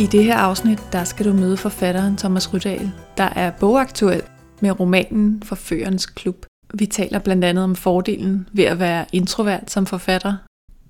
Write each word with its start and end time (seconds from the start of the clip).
I 0.00 0.06
det 0.06 0.24
her 0.24 0.36
afsnit, 0.36 0.78
der 0.92 1.04
skal 1.04 1.26
du 1.26 1.32
møde 1.32 1.56
forfatteren 1.56 2.16
Thomas 2.16 2.54
Rydahl, 2.54 2.90
der 3.16 3.24
er 3.24 3.52
bogaktuel 3.60 4.22
med 4.60 4.80
romanen 4.80 5.42
Forførernes 5.42 6.06
Klub. 6.06 6.46
Vi 6.74 6.86
taler 6.86 7.18
blandt 7.18 7.44
andet 7.44 7.64
om 7.64 7.76
fordelen 7.76 8.48
ved 8.52 8.64
at 8.64 8.78
være 8.78 9.06
introvert 9.12 9.70
som 9.70 9.86
forfatter, 9.86 10.36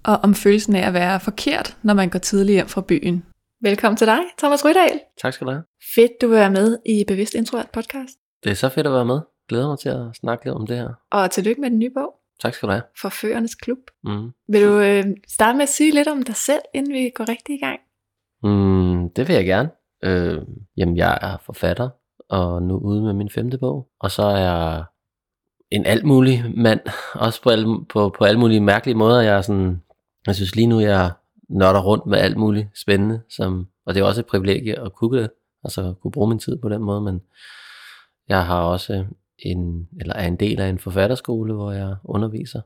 og 0.04 0.16
om 0.16 0.34
følelsen 0.34 0.76
af 0.76 0.86
at 0.86 0.94
være 0.94 1.20
forkert, 1.20 1.76
når 1.82 1.94
man 1.94 2.08
går 2.08 2.18
tidligt 2.18 2.54
hjem 2.54 2.68
fra 2.68 2.80
byen. 2.80 3.24
Velkommen 3.62 3.96
til 3.96 4.06
dig, 4.06 4.20
Thomas 4.38 4.64
Rydahl. 4.64 5.00
Tak 5.22 5.32
skal 5.32 5.46
du 5.46 5.50
have. 5.50 5.64
Fedt, 5.94 6.12
du 6.20 6.28
vil 6.28 6.36
være 6.36 6.50
med 6.50 6.78
i 6.86 7.04
Bevidst 7.08 7.34
Introvert 7.34 7.70
podcast. 7.72 8.18
Det 8.44 8.50
er 8.50 8.54
så 8.54 8.68
fedt 8.68 8.86
at 8.86 8.92
være 8.92 9.04
med. 9.04 9.20
Glæder 9.48 9.68
mig 9.68 9.78
til 9.78 9.88
at 9.88 10.16
snakke 10.20 10.44
lidt 10.44 10.54
om 10.54 10.66
det 10.66 10.76
her. 10.76 10.88
Og 11.10 11.30
tillykke 11.30 11.60
med 11.60 11.70
den 11.70 11.78
nye 11.78 11.90
bog, 11.94 12.14
Tak 12.42 12.54
skal 12.54 12.66
du 12.66 12.72
have. 12.72 12.82
Forførernes 13.00 13.54
Klub. 13.54 13.78
Mm. 14.04 14.30
Vil 14.48 14.62
du 14.62 14.78
øh, 14.78 15.04
starte 15.28 15.56
med 15.56 15.62
at 15.62 15.68
sige 15.68 15.90
lidt 15.90 16.08
om 16.08 16.22
dig 16.22 16.36
selv, 16.36 16.60
inden 16.74 16.92
vi 16.92 17.10
går 17.14 17.28
rigtig 17.28 17.54
i 17.54 17.58
gang? 17.58 17.80
Mm, 18.46 19.10
det 19.10 19.28
vil 19.28 19.34
jeg 19.34 19.44
gerne. 19.44 19.70
Øh, 20.02 20.42
jamen, 20.76 20.96
jeg 20.96 21.18
er 21.22 21.36
forfatter, 21.42 21.88
og 22.28 22.62
nu 22.62 22.76
ude 22.76 23.02
med 23.02 23.12
min 23.12 23.30
femte 23.30 23.58
bog. 23.58 23.88
Og 24.00 24.10
så 24.10 24.22
er 24.22 24.36
jeg 24.36 24.84
en 25.70 25.86
alt 25.86 26.04
mulig 26.04 26.44
mand, 26.56 26.80
også 27.26 27.42
på 27.42 27.50
alle, 27.50 27.84
på, 27.84 28.14
på 28.18 28.24
alle 28.24 28.40
mulige 28.40 28.60
mærkelige 28.60 28.96
måder. 28.96 29.20
Jeg 29.20 29.36
er 29.36 29.42
sådan, 29.42 29.82
jeg 30.26 30.34
synes 30.34 30.56
lige 30.56 30.66
nu, 30.66 30.80
jeg 30.80 31.12
nørder 31.48 31.82
rundt 31.82 32.06
med 32.06 32.18
alt 32.18 32.36
muligt 32.36 32.68
spændende, 32.74 33.20
som, 33.36 33.68
og 33.86 33.94
det 33.94 34.00
er 34.00 34.04
også 34.04 34.20
et 34.20 34.26
privilegie 34.26 34.80
at 34.80 34.92
kunne 34.92 35.18
det, 35.18 35.30
altså 35.64 35.94
kunne 36.02 36.10
bruge 36.10 36.28
min 36.28 36.38
tid 36.38 36.58
på 36.58 36.68
den 36.68 36.82
måde, 36.82 37.00
men 37.00 37.22
jeg 38.28 38.46
har 38.46 38.62
også 38.62 39.04
en, 39.38 39.88
eller 40.00 40.14
er 40.14 40.26
en 40.26 40.36
del 40.36 40.60
af 40.60 40.68
en 40.68 40.78
forfatterskole, 40.78 41.54
hvor 41.54 41.72
jeg 41.72 41.96
underviser, 42.04 42.60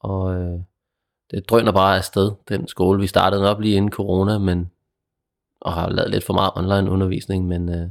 og 0.00 0.34
øh, 0.34 0.60
det 1.30 1.50
drøner 1.50 1.72
bare 1.72 1.96
afsted, 1.96 2.32
den 2.48 2.68
skole. 2.68 3.00
Vi 3.00 3.06
startede 3.06 3.50
op 3.50 3.60
lige 3.60 3.76
inden 3.76 3.92
corona, 3.92 4.38
men 4.38 4.70
og 5.60 5.72
har 5.72 5.90
lavet 5.90 6.10
lidt 6.10 6.24
for 6.24 6.32
meget 6.32 6.50
online 6.56 6.90
undervisning, 6.90 7.46
men 7.46 7.68
øh, 7.68 7.88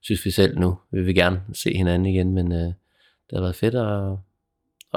synes 0.00 0.24
vi 0.24 0.30
selv 0.30 0.58
nu, 0.58 0.78
vi 0.90 1.02
vil 1.02 1.14
gerne 1.14 1.42
se 1.52 1.76
hinanden 1.76 2.06
igen, 2.06 2.32
men 2.32 2.52
øh, 2.52 2.58
det 2.58 3.32
har 3.32 3.40
været 3.40 3.54
fedt 3.54 3.74
at, 3.74 4.16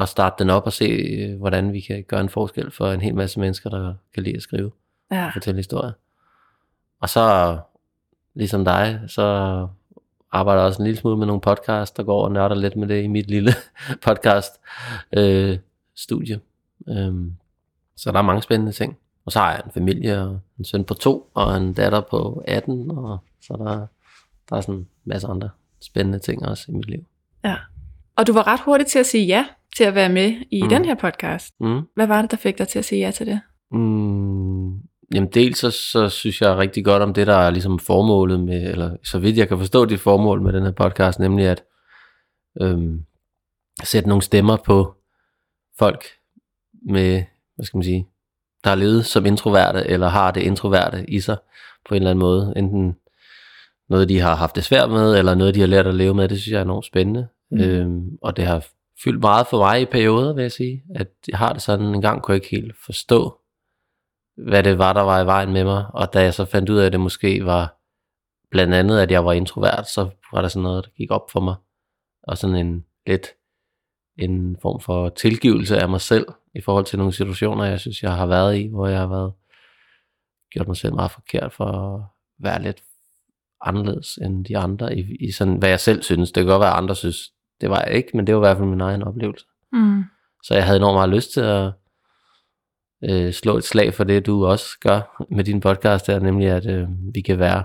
at 0.03 0.09
starte 0.09 0.35
den 0.43 0.49
op 0.49 0.65
og 0.65 0.73
se, 0.73 0.85
øh, 0.85 1.37
hvordan 1.39 1.73
vi 1.73 1.79
kan 1.79 2.03
gøre 2.07 2.21
en 2.21 2.29
forskel 2.29 2.71
for 2.71 2.91
en 2.91 3.01
hel 3.01 3.15
masse 3.15 3.39
mennesker, 3.39 3.69
der 3.69 3.93
kan 4.13 4.23
lide 4.23 4.35
at 4.35 4.41
skrive 4.41 4.71
Ja. 5.11 5.25
og 5.27 5.33
fortælle 5.33 5.59
historier. 5.59 5.91
Og 7.01 7.09
så, 7.09 7.57
ligesom 8.33 8.65
dig, 8.65 8.99
så 9.07 9.23
arbejder 10.31 10.61
også 10.63 10.81
en 10.81 10.85
lille 10.85 10.99
smule 10.99 11.17
med 11.17 11.27
nogle 11.27 11.41
podcasts, 11.41 11.91
der 11.95 12.03
går 12.03 12.23
og 12.23 12.31
nørder 12.31 12.55
lidt 12.55 12.75
med 12.75 12.87
det 12.87 13.03
i 13.03 13.07
mit 13.07 13.27
lille 13.29 13.51
podcast 14.07 14.51
øh, 15.17 15.57
studie. 15.95 16.39
Øhm, 16.89 17.33
så 17.95 18.11
der 18.11 18.17
er 18.17 18.21
mange 18.21 18.41
spændende 18.41 18.71
ting. 18.71 18.97
Og 19.25 19.31
så 19.31 19.39
har 19.39 19.51
jeg 19.51 19.61
en 19.65 19.71
familie 19.71 20.21
og 20.21 20.39
en 20.59 20.65
søn 20.65 20.83
på 20.83 20.93
to, 20.93 21.29
og 21.33 21.57
en 21.57 21.73
datter 21.73 22.01
på 22.01 22.43
18, 22.47 22.91
og 22.91 23.17
så 23.41 23.53
der, 23.53 23.87
der 24.49 24.55
er 24.55 24.61
sådan 24.61 24.75
en 24.75 24.87
masse 25.05 25.27
andre 25.27 25.49
spændende 25.81 26.19
ting 26.19 26.45
også 26.45 26.65
i 26.67 26.71
mit 26.71 26.89
liv. 26.89 27.05
ja. 27.43 27.55
Og 28.15 28.27
du 28.27 28.33
var 28.33 28.47
ret 28.47 28.59
hurtig 28.65 28.87
til 28.87 28.99
at 28.99 29.05
sige 29.05 29.25
ja 29.25 29.45
til 29.77 29.83
at 29.83 29.95
være 29.95 30.09
med 30.09 30.35
i 30.51 30.63
mm. 30.63 30.69
Den 30.69 30.85
her 30.85 30.95
podcast. 30.95 31.53
Mm. 31.59 31.81
Hvad 31.95 32.07
var 32.07 32.21
det, 32.21 32.31
der 32.31 32.37
fik 32.37 32.57
dig 32.57 32.67
til 32.67 32.79
at 32.79 32.85
sige 32.85 33.05
ja 33.05 33.11
til 33.11 33.27
det? 33.27 33.41
Mm, 33.71 34.73
jamen 35.13 35.29
dels 35.33 35.59
så, 35.59 35.71
så 35.71 36.09
synes 36.09 36.41
jeg 36.41 36.57
rigtig 36.57 36.85
godt 36.85 37.03
om 37.03 37.13
det, 37.13 37.27
der 37.27 37.35
er 37.35 37.49
ligesom 37.49 37.79
formålet 37.79 38.39
med, 38.39 38.71
eller 38.71 38.97
så 39.03 39.19
vidt 39.19 39.37
jeg 39.37 39.47
kan 39.47 39.57
forstå 39.57 39.85
det 39.85 39.99
formål 39.99 40.41
med 40.41 40.53
den 40.53 40.63
her 40.63 40.71
podcast, 40.71 41.19
nemlig 41.19 41.45
at 41.45 41.63
øhm, 42.61 43.05
sætte 43.83 44.09
nogle 44.09 44.21
stemmer 44.21 44.57
på 44.65 44.95
folk 45.79 46.03
med, 46.85 47.23
hvad 47.55 47.65
skal 47.65 47.77
man 47.77 47.83
sige, 47.83 48.07
der 48.63 48.69
har 48.69 48.75
levet 48.75 49.05
som 49.05 49.25
introverte, 49.25 49.87
eller 49.87 50.07
har 50.07 50.31
det 50.31 50.41
introverte 50.41 51.05
i 51.09 51.19
sig 51.19 51.37
på 51.85 51.95
en 51.95 52.01
eller 52.01 52.11
anden 52.11 52.19
måde. 52.19 52.53
Enten 52.55 52.95
noget, 53.89 54.09
de 54.09 54.19
har 54.19 54.35
haft 54.35 54.55
det 54.55 54.63
svært 54.63 54.89
med, 54.89 55.17
eller 55.17 55.35
noget, 55.35 55.55
de 55.55 55.59
har 55.59 55.67
lært 55.67 55.87
at 55.87 55.95
leve 55.95 56.13
med. 56.13 56.29
Det 56.29 56.41
synes 56.41 56.51
jeg 56.51 56.57
er 56.57 56.63
enormt 56.63 56.85
spændende. 56.85 57.27
Mm. 57.51 57.61
Øhm, 57.61 58.17
og 58.21 58.37
det 58.37 58.45
har 58.45 58.65
fyldt 59.03 59.19
meget 59.19 59.47
for 59.47 59.57
mig 59.57 59.81
i 59.81 59.85
perioder, 59.85 60.33
vil 60.33 60.41
jeg 60.41 60.51
sige. 60.51 60.83
At 60.95 61.07
jeg 61.27 61.37
har 61.37 61.53
det 61.53 61.61
sådan, 61.61 61.85
en 61.85 62.01
gang 62.01 62.21
kunne 62.21 62.33
jeg 62.33 62.43
ikke 62.43 62.61
helt 62.61 62.75
forstå, 62.85 63.39
hvad 64.37 64.63
det 64.63 64.77
var, 64.77 64.93
der 64.93 65.01
var 65.01 65.21
i 65.21 65.25
vejen 65.25 65.53
med 65.53 65.63
mig. 65.63 65.85
Og 65.93 66.13
da 66.13 66.21
jeg 66.21 66.33
så 66.33 66.45
fandt 66.45 66.69
ud 66.69 66.77
af, 66.77 66.85
at 66.85 66.91
det 66.91 66.99
måske 66.99 67.45
var 67.45 67.79
blandt 68.51 68.73
andet, 68.73 68.99
at 68.99 69.11
jeg 69.11 69.25
var 69.25 69.33
introvert, 69.33 69.87
så 69.87 70.09
var 70.33 70.41
der 70.41 70.47
sådan 70.47 70.63
noget, 70.63 70.85
der 70.85 70.91
gik 70.97 71.11
op 71.11 71.31
for 71.31 71.39
mig. 71.39 71.55
Og 72.23 72.37
sådan 72.37 72.55
en 72.55 72.85
lidt 73.07 73.27
en 74.17 74.57
form 74.61 74.79
for 74.79 75.09
tilgivelse 75.09 75.77
af 75.77 75.89
mig 75.89 76.01
selv 76.01 76.27
i 76.55 76.61
forhold 76.61 76.85
til 76.85 76.97
nogle 76.97 77.13
situationer, 77.13 77.65
jeg 77.65 77.79
synes, 77.79 78.03
jeg 78.03 78.15
har 78.15 78.25
været 78.25 78.57
i, 78.57 78.67
hvor 78.67 78.87
jeg 78.87 78.99
har 78.99 79.07
været 79.07 79.33
gjort 80.51 80.67
mig 80.67 80.77
selv 80.77 80.93
meget 80.93 81.11
forkert 81.11 81.53
for 81.53 81.65
at 81.65 82.03
være 82.39 82.61
lidt 82.61 82.83
anderledes 83.61 84.17
end 84.21 84.45
de 84.45 84.57
andre 84.57 84.97
i, 84.97 85.15
i 85.19 85.31
sådan, 85.31 85.55
hvad 85.55 85.69
jeg 85.69 85.79
selv 85.79 86.03
synes. 86.03 86.31
Det 86.31 86.41
kan 86.41 86.51
godt 86.51 86.59
være, 86.59 86.71
at 86.71 86.77
andre 86.77 86.95
synes, 86.95 87.31
det 87.61 87.69
var 87.69 87.83
jeg 87.87 87.93
ikke, 87.93 88.09
men 88.13 88.27
det 88.27 88.35
var 88.35 88.41
i 88.41 88.45
hvert 88.45 88.57
fald 88.57 88.69
min 88.69 88.81
egen 88.81 89.03
oplevelse. 89.03 89.45
Mm. 89.71 90.03
Så 90.43 90.53
jeg 90.53 90.65
havde 90.65 90.77
enormt 90.77 90.95
meget 90.95 91.09
lyst 91.09 91.33
til 91.33 91.41
at 91.41 91.71
øh, 93.03 93.33
slå 93.33 93.57
et 93.57 93.63
slag 93.63 93.93
for 93.93 94.03
det, 94.03 94.25
du 94.25 94.45
også 94.45 94.65
gør 94.81 95.25
med 95.29 95.43
din 95.43 95.59
podcast, 95.59 96.07
der, 96.07 96.19
nemlig 96.19 96.47
at 96.47 96.65
øh, 96.65 96.87
vi 97.13 97.21
kan 97.21 97.39
være 97.39 97.63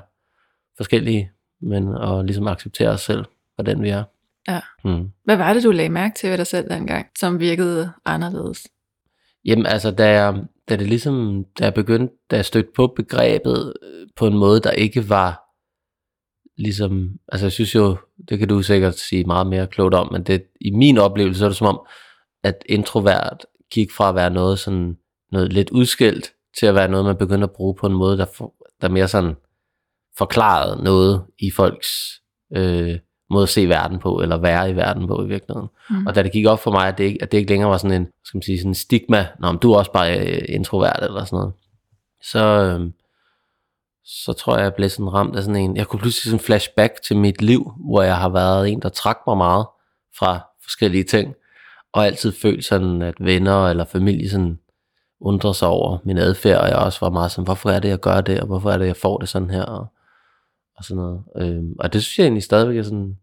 forskellige, 0.77 1.31
men 1.61 1.89
og 1.89 2.25
ligesom 2.25 2.47
acceptere 2.47 2.89
os 2.89 3.01
selv 3.01 3.25
for 3.57 3.63
den 3.63 3.83
vi 3.83 3.89
er. 3.89 4.05
Ja. 4.49 4.61
Mm. 4.85 5.11
Hvad 5.25 5.37
var 5.37 5.53
det, 5.53 5.65
du 5.65 5.71
lagde 5.71 5.91
mærke 5.91 6.15
til 6.15 6.31
ved 6.31 6.39
dig 6.39 6.47
selv 6.47 6.71
dengang, 6.71 7.07
som 7.19 7.41
virkede 7.41 7.93
anderledes? 8.05 8.67
Jamen 9.49 9.67
altså, 9.67 9.91
da 9.91 10.11
jeg, 10.11 10.45
da 10.69 10.77
det 10.77 10.87
ligesom, 10.87 11.45
da 11.59 11.65
jeg 11.65 11.75
begyndte, 11.75 12.15
da 12.31 12.37
jeg 12.37 12.45
stødte 12.45 12.69
på 12.77 12.87
begrebet 12.87 13.73
øh, 13.83 14.07
på 14.17 14.27
en 14.27 14.39
måde, 14.39 14.61
der 14.61 14.71
ikke 14.71 15.09
var 15.09 15.45
ligesom, 16.57 17.11
altså 17.29 17.47
jeg 17.47 17.53
synes 17.53 17.75
jo, 17.75 17.97
det 18.29 18.39
kan 18.39 18.49
du 18.49 18.63
sikkert 18.63 18.99
sige 18.99 19.25
meget 19.25 19.47
mere 19.47 19.67
klogt 19.67 19.95
om, 19.95 20.13
men 20.13 20.23
det, 20.23 20.45
i 20.61 20.71
min 20.71 20.99
oplevelse 20.99 21.39
så 21.39 21.45
er 21.45 21.49
det 21.49 21.57
som 21.57 21.67
om, 21.67 21.87
at 22.43 22.65
introvert 22.67 23.47
gik 23.73 23.93
fra 23.93 24.09
at 24.09 24.15
være 24.15 24.31
noget 24.31 24.59
sådan, 24.59 24.97
noget 25.33 25.53
lidt 25.53 25.71
udskilt, 25.71 26.33
til 26.59 26.67
at 26.67 26.75
være 26.75 26.89
noget, 26.89 27.07
man 27.07 27.17
begynder 27.17 27.47
at 27.47 27.53
bruge 27.53 27.75
på 27.75 27.87
en 27.87 27.93
måde, 27.93 28.19
der, 28.19 28.27
for, 28.37 28.55
der 28.81 28.89
mere 28.89 29.09
sådan 29.09 29.35
forklarede 30.19 30.85
noget 30.85 31.25
i 31.39 31.51
folks 31.51 31.89
øh, 32.57 32.99
måde 33.31 33.43
at 33.43 33.49
se 33.49 33.69
verden 33.69 33.99
på, 33.99 34.21
eller 34.21 34.37
være 34.37 34.71
i 34.71 34.77
verden 34.77 35.07
på 35.07 35.25
i 35.25 35.27
virkeligheden. 35.27 35.69
Mm. 35.91 36.07
Og 36.07 36.15
da 36.15 36.23
det 36.23 36.33
gik 36.33 36.47
op 36.47 36.61
for 36.61 36.71
mig, 36.71 36.89
at 36.89 36.99
det 36.99 37.05
ikke, 37.05 37.23
at 37.23 37.33
det 37.33 37.39
ikke 37.39 37.51
længere 37.51 37.71
var 37.71 37.77
sådan 37.77 38.01
en, 38.01 38.09
skal 38.25 38.39
man 38.39 38.43
sige, 38.43 38.59
sådan 38.59 38.71
en 38.71 38.75
stigma, 38.75 39.27
Nå, 39.41 39.53
men 39.53 39.59
du 39.59 39.73
er 39.73 39.79
også 39.79 39.93
bare 39.93 40.19
øh, 40.19 40.43
introvert 40.49 40.99
eller 41.03 41.25
sådan 41.25 41.37
noget, 41.37 41.53
så, 42.23 42.45
øh, 42.45 42.91
så 44.05 44.33
tror 44.33 44.57
jeg, 44.57 44.65
jeg 44.65 44.75
blev 44.75 44.89
sådan 44.89 45.13
ramt 45.13 45.37
af 45.37 45.43
sådan 45.43 45.57
en, 45.57 45.77
jeg 45.77 45.87
kunne 45.87 46.01
pludselig 46.01 46.31
sådan 46.31 46.45
flashback 46.45 47.03
til 47.03 47.17
mit 47.17 47.43
liv, 47.43 47.73
hvor 47.77 48.03
jeg 48.03 48.17
har 48.17 48.29
været 48.29 48.69
en, 48.69 48.83
der 48.83 48.89
trak 48.89 49.19
mig 49.27 49.37
meget 49.37 49.67
fra 50.19 50.41
forskellige 50.63 51.05
ting, 51.05 51.35
og 51.93 52.07
altid 52.07 52.33
følt 52.33 52.65
sådan, 52.65 53.03
at 53.03 53.15
venner 53.21 53.69
eller 53.69 53.85
familie 53.85 54.31
sådan 54.31 54.59
undrer 55.21 55.53
sig 55.53 55.69
over 55.69 55.99
min 56.05 56.19
adfærd, 56.19 56.61
og 56.61 56.69
jeg 56.69 56.77
også 56.77 56.99
var 57.01 57.11
meget 57.11 57.31
sådan, 57.31 57.45
hvorfor 57.45 57.71
er 57.71 57.81
det, 57.81 57.89
jeg 57.89 58.01
gør 58.01 58.21
det, 58.21 58.41
og 58.41 58.47
hvorfor 58.47 58.71
er 58.71 58.79
det, 58.79 58.87
jeg 58.87 58.97
får 58.97 59.19
det 59.19 59.29
sådan 59.29 59.51
her, 59.51 59.63
og, 59.63 59.87
og 60.77 60.85
sådan 60.85 61.03
noget. 61.03 61.23
Øhm, 61.37 61.75
og 61.79 61.93
det 61.93 62.03
synes 62.03 62.19
jeg 62.19 62.25
egentlig 62.25 62.43
stadigvæk 62.43 62.77
er 62.77 62.83
sådan, 62.83 63.19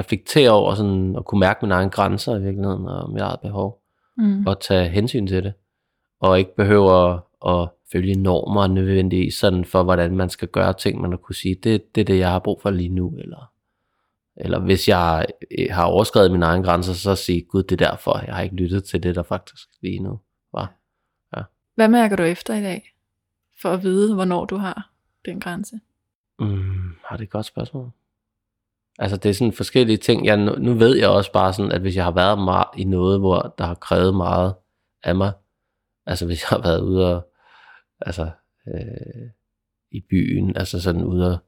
reflektere 0.00 0.50
over 0.50 0.74
sådan, 0.74 1.16
at 1.16 1.24
kunne 1.24 1.40
mærke 1.40 1.58
mine 1.62 1.74
egne 1.74 1.90
grænser 1.90 2.36
i 2.36 2.42
virkeligheden, 2.42 2.86
og 2.86 3.10
mit 3.10 3.22
eget 3.22 3.40
behov, 3.40 3.76
Mm. 4.16 4.46
og 4.46 4.60
tage 4.60 4.88
hensyn 4.88 5.26
til 5.26 5.44
det, 5.44 5.52
og 6.20 6.38
ikke 6.38 6.56
behøver 6.56 7.20
at 7.46 7.68
følge 7.92 8.14
normer 8.14 8.66
nødvendigvis 8.66 9.34
sådan 9.34 9.64
for, 9.64 9.82
hvordan 9.82 10.16
man 10.16 10.30
skal 10.30 10.48
gøre 10.48 10.72
ting, 10.72 11.00
man 11.00 11.10
har 11.10 11.16
kunne 11.16 11.34
sige, 11.34 11.54
det, 11.54 11.94
det 11.94 12.00
er 12.00 12.04
det, 12.04 12.18
jeg 12.18 12.30
har 12.30 12.38
brug 12.38 12.62
for 12.62 12.70
lige 12.70 12.88
nu, 12.88 13.14
eller, 13.18 13.52
eller 14.36 14.58
hvis 14.58 14.88
jeg 14.88 15.26
øh, 15.58 15.66
har 15.70 15.84
overskrevet 15.84 16.30
mine 16.30 16.46
egne 16.46 16.64
grænser, 16.64 16.92
så 16.92 17.14
sige, 17.14 17.42
gud, 17.42 17.62
det 17.62 17.82
er 17.82 17.90
derfor, 17.90 18.24
jeg 18.26 18.34
har 18.34 18.42
ikke 18.42 18.56
lyttet 18.56 18.84
til 18.84 19.02
det, 19.02 19.14
der 19.14 19.22
faktisk 19.22 19.68
lige 19.82 19.98
nu 19.98 20.20
var. 20.52 20.74
Hvad 21.74 21.88
mærker 21.88 22.16
du 22.16 22.22
efter 22.22 22.54
i 22.54 22.62
dag, 22.62 22.94
for 23.62 23.68
at 23.68 23.82
vide, 23.82 24.14
hvornår 24.14 24.44
du 24.44 24.56
har 24.56 24.90
den 25.24 25.40
grænse? 25.40 25.80
Mm, 26.38 26.94
har 27.04 27.16
det 27.16 27.24
et 27.24 27.30
godt 27.30 27.46
spørgsmål? 27.46 27.90
Altså 29.00 29.16
det 29.16 29.28
er 29.28 29.34
sådan 29.34 29.52
forskellige 29.52 29.96
ting. 29.96 30.26
Jeg, 30.26 30.36
nu, 30.36 30.54
nu 30.58 30.74
ved 30.74 30.96
jeg 30.96 31.08
også 31.08 31.32
bare 31.32 31.52
sådan, 31.52 31.72
at 31.72 31.80
hvis 31.80 31.96
jeg 31.96 32.04
har 32.04 32.10
været 32.10 32.38
meget 32.38 32.66
i 32.76 32.84
noget, 32.84 33.20
hvor 33.20 33.54
der 33.58 33.64
har 33.64 33.74
krævet 33.74 34.14
meget 34.14 34.54
af 35.02 35.16
mig, 35.16 35.32
altså 36.06 36.26
hvis 36.26 36.42
jeg 36.42 36.48
har 36.48 36.62
været 36.62 36.80
ude 36.80 37.16
og, 37.16 37.28
altså, 38.00 38.30
øh, 38.66 39.30
i 39.90 40.00
byen, 40.10 40.56
altså 40.56 40.80
sådan 40.80 41.04
ude 41.04 41.32
og 41.32 41.38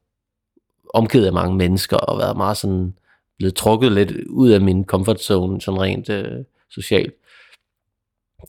omgivet 0.93 1.25
af 1.25 1.33
mange 1.33 1.55
mennesker, 1.55 1.97
og 1.97 2.17
været 2.17 2.37
meget 2.37 2.57
sådan, 2.57 2.97
blevet 3.37 3.55
trukket 3.55 3.91
lidt 3.91 4.11
ud 4.29 4.49
af 4.49 4.61
min 4.61 4.85
comfort 4.85 5.21
zone, 5.21 5.61
sådan 5.61 5.81
rent 5.81 6.09
øh, 6.09 6.45
socialt. 6.69 7.13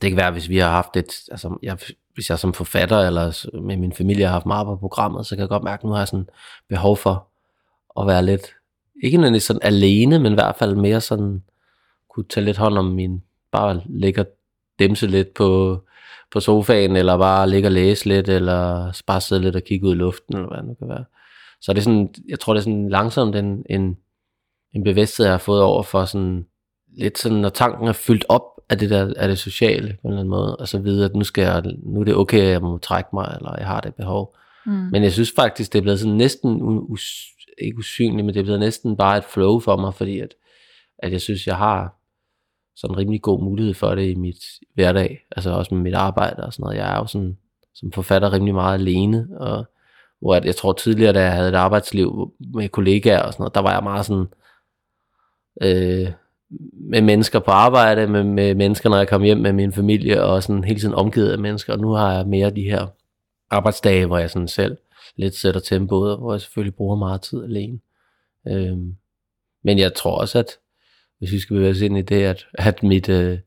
Det 0.03 0.11
kan 0.11 0.17
være, 0.17 0.31
hvis 0.31 0.49
vi 0.49 0.59
har 0.59 0.71
haft 0.71 0.97
et, 0.97 1.13
altså 1.31 1.59
jeg, 1.63 1.79
hvis 2.15 2.31
jeg 2.31 2.39
som 2.39 2.53
forfatter, 2.53 2.99
eller 2.99 3.47
med 3.61 3.77
min 3.77 3.93
familie 3.93 4.25
har 4.25 4.33
haft 4.33 4.47
meget 4.47 4.67
på 4.67 4.77
programmet, 4.77 5.27
så 5.27 5.37
kan 5.37 5.41
jeg 5.41 5.49
godt 5.49 5.63
mærke, 5.63 5.81
at 5.81 5.85
nu 5.85 5.91
har 5.91 5.99
jeg 5.99 6.09
sådan 6.09 6.29
behov 6.69 6.97
for 6.97 7.29
at 8.01 8.07
være 8.07 8.25
lidt, 8.25 8.55
ikke 9.03 9.17
nødvendigvis 9.17 9.43
sådan 9.43 9.63
alene, 9.63 10.19
men 10.19 10.33
i 10.33 10.35
hvert 10.35 10.57
fald 10.57 10.75
mere 10.75 11.01
sådan, 11.01 11.43
kunne 12.11 12.25
tage 12.25 12.45
lidt 12.45 12.57
hånd 12.57 12.79
om 12.79 12.85
min, 12.85 13.23
bare 13.53 13.81
ligge 13.87 14.21
og 14.21 14.27
demse 14.79 15.07
lidt 15.07 15.35
på, 15.35 15.81
på 16.33 16.41
sofaen, 16.41 16.97
eller 16.97 17.19
bare 17.19 17.51
ligge 17.51 17.69
og 17.69 17.73
læse 17.73 18.09
lidt, 18.09 18.29
eller 18.29 18.93
bare 19.07 19.21
sidde 19.21 19.43
lidt 19.43 19.57
og 19.57 19.63
kigge 19.63 19.87
ud 19.87 19.93
i 19.93 19.99
luften, 19.99 20.37
eller 20.37 20.49
hvad 20.49 20.59
det 20.59 20.67
nu 20.67 20.75
kan 20.75 20.89
være. 20.89 21.05
Så 21.61 21.73
det 21.73 21.79
er 21.79 21.83
sådan, 21.83 22.15
jeg 22.29 22.41
tror 22.41 22.53
det 22.53 22.61
er 22.61 22.65
sådan 22.65 22.89
langsomt 22.89 23.37
en, 23.37 23.65
en, 23.71 23.97
en 24.75 24.85
bevidsthed, 24.85 25.27
jeg 25.27 25.33
har 25.33 25.39
fået 25.39 25.63
over 25.63 25.83
for 25.83 26.05
sådan, 26.05 26.47
lidt 26.97 27.19
sådan, 27.19 27.39
når 27.39 27.49
tanken 27.49 27.89
er 27.89 27.93
fyldt 27.93 28.25
op 28.29 28.43
af 28.71 28.79
det 28.79 28.91
der, 28.91 29.15
af 29.17 29.29
det 29.29 29.39
sociale, 29.39 29.97
på 30.03 30.09
en 30.09 30.13
eller 30.13 30.21
anden 30.21 30.31
måde, 30.31 30.57
og 30.57 30.69
så 30.69 30.79
videre, 30.79 31.05
at 31.05 31.15
nu, 31.15 31.25
skal 31.25 31.43
jeg, 31.43 31.63
nu 31.83 32.01
er 32.01 32.05
det 32.05 32.15
okay, 32.15 32.41
at 32.41 32.51
jeg 32.51 32.63
må 32.63 32.79
trække 32.79 33.11
mig, 33.13 33.35
eller 33.37 33.57
jeg 33.59 33.67
har 33.67 33.81
det 33.81 33.95
behov. 33.95 34.37
Mm. 34.67 34.73
Men 34.73 35.03
jeg 35.03 35.13
synes 35.13 35.33
faktisk, 35.37 35.73
det 35.73 35.79
er 35.79 35.83
blevet 35.83 36.01
sådan 36.01 36.17
næsten, 36.17 36.63
ikke 37.59 37.79
usynligt, 37.79 38.27
men 38.27 38.35
det 38.35 38.41
er 38.41 38.45
blevet 38.45 38.61
næsten 38.61 38.97
bare 38.97 39.19
et 39.19 39.25
flow 39.25 39.61
for 39.61 39.77
mig, 39.77 39.95
fordi 39.95 40.21
at, 40.21 40.35
at 40.99 41.13
jeg 41.13 41.21
synes, 41.21 41.47
jeg 41.47 41.57
har 41.57 41.97
sådan 42.77 42.95
en 42.95 42.99
rimelig 42.99 43.23
god 43.23 43.43
mulighed 43.43 43.75
for 43.75 43.95
det 43.95 44.11
i 44.11 44.15
mit 44.15 44.45
hverdag, 44.75 45.27
altså 45.37 45.51
også 45.51 45.75
med 45.75 45.83
mit 45.83 45.95
arbejde 45.95 46.45
og 46.45 46.53
sådan 46.53 46.63
noget. 46.63 46.77
Jeg 46.77 46.95
er 46.95 46.99
jo 46.99 47.07
sådan, 47.07 47.39
som 47.75 47.93
forfatter 47.93 48.33
rimelig 48.33 48.55
meget 48.55 48.79
alene, 48.79 49.29
og 49.41 49.65
hvor 50.21 50.45
jeg 50.45 50.57
tror 50.57 50.73
tidligere, 50.73 51.13
da 51.13 51.23
jeg 51.23 51.33
havde 51.33 51.49
et 51.49 51.55
arbejdsliv 51.55 52.33
med 52.55 52.69
kollegaer 52.69 53.23
og 53.23 53.33
sådan 53.33 53.43
noget, 53.43 53.55
der 53.55 53.61
var 53.61 53.73
jeg 53.73 53.83
meget 53.83 54.07
sådan, 54.07 54.27
øh, 55.63 56.13
med 56.91 57.03
mennesker 57.03 57.39
på 57.39 57.51
arbejde, 57.51 58.07
med, 58.07 58.25
med 58.25 58.55
mennesker, 58.55 58.89
når 58.89 58.97
jeg 58.97 59.09
kom 59.09 59.23
hjem 59.23 59.39
med 59.39 59.53
min 59.53 59.73
familie, 59.73 60.23
og 60.23 60.43
sådan 60.43 60.65
hele 60.65 60.81
tiden 60.81 60.95
omgivet 60.95 61.33
af 61.33 61.39
mennesker, 61.39 61.73
og 61.73 61.79
nu 61.79 61.91
har 61.91 62.13
jeg 62.13 62.27
mere 62.27 62.51
de 62.51 62.63
her 62.63 62.87
arbejdsdage, 63.51 64.07
hvor 64.07 64.19
jeg 64.19 64.31
sådan 64.31 64.49
selv 64.49 64.77
lidt 65.17 65.35
sætter 65.35 65.61
tempoet, 65.61 66.19
hvor 66.19 66.33
jeg 66.33 66.41
selvfølgelig 66.41 66.75
bruger 66.75 66.97
meget 66.97 67.21
tid 67.21 67.45
alene. 67.45 67.79
Øh, 68.49 68.79
men 69.65 69.79
jeg 69.79 69.95
tror 69.95 70.19
også, 70.19 70.39
at 70.39 70.47
hvis 71.19 71.33
vi 71.33 71.39
skal 71.39 71.55
bevæge 71.55 71.71
os 71.71 71.81
ind 71.81 71.99
i 71.99 72.03
det, 72.03 72.23
at, 72.23 72.47
at 72.55 72.83
mit, 72.83 73.09
øh, 73.09 73.39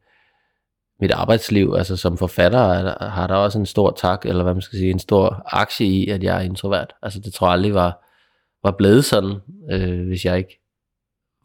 mit 1.00 1.12
arbejdsliv, 1.12 1.74
altså 1.78 1.98
som 1.98 2.18
forfatter, 2.18 2.60
er, 2.60 3.10
har 3.10 3.28
der 3.28 3.36
også 3.36 3.60
en 3.60 3.66
stor 3.66 3.92
tak, 3.92 4.25
eller 4.25 4.44
hvad 4.44 4.54
man 4.54 4.62
skal 4.62 4.80
sige, 4.80 4.92
en 4.92 5.00
stor 5.00 5.44
aktie 5.46 5.88
i, 5.88 6.10
at 6.10 6.24
jeg 6.24 6.38
er 6.38 6.42
introvert. 6.42 6.94
Altså 7.02 7.19
det 7.19 7.34
tror 7.34 7.48
jeg 7.48 7.54
aldrig 7.54 7.74
var, 7.74 8.06
var 8.64 8.72
blevet 8.72 9.06
sådan, 9.06 9.36
øh, 9.72 10.08
hvis 10.08 10.25
jeg 10.25 10.38
ikke 10.38 10.60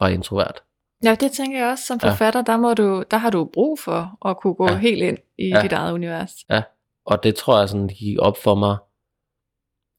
var 0.00 0.08
introvert. 0.08 0.62
Ja, 1.04 1.16
det 1.20 1.32
tænker 1.32 1.58
jeg 1.58 1.70
også. 1.70 1.86
Som 1.86 2.00
forfatter, 2.00 2.42
ja. 2.46 2.52
der, 2.52 2.56
må 2.56 2.74
du, 2.74 3.04
der 3.10 3.16
har 3.16 3.30
du 3.30 3.44
brug 3.44 3.78
for 3.78 4.28
at 4.28 4.36
kunne 4.36 4.54
gå 4.54 4.68
ja. 4.68 4.78
helt 4.78 5.02
ind 5.02 5.18
i 5.38 5.48
ja. 5.48 5.62
dit 5.62 5.72
eget 5.72 5.92
univers. 5.92 6.34
Ja, 6.50 6.62
og 7.06 7.22
det 7.22 7.34
tror 7.34 7.58
jeg 7.58 7.68
sådan 7.68 7.88
gik 7.88 8.18
op 8.18 8.36
for 8.36 8.54
mig. 8.54 8.76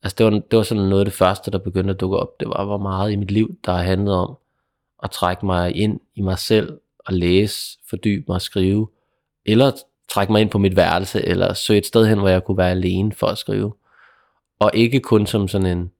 Altså 0.03 0.15
det 0.17 0.23
var, 0.23 0.31
det 0.31 0.57
var 0.57 0.63
sådan 0.63 0.83
noget 0.83 0.99
af 0.99 1.05
det 1.05 1.13
første, 1.13 1.51
der 1.51 1.57
begyndte 1.57 1.93
at 1.93 1.99
dukke 1.99 2.17
op. 2.17 2.39
Det 2.39 2.47
var, 2.47 2.65
hvor 2.65 2.77
meget 2.77 3.11
i 3.11 3.15
mit 3.15 3.31
liv, 3.31 3.55
der 3.65 3.71
har 3.71 3.83
handlet 3.83 4.15
om 4.15 4.37
at 5.03 5.11
trække 5.11 5.45
mig 5.45 5.75
ind 5.75 5.99
i 6.15 6.21
mig 6.21 6.39
selv 6.39 6.77
og 6.99 7.13
læse, 7.13 7.77
fordybe 7.89 8.25
mig 8.27 8.35
og 8.35 8.41
skrive, 8.41 8.87
eller 9.45 9.71
trække 10.09 10.31
mig 10.31 10.41
ind 10.41 10.49
på 10.49 10.57
mit 10.57 10.75
værelse, 10.75 11.25
eller 11.25 11.53
søge 11.53 11.77
et 11.77 11.85
sted 11.85 12.07
hen, 12.07 12.19
hvor 12.19 12.29
jeg 12.29 12.43
kunne 12.43 12.57
være 12.57 12.71
alene 12.71 13.11
for 13.11 13.27
at 13.27 13.37
skrive. 13.37 13.73
Og 14.59 14.71
ikke 14.73 14.99
kun 14.99 15.27
som 15.27 15.47
sådan 15.47 15.77
en, 15.77 15.91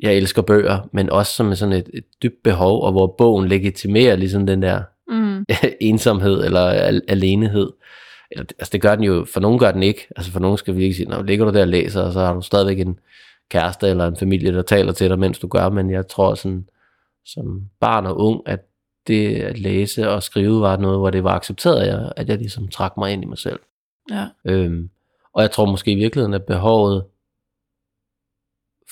jeg 0.00 0.14
elsker 0.14 0.42
bøger, 0.42 0.88
men 0.92 1.10
også 1.10 1.32
som 1.32 1.54
sådan 1.54 1.72
et, 1.72 1.90
et 1.94 2.04
dybt 2.22 2.42
behov, 2.44 2.82
og 2.82 2.92
hvor 2.92 3.14
bogen 3.18 3.48
legitimerer 3.48 4.16
ligesom 4.16 4.46
den 4.46 4.62
der 4.62 4.82
mm. 5.08 5.46
ensomhed 5.80 6.44
eller 6.44 6.60
al- 6.60 7.02
alenehed. 7.08 7.70
Altså 8.36 8.70
det 8.72 8.82
gør 8.82 8.94
den 8.94 9.04
jo, 9.04 9.24
for 9.32 9.40
nogen 9.40 9.58
gør 9.58 9.72
den 9.72 9.82
ikke. 9.82 10.06
Altså 10.16 10.32
for 10.32 10.40
nogen 10.40 10.58
skal 10.58 10.76
vi 10.76 10.82
ikke 10.82 10.94
sige, 10.94 11.08
når 11.08 11.22
ligger 11.22 11.44
du 11.44 11.52
der 11.52 11.60
og 11.60 11.68
læser, 11.68 12.02
og 12.02 12.12
så 12.12 12.20
har 12.20 12.34
du 12.34 12.40
stadigvæk 12.40 12.80
en 12.80 12.98
kæreste 13.48 13.88
eller 13.88 14.06
en 14.06 14.16
familie, 14.16 14.54
der 14.54 14.62
taler 14.62 14.92
til 14.92 15.10
dig, 15.10 15.18
mens 15.18 15.38
du 15.38 15.48
gør, 15.48 15.68
men 15.68 15.90
jeg 15.90 16.08
tror 16.08 16.34
sådan, 16.34 16.68
som 17.24 17.68
barn 17.80 18.06
og 18.06 18.18
ung, 18.18 18.42
at 18.46 18.60
det 19.06 19.36
at 19.36 19.58
læse 19.58 20.10
og 20.10 20.22
skrive 20.22 20.60
var 20.60 20.76
noget, 20.76 20.98
hvor 20.98 21.10
det 21.10 21.24
var 21.24 21.34
accepteret, 21.34 21.80
at 21.80 21.88
jeg, 21.88 22.12
at 22.16 22.28
jeg 22.28 22.38
ligesom 22.38 22.68
trak 22.68 22.96
mig 22.96 23.12
ind 23.12 23.22
i 23.22 23.26
mig 23.26 23.38
selv. 23.38 23.60
Ja. 24.10 24.28
Øhm, 24.44 24.90
og 25.32 25.42
jeg 25.42 25.50
tror 25.50 25.66
måske 25.66 25.92
i 25.92 25.94
virkeligheden, 25.94 26.34
at 26.34 26.44
behovet 26.44 27.04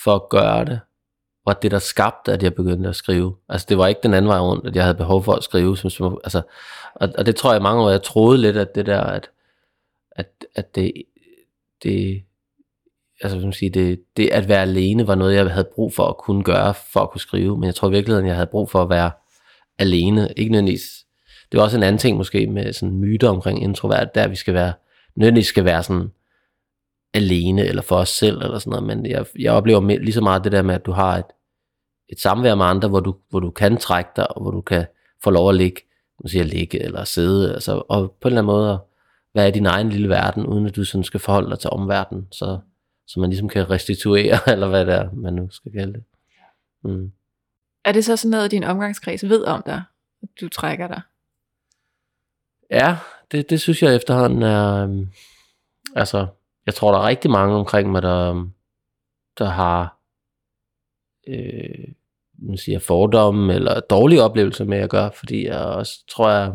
for 0.04 0.14
at 0.14 0.28
gøre 0.28 0.64
det, 0.64 0.80
var 1.48 1.54
det, 1.54 1.70
der 1.70 1.78
skabte, 1.78 2.32
at 2.32 2.42
jeg 2.42 2.54
begyndte 2.54 2.88
at 2.88 2.96
skrive. 2.96 3.36
Altså 3.48 3.66
det 3.68 3.78
var 3.78 3.86
ikke 3.86 4.00
den 4.02 4.14
anden 4.14 4.28
vej 4.28 4.38
rundt, 4.38 4.66
at 4.66 4.76
jeg 4.76 4.84
havde 4.84 4.96
behov 4.96 5.24
for 5.24 5.32
at 5.32 5.44
skrive. 5.44 5.76
Som, 5.76 5.90
som, 5.90 6.18
altså, 6.24 6.42
og, 6.94 7.08
og 7.18 7.26
det 7.26 7.36
tror 7.36 7.52
jeg 7.52 7.62
mange 7.62 7.82
år, 7.82 7.90
jeg 7.90 8.02
troede 8.02 8.38
lidt, 8.38 8.56
at 8.56 8.74
det 8.74 8.86
der, 8.86 9.00
at, 9.00 9.30
at, 10.10 10.26
at 10.54 10.74
det, 10.74 10.92
det, 11.82 12.22
altså 13.22 13.40
som 13.40 13.52
sige, 13.52 13.70
det, 13.70 14.00
det 14.16 14.28
at 14.28 14.48
være 14.48 14.62
alene 14.62 15.06
var 15.06 15.14
noget, 15.14 15.34
jeg 15.34 15.50
havde 15.50 15.68
brug 15.74 15.94
for 15.94 16.06
at 16.06 16.16
kunne 16.16 16.44
gøre, 16.44 16.74
for 16.92 17.00
at 17.00 17.10
kunne 17.10 17.20
skrive. 17.20 17.58
Men 17.58 17.66
jeg 17.66 17.74
tror 17.74 17.88
virkelig, 17.88 18.18
at 18.18 18.26
jeg 18.26 18.34
havde 18.34 18.46
brug 18.46 18.70
for 18.70 18.82
at 18.82 18.90
være 18.90 19.10
alene. 19.78 20.28
Ikke 20.36 20.52
nødvendigvis. 20.52 21.04
Det 21.52 21.58
var 21.58 21.64
også 21.64 21.76
en 21.76 21.82
anden 21.82 21.98
ting 21.98 22.16
måske 22.16 22.46
med 22.46 22.72
sådan 22.72 22.96
myter 22.96 23.28
omkring 23.28 23.62
introvert, 23.62 24.14
der 24.14 24.28
vi 24.28 24.36
skal 24.36 24.54
være, 24.54 24.72
nødvendigvis 25.16 25.46
skal 25.46 25.64
være 25.64 25.82
sådan 25.82 26.10
alene, 27.14 27.64
eller 27.64 27.82
for 27.82 27.96
os 27.96 28.08
selv, 28.08 28.42
eller 28.42 28.58
sådan 28.58 28.70
noget, 28.70 28.86
men 28.86 29.06
jeg, 29.06 29.26
jeg 29.38 29.52
oplever 29.52 29.98
lige 29.98 30.12
så 30.12 30.20
meget 30.20 30.44
det 30.44 30.52
der 30.52 30.62
med, 30.62 30.74
at 30.74 30.86
du 30.86 30.92
har 30.92 31.16
et, 31.16 31.24
et 32.08 32.20
samvær 32.20 32.54
med 32.54 32.66
andre, 32.66 32.88
hvor 32.88 33.00
du, 33.00 33.14
hvor 33.30 33.40
du 33.40 33.50
kan 33.50 33.76
trække 33.76 34.10
dig, 34.16 34.36
og 34.36 34.42
hvor 34.42 34.50
du 34.50 34.60
kan 34.60 34.86
få 35.24 35.30
lov 35.30 35.48
at 35.48 35.54
ligge, 35.54 35.80
man 36.22 36.28
siger 36.28 36.44
ligge 36.44 36.82
eller 36.82 37.04
sidde, 37.04 37.54
altså, 37.54 37.82
og 37.88 38.16
på 38.20 38.28
en 38.28 38.32
eller 38.32 38.42
anden 38.42 38.52
måde 38.52 38.80
være 39.34 39.48
i 39.48 39.52
din 39.52 39.66
egen 39.66 39.88
lille 39.88 40.08
verden, 40.08 40.46
uden 40.46 40.66
at 40.66 40.76
du 40.76 40.84
sådan 40.84 41.04
skal 41.04 41.20
forholde 41.20 41.50
dig 41.50 41.58
til 41.58 41.70
omverdenen, 41.70 42.28
så, 42.32 42.58
så 43.06 43.20
man 43.20 43.30
ligesom 43.30 43.48
kan 43.48 43.70
restituere, 43.70 44.38
eller 44.52 44.68
hvad 44.68 44.86
det 44.86 44.94
er, 44.94 45.10
man 45.12 45.34
nu 45.34 45.50
skal 45.50 45.72
kalde 45.72 45.92
det. 45.92 46.04
Mm. 46.84 47.12
Er 47.84 47.92
det 47.92 48.04
så 48.04 48.16
sådan 48.16 48.30
noget, 48.30 48.50
din 48.50 48.64
omgangskreds 48.64 49.28
ved 49.28 49.44
om 49.44 49.62
dig, 49.66 49.82
at 50.22 50.28
du 50.40 50.48
trækker 50.48 50.88
dig? 50.88 51.00
Ja, 52.70 52.96
det, 53.32 53.50
det 53.50 53.60
synes 53.60 53.82
jeg 53.82 53.96
efterhånden 53.96 54.42
er, 54.42 54.84
um, 54.84 55.08
altså, 55.96 56.26
jeg 56.66 56.74
tror, 56.74 56.92
der 56.92 56.98
er 56.98 57.06
rigtig 57.06 57.30
mange 57.30 57.54
omkring 57.54 57.90
mig, 57.90 58.02
der, 58.02 58.48
der 59.38 59.48
har 59.48 59.98
øh, 61.28 61.88
man 62.42 62.56
siger, 62.56 62.78
fordomme 62.78 63.54
eller 63.54 63.80
dårlige 63.80 64.22
oplevelser 64.22 64.64
med 64.64 64.78
at 64.78 64.90
gøre, 64.90 65.10
fordi 65.14 65.46
jeg 65.46 65.58
også 65.58 65.92
tror, 66.10 66.30
jeg 66.30 66.52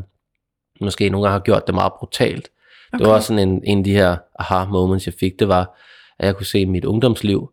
måske 0.81 1.09
nogle 1.09 1.27
gange 1.27 1.33
har 1.33 1.43
gjort 1.43 1.67
det 1.67 1.75
meget 1.75 1.93
brutalt. 1.99 2.49
Okay. 2.93 2.99
Det 2.99 3.07
var 3.07 3.13
også 3.13 3.27
sådan 3.27 3.49
en, 3.49 3.61
en 3.63 3.77
af 3.77 3.83
de 3.83 3.93
her 3.93 4.17
aha 4.39 4.65
moments, 4.65 5.05
jeg 5.05 5.13
fik, 5.19 5.39
det 5.39 5.47
var, 5.47 5.77
at 6.19 6.25
jeg 6.25 6.35
kunne 6.35 6.45
se 6.45 6.65
mit 6.65 6.85
ungdomsliv, 6.85 7.51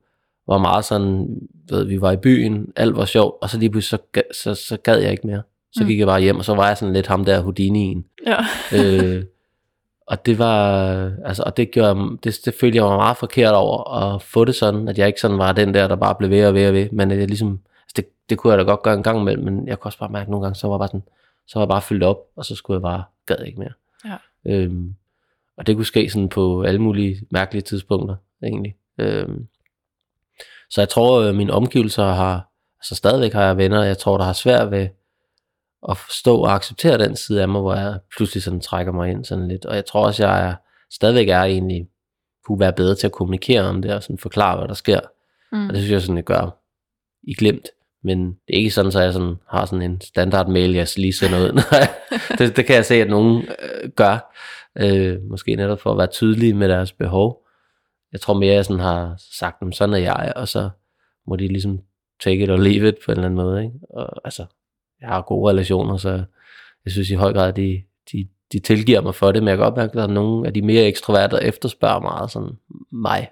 var 0.49 0.59
meget 0.59 0.85
sådan, 0.85 1.41
ved, 1.71 1.85
vi 1.85 2.01
var 2.01 2.13
i 2.13 2.17
byen, 2.17 2.73
alt 2.77 2.97
var 2.97 3.05
sjovt, 3.05 3.35
og 3.43 3.51
så 3.51 3.59
lige 3.59 3.71
pludselig, 3.71 4.01
så, 4.15 4.23
så, 4.43 4.55
så 4.55 4.77
gad 4.77 4.99
jeg 4.99 5.11
ikke 5.11 5.27
mere. 5.27 5.43
Så 5.73 5.83
mm. 5.83 5.89
gik 5.89 5.99
jeg 5.99 6.07
bare 6.07 6.21
hjem, 6.21 6.37
og 6.37 6.45
så 6.45 6.55
var 6.55 6.67
jeg 6.67 6.77
sådan 6.77 6.93
lidt 6.93 7.07
ham 7.07 7.25
der 7.25 7.43
Houdini'en. 7.43 8.25
Ja. 8.27 8.37
øh, 8.79 9.25
og 10.07 10.27
det 10.27 10.39
var, 10.39 10.87
altså, 11.25 11.43
og 11.47 11.57
det 11.57 11.71
gjorde, 11.71 12.19
det, 12.25 12.39
det 12.45 12.55
følte 12.61 12.77
jeg 12.77 12.85
var 12.85 12.97
meget 12.97 13.17
forkert 13.17 13.55
over, 13.55 13.95
at 13.95 14.23
få 14.23 14.45
det 14.45 14.55
sådan, 14.55 14.89
at 14.89 14.99
jeg 14.99 15.07
ikke 15.07 15.21
sådan 15.21 15.39
var 15.39 15.53
den 15.53 15.75
der, 15.75 15.89
der 15.89 15.97
bare 15.97 16.15
blev 16.15 16.31
ved 16.31 16.47
og 16.47 16.55
ved 16.55 16.69
og 16.69 16.75
ved, 16.75 16.89
men 16.93 17.11
jeg 17.11 17.27
ligesom, 17.27 17.61
det, 18.31 18.39
kunne 18.39 18.51
jeg 18.51 18.59
da 18.59 18.65
godt 18.65 18.83
gøre 18.83 18.95
en 18.95 19.03
gang 19.03 19.21
imellem, 19.21 19.45
men 19.45 19.69
jeg 19.69 19.81
kunne 19.81 19.89
også 19.89 19.99
bare 19.99 20.09
mærke 20.09 20.31
nogle 20.31 20.45
gange, 20.45 20.57
så 20.57 20.67
var 20.67 20.75
jeg 20.75 20.79
bare 20.79 20.89
sådan, 20.89 21.03
så 21.47 21.59
var 21.59 21.63
jeg 21.63 21.69
bare 21.69 21.83
fyldt 21.83 22.03
op, 22.03 22.19
og 22.37 22.45
så 22.45 22.55
skulle 22.55 22.77
jeg 22.77 22.83
bare, 22.83 23.05
gad 23.27 23.45
ikke 23.47 23.59
mere. 23.59 23.73
Ja. 24.05 24.17
Øhm, 24.47 24.95
og 25.57 25.67
det 25.67 25.77
kunne 25.77 25.87
ske 25.87 26.11
sådan 26.11 26.29
på 26.29 26.63
alle 26.63 26.81
mulige 26.81 27.27
mærkelige 27.31 27.63
tidspunkter, 27.63 28.17
egentlig. 28.43 28.77
Øhm, 28.99 29.47
så 30.71 30.81
jeg 30.81 30.89
tror, 30.89 31.23
at 31.23 31.35
mine 31.35 31.53
omgivelser 31.53 32.05
har, 32.05 32.51
altså 32.79 32.95
stadigvæk 32.95 33.33
har 33.33 33.43
jeg 33.43 33.57
venner, 33.57 33.83
jeg 33.83 33.99
tror, 33.99 34.19
der 34.19 34.25
har 34.25 34.33
svært 34.33 34.71
ved 34.71 34.89
at 35.89 35.97
forstå 35.97 36.37
og 36.37 36.55
acceptere 36.55 36.99
den 36.99 37.17
side 37.17 37.43
af 37.43 37.49
mig, 37.49 37.61
hvor 37.61 37.75
jeg 37.75 37.99
pludselig 38.17 38.43
sådan 38.43 38.61
trækker 38.61 38.93
mig 38.93 39.11
ind 39.11 39.25
sådan 39.25 39.49
lidt. 39.49 39.65
Og 39.67 39.77
jeg 39.77 39.87
tror 39.87 40.07
også, 40.07 40.27
jeg 40.27 40.49
er, 40.49 40.55
stadigvæk 40.91 41.29
er 41.29 41.43
egentlig, 41.43 41.89
kunne 42.45 42.61
være 42.61 42.73
bedre 42.73 42.95
til 42.95 43.07
at 43.07 43.13
kommunikere 43.13 43.63
om 43.63 43.83
det, 43.83 43.95
og 43.95 44.03
sådan 44.03 44.19
forklare, 44.19 44.59
hvad 44.59 44.69
der 44.69 44.75
sker. 44.75 45.01
Mm. 45.53 45.69
Og 45.69 45.75
det 45.75 45.83
synes 45.83 45.93
jeg 45.93 46.01
sådan, 46.01 46.17
jeg 46.17 46.25
gør 46.25 46.59
i 47.23 47.35
glemt. 47.35 47.69
Men 48.04 48.26
det 48.26 48.54
er 48.54 48.59
ikke 48.59 48.71
sådan, 48.71 48.88
at 48.88 49.04
jeg 49.04 49.12
sådan, 49.12 49.37
har 49.49 49.66
sådan 49.66 49.83
en 49.83 50.00
standard 50.00 50.49
mail, 50.49 50.75
jeg 50.75 50.88
lige 50.97 51.12
sender 51.12 51.38
ud. 51.38 51.62
det, 52.38 52.57
det 52.57 52.66
kan 52.66 52.76
jeg 52.76 52.85
se, 52.85 52.95
at 52.95 53.11
nogen 53.11 53.42
øh, 53.42 53.90
gør. 53.97 54.37
Øh, 54.78 55.23
måske 55.23 55.57
netop 55.57 55.80
for 55.80 55.90
at 55.90 55.99
være 55.99 56.07
tydelige 56.07 56.54
med 56.54 56.69
deres 56.69 56.92
behov. 56.92 57.47
Jeg 58.12 58.21
tror 58.21 58.35
mere, 58.35 58.54
jeg 58.54 58.64
sådan 58.64 58.80
har 58.80 59.14
sagt 59.38 59.61
dem, 59.61 59.73
sådan 59.73 59.95
er 59.95 59.99
jeg, 59.99 60.33
og 60.37 60.49
så 60.49 60.71
må 61.26 61.37
de 61.37 61.49
ligesom 61.49 61.80
take 62.21 62.42
it 62.42 62.50
or 62.50 62.57
leave 62.57 62.88
it 62.88 62.95
på 63.04 63.12
en 63.12 63.19
eller 63.19 63.28
anden 63.28 63.45
måde. 63.45 63.64
Ikke? 63.64 63.78
Og, 63.90 64.21
altså, 64.25 64.47
jeg 65.00 65.09
har 65.09 65.23
gode 65.23 65.50
relationer, 65.50 65.97
så 65.97 66.25
jeg 66.85 66.92
synes 66.92 67.11
i 67.11 67.14
høj 67.14 67.33
grad, 67.33 67.52
de, 67.52 67.83
de, 68.12 68.28
de 68.52 68.59
tilgiver 68.59 69.00
mig 69.00 69.14
for 69.14 69.33
det, 69.33 69.42
men 69.42 69.49
jeg 69.49 69.57
kan 69.57 69.64
godt 69.64 69.76
mærke, 69.76 69.90
at 69.90 69.97
der 69.97 70.02
er 70.02 70.07
nogle 70.07 70.47
af 70.47 70.54
de 70.54 70.62
mere 70.62 70.85
ekstroverte, 70.85 71.37
der 71.37 71.42
efterspørger 71.42 72.00
meget 72.00 72.30
sådan 72.30 72.59
mig. 72.92 73.28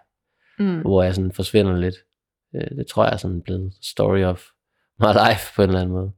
Mm. 0.59 0.81
hvor 0.81 1.03
jeg 1.03 1.15
sådan 1.15 1.33
forsvinder 1.33 1.77
lidt. 1.77 1.95
Øh, 2.55 2.77
det 2.77 2.87
tror 2.87 3.05
jeg 3.05 3.13
er 3.13 3.17
sådan 3.17 3.43
blevet 3.43 3.73
story 3.83 4.23
of 4.23 4.45
my 5.05 5.07
life 5.29 5.55
på 5.57 5.63
en 5.63 5.69
eller 5.69 5.81
anden 5.81 5.95
måde. 5.95 6.13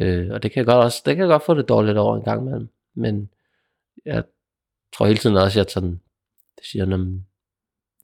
Øh, 0.00 0.30
og 0.32 0.42
det 0.42 0.52
kan 0.52 0.58
jeg 0.58 0.66
godt 0.66 0.84
også, 0.84 1.02
det 1.06 1.16
kan 1.16 1.22
jeg 1.22 1.32
godt 1.32 1.42
få 1.42 1.54
det 1.54 1.68
dårligt 1.68 1.98
over 1.98 2.16
en 2.16 2.22
gang 2.22 2.40
imellem. 2.40 2.68
Men 2.94 3.30
jeg 4.04 4.24
tror 4.96 5.06
hele 5.06 5.18
tiden 5.18 5.36
også, 5.36 5.60
at 5.60 5.64
jeg 5.66 5.70
sådan, 5.72 6.00
det 6.56 6.64
siger, 6.66 6.84
"Nå, 6.84 7.20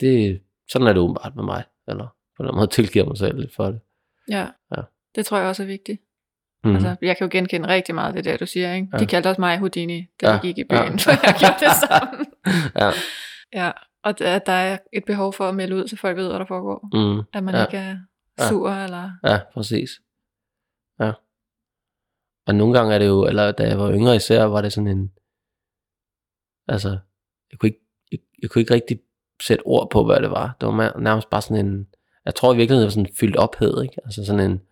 det, 0.00 0.40
sådan 0.68 0.86
er 0.88 0.92
det 0.92 1.02
åbenbart 1.02 1.36
med 1.36 1.44
mig. 1.44 1.64
Eller 1.88 2.06
på 2.36 2.42
den 2.42 2.54
måde 2.56 2.66
tilgiver 2.66 3.04
mig 3.06 3.18
selv 3.18 3.38
lidt 3.40 3.54
for 3.54 3.66
det. 3.66 3.80
Ja. 4.28 4.46
Ja. 4.76 4.82
Det 5.14 5.26
tror 5.26 5.38
jeg 5.38 5.46
også 5.48 5.62
er 5.62 5.66
vigtigt. 5.66 6.02
Mm. 6.64 6.70
Mm. 6.70 6.76
Altså, 6.76 6.96
jeg 7.02 7.16
kan 7.16 7.26
jo 7.26 7.28
genkende 7.32 7.68
rigtig 7.68 7.94
meget 7.94 8.14
det 8.14 8.24
der, 8.24 8.36
du 8.36 8.46
siger. 8.46 8.74
Ikke? 8.74 8.88
Ja. 8.92 8.98
De 8.98 9.06
kaldte 9.06 9.28
også 9.28 9.40
mig 9.40 9.58
Houdini, 9.58 10.06
da 10.20 10.26
Ja, 10.26 10.32
ja. 10.32 10.40
vi 10.42 10.48
gik 10.48 10.58
i 10.58 10.64
ja. 10.70 10.88
byen, 10.88 10.98
for 11.04 11.10
jeg 11.10 11.34
gjorde 11.38 11.56
det 11.60 11.72
samme. 11.88 12.24
ja. 12.84 12.90
Ja, 13.64 13.70
og 14.02 14.18
der, 14.18 14.38
der 14.38 14.52
er 14.52 14.78
et 14.92 15.04
behov 15.04 15.32
for 15.32 15.48
at 15.48 15.54
melde 15.54 15.76
ud, 15.76 15.88
så 15.88 15.96
folk 15.96 16.16
ved, 16.16 16.28
hvad 16.28 16.38
der 16.38 16.44
foregår. 16.46 16.88
Mm. 16.92 17.22
At 17.32 17.44
man 17.44 17.54
Ja. 17.54 17.60
ja. 17.60 17.66
ikke 17.66 17.76
er 17.76 17.96
Ja. 18.42 18.48
sur, 18.48 18.70
eller... 18.70 19.10
Ja, 19.24 19.40
præcis. 19.54 19.90
Ja. 21.00 21.12
Og 22.46 22.54
nogle 22.54 22.78
gange 22.78 22.94
er 22.94 22.98
det 22.98 23.06
jo, 23.06 23.26
eller 23.26 23.52
da 23.52 23.68
jeg 23.68 23.78
var 23.78 23.92
yngre 23.92 24.16
især, 24.16 24.44
var 24.44 24.60
det 24.60 24.72
sådan 24.72 24.88
en, 24.88 25.12
altså, 26.68 26.98
jeg 27.50 27.58
kunne 27.58 27.68
ikke, 27.68 27.80
jeg, 28.12 28.18
jeg 28.42 28.50
kunne 28.50 28.60
ikke 28.62 28.74
rigtig 28.74 29.00
sætte 29.42 29.62
ord 29.62 29.90
på, 29.90 30.04
hvad 30.04 30.20
det 30.20 30.30
var. 30.30 30.56
Det 30.60 30.68
var 30.68 30.98
nærmest 30.98 31.30
bare 31.30 31.42
sådan 31.42 31.66
en, 31.66 31.88
jeg 32.24 32.34
tror 32.34 32.54
i 32.54 32.56
virkeligheden, 32.56 32.82
det 32.82 32.96
var 32.96 33.02
sådan 33.02 33.16
fyldt 33.20 33.36
ophed, 33.36 33.82
ikke? 33.82 33.96
Altså 34.04 34.24
sådan 34.24 34.50
en, 34.50 34.62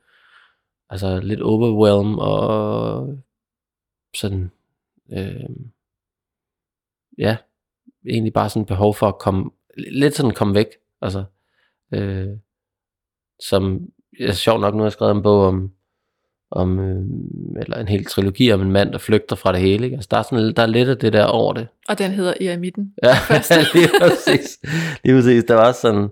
altså 0.88 1.20
lidt 1.20 1.42
overwhelm 1.42 2.18
og 2.18 3.18
sådan, 4.16 4.50
øh, 5.12 5.50
ja, 7.18 7.36
egentlig 8.08 8.32
bare 8.32 8.50
sådan 8.50 8.66
behov 8.66 8.94
for 8.94 9.08
at 9.08 9.18
komme, 9.18 9.50
lidt 9.76 10.14
sådan 10.14 10.34
komme 10.34 10.54
væk, 10.54 10.66
altså, 11.00 11.24
øh, 11.92 12.38
som, 13.48 13.80
ja, 14.20 14.32
sjovt 14.32 14.60
nok, 14.60 14.74
nu 14.74 14.78
har 14.78 14.86
jeg 14.86 14.92
skrevet 14.92 15.14
en 15.14 15.22
bog 15.22 15.46
om, 15.46 15.70
om 16.50 16.78
øh, 16.78 17.04
eller 17.60 17.76
en 17.76 17.88
hel 17.88 18.04
trilogi 18.04 18.52
om 18.52 18.62
en 18.62 18.72
mand, 18.72 18.92
der 18.92 18.98
flygter 18.98 19.36
fra 19.36 19.52
det 19.52 19.60
hele, 19.60 19.84
ikke? 19.84 19.94
Altså, 19.94 20.08
der 20.10 20.16
er, 20.16 20.22
sådan, 20.22 20.54
der 20.56 20.62
er 20.62 20.66
lidt 20.66 20.88
af 20.88 20.98
det 20.98 21.12
der 21.12 21.24
over 21.24 21.52
det. 21.52 21.68
Og 21.88 21.98
den 21.98 22.10
hedder 22.10 22.34
I 22.40 22.46
er 22.46 22.58
midten. 22.58 22.94
Ja, 23.02 23.14
lige 23.74 23.88
præcis. 24.00 24.58
Lige 25.04 25.16
præcis. 25.16 25.44
Det 25.44 25.56
var 25.56 25.72
sådan, 25.72 26.08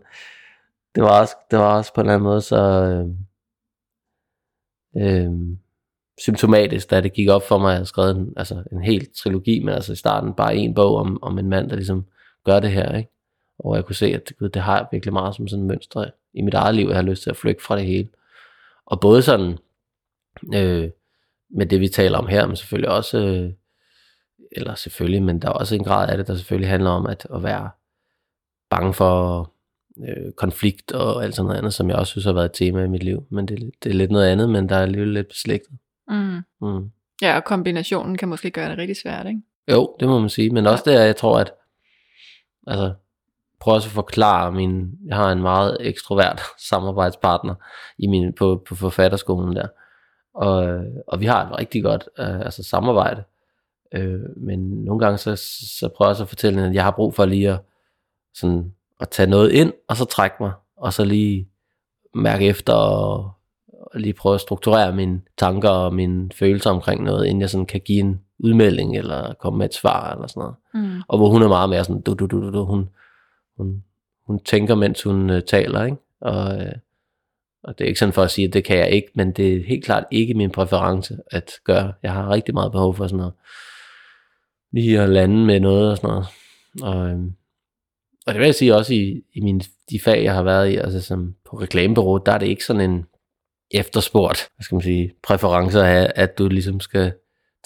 det 0.95 1.03
var 1.03 1.21
også, 1.21 1.35
det 1.51 1.59
var 1.59 1.77
også 1.77 1.95
på 1.95 2.01
en 2.01 2.07
eller 2.07 2.15
anden 2.15 2.29
måde 2.29 2.41
så 2.41 2.57
øh, 2.57 3.07
øh, 4.97 5.31
symptomatisk, 6.21 6.91
da 6.91 7.01
det 7.01 7.13
gik 7.13 7.29
op 7.29 7.43
for 7.49 7.59
mig, 7.59 7.69
at 7.69 7.71
jeg 7.71 7.77
havde 7.77 7.87
skrevet 7.87 8.17
en, 8.17 8.33
altså 8.37 8.63
en 8.73 8.83
hel 8.83 9.09
trilogi, 9.15 9.61
men 9.65 9.75
altså 9.75 9.93
i 9.93 9.97
starten 9.97 10.35
bare 10.35 10.57
en 10.57 10.75
bog 10.75 10.97
om, 10.97 11.23
om 11.23 11.39
en 11.39 11.49
mand, 11.49 11.71
der 11.71 11.77
ligesom 11.77 12.05
gør 12.45 12.61
det 12.61 12.71
her, 12.71 12.97
ikke? 12.97 13.11
Og 13.59 13.77
jeg 13.77 13.85
kunne 13.85 13.95
se, 13.97 14.07
at 14.07 14.29
det, 14.29 14.55
det 14.55 14.63
har 14.63 14.77
jeg 14.77 14.87
virkelig 14.93 15.13
meget 15.13 15.37
som 15.37 15.49
sådan 15.49 15.63
et 15.63 15.69
mønster 15.69 16.11
i 16.35 16.43
mit 16.43 16.55
eget 16.55 16.75
liv, 16.75 16.85
at 16.85 16.89
jeg 16.89 16.97
har 16.97 17.03
lyst 17.03 17.23
til 17.23 17.31
at 17.31 17.37
flygte 17.37 17.65
fra 17.65 17.77
det 17.77 17.87
hele. 17.87 18.09
Og 18.87 19.01
både 19.01 19.23
sådan, 19.23 19.59
øh, 20.55 20.91
med 21.51 21.67
det 21.67 21.81
vi 21.81 21.89
taler 21.89 22.19
om 22.19 22.27
her, 22.27 22.47
men 22.47 22.57
selvfølgelig 22.57 22.91
også, 22.91 23.19
øh, 23.19 23.53
eller 24.53 24.75
selvfølgelig, 24.75 25.23
men 25.23 25.43
der 25.43 25.49
er 25.49 25.53
også 25.53 25.75
en 25.75 25.85
grad 25.85 26.11
af 26.11 26.17
det, 26.17 26.27
der 26.27 26.35
selvfølgelig 26.35 26.71
handler 26.71 26.91
om 26.91 27.07
at, 27.07 27.27
at 27.35 27.43
være 27.43 27.71
bange 28.71 28.95
for 28.95 29.53
øh, 30.09 30.33
konflikt 30.33 30.93
og 30.93 31.25
alt 31.25 31.35
sådan 31.35 31.47
noget 31.47 31.59
andet, 31.59 31.75
som 31.75 31.89
jeg 31.89 31.97
også 31.97 32.11
synes 32.11 32.25
har 32.25 32.33
været 32.33 32.45
et 32.45 32.53
tema 32.53 32.85
i 32.85 32.89
mit 32.89 33.03
liv. 33.03 33.27
Men 33.31 33.49
det, 33.49 33.71
det 33.83 33.91
er 33.91 33.95
lidt 33.95 34.11
noget 34.11 34.29
andet, 34.29 34.49
men 34.49 34.69
der 34.69 34.77
er 34.77 34.83
alligevel 34.83 35.13
lidt 35.13 35.29
beslægtet. 35.29 35.79
Mm. 36.09 36.43
Mm. 36.61 36.91
Ja, 37.23 37.37
og 37.37 37.45
kombinationen 37.45 38.17
kan 38.17 38.29
måske 38.29 38.51
gøre 38.51 38.71
det 38.71 38.79
rigtig 38.79 38.97
svært, 38.97 39.27
ikke? 39.27 39.41
Jo, 39.71 39.97
det 40.01 40.09
må 40.09 40.19
man 40.19 40.29
sige. 40.29 40.51
Men 40.51 40.67
også 40.67 40.85
der, 40.87 41.05
jeg 41.05 41.17
tror, 41.17 41.39
at 41.39 41.53
altså, 42.67 42.95
prøv 43.61 43.75
også 43.75 43.89
at 43.89 43.93
forklare 43.93 44.53
min, 44.53 44.91
jeg 45.07 45.17
har 45.17 45.33
en 45.33 45.43
meget 45.43 45.77
ekstrovert 45.81 46.41
samarbejdspartner 46.69 47.55
i 47.99 48.07
min, 48.07 48.33
på, 48.33 48.63
på 48.69 48.75
forfatterskolen 48.75 49.57
der. 49.57 49.67
Og, 50.35 50.85
og 51.07 51.21
vi 51.21 51.27
har 51.27 51.47
et 51.47 51.59
rigtig 51.59 51.83
godt 51.83 52.09
øh, 52.19 52.41
altså 52.41 52.63
samarbejde. 52.63 53.23
Øh, 53.95 54.21
men 54.37 54.85
nogle 54.85 55.01
gange 55.01 55.19
så, 55.19 55.37
så 55.79 55.89
prøver 55.97 56.09
jeg 56.09 56.11
også 56.11 56.23
at 56.23 56.29
fortælle 56.29 56.57
hende, 56.57 56.69
at 56.69 56.75
jeg 56.75 56.85
har 56.85 56.91
brug 56.91 57.15
for 57.15 57.25
lige 57.25 57.51
at, 57.51 57.61
sådan, 58.35 58.73
at 59.01 59.09
tage 59.09 59.31
noget 59.31 59.53
ind, 59.53 59.73
og 59.89 59.97
så 59.97 60.05
trække 60.05 60.37
mig, 60.41 60.53
og 60.77 60.93
så 60.93 61.05
lige 61.05 61.49
mærke 62.15 62.47
efter, 62.47 62.73
og, 62.73 63.31
og 63.93 64.01
lige 64.01 64.13
prøve 64.13 64.35
at 64.35 64.41
strukturere 64.41 64.93
mine 64.93 65.21
tanker 65.39 65.69
og 65.69 65.95
mine 65.95 66.31
følelser 66.35 66.71
omkring 66.71 67.05
noget, 67.05 67.27
inden 67.27 67.41
jeg 67.41 67.51
sådan 67.51 67.67
kan 67.67 67.81
give 67.81 68.01
en 68.01 68.21
udmelding, 68.39 68.97
eller 68.97 69.35
komme 69.35 69.59
med 69.59 69.67
et 69.67 69.75
svar, 69.75 70.13
eller 70.13 70.27
sådan 70.27 70.41
noget. 70.41 70.55
Mm. 70.75 71.03
Og 71.09 71.19
hvor 71.19 71.29
hun 71.29 71.43
er 71.43 71.49
meget 71.49 71.71
mere 71.71 71.85
sådan, 71.85 72.03
du, 72.03 72.15
du, 72.15 72.27
du, 72.27 72.43
du, 72.43 72.51
du. 72.53 72.65
Hun, 72.65 72.89
hun, 73.59 73.85
hun 74.27 74.45
tænker, 74.45 74.75
mens 74.75 75.03
hun 75.03 75.31
øh, 75.31 75.43
taler, 75.43 75.85
ikke? 75.85 75.97
Og, 76.21 76.61
øh, 76.61 76.73
og 77.63 77.79
det 77.79 77.85
er 77.85 77.89
ikke 77.89 77.99
sådan 77.99 78.13
for 78.13 78.23
at 78.23 78.31
sige, 78.31 78.47
at 78.47 78.53
det 78.53 78.65
kan 78.65 78.79
jeg 78.79 78.91
ikke, 78.91 79.09
men 79.15 79.33
det 79.33 79.57
er 79.57 79.65
helt 79.67 79.85
klart 79.85 80.05
ikke 80.11 80.35
min 80.35 80.51
præference 80.51 81.17
at 81.31 81.53
gøre. 81.65 81.93
Jeg 82.03 82.13
har 82.13 82.31
rigtig 82.31 82.55
meget 82.55 82.73
behov 82.73 82.95
for 82.95 83.07
sådan 83.07 83.19
noget. 83.19 83.33
Lige 84.73 85.01
at 85.01 85.09
lande 85.09 85.45
med 85.45 85.61
noget 85.61 85.91
og 85.91 85.97
sådan 85.97 86.11
noget. 86.11 86.27
Og, 86.83 87.11
øhm, 87.11 87.33
og 88.27 88.35
det 88.35 88.39
vil 88.39 88.47
jeg 88.47 88.55
sige 88.55 88.75
også 88.75 88.95
i, 88.95 89.23
i 89.35 89.41
mine, 89.41 89.61
de 89.91 90.01
fag, 90.01 90.25
jeg 90.25 90.35
har 90.35 90.43
været 90.43 90.71
i, 90.71 90.77
altså 90.77 91.01
som 91.01 91.35
på 91.51 91.57
reklamebureau, 91.57 92.17
der 92.27 92.33
er 92.33 92.39
det 92.39 92.47
ikke 92.47 92.65
sådan 92.65 92.91
en 92.91 93.07
efterspurgt, 93.71 94.49
hvad 94.57 94.65
skal 94.65 94.75
man 94.75 94.83
sige, 94.83 95.15
præference 95.23 95.81
at 95.81 95.87
have, 95.87 96.07
at 96.07 96.39
du 96.39 96.49
ligesom 96.49 96.81
skal 96.81 97.13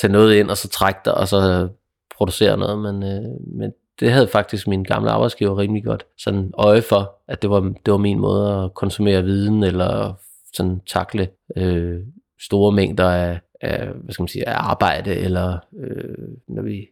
tage 0.00 0.12
noget 0.12 0.34
ind, 0.34 0.50
og 0.50 0.56
så 0.56 0.68
trække 0.68 1.00
dig, 1.04 1.14
og 1.14 1.28
så 1.28 1.68
producere 2.16 2.56
noget, 2.56 2.78
men, 2.78 3.02
øh, 3.02 3.58
men 3.58 3.72
det 4.02 4.12
havde 4.12 4.28
faktisk 4.28 4.66
min 4.68 4.85
gamle 4.85 5.11
arbejdsgiver 5.11 5.59
rimelig 5.59 5.85
godt 5.85 6.06
sådan 6.18 6.50
øje 6.59 6.82
for, 6.82 7.18
at 7.28 7.42
det 7.42 7.50
var, 7.50 7.61
det 7.61 7.92
var 7.92 7.97
min 7.99 8.18
måde 8.18 8.64
at 8.64 8.75
konsumere 8.75 9.23
viden, 9.25 9.62
eller 9.62 10.14
sådan 10.54 10.80
takle 10.87 11.28
øh, 11.56 12.00
store 12.40 12.73
mængder 12.73 13.11
af, 13.11 13.40
af, 13.61 13.87
hvad 13.88 14.12
skal 14.12 14.23
man 14.23 14.28
sige, 14.28 14.49
af 14.49 14.54
arbejde, 14.71 15.14
eller 15.14 15.59
øh, 15.78 16.28
når 16.49 16.62
vi 16.62 16.87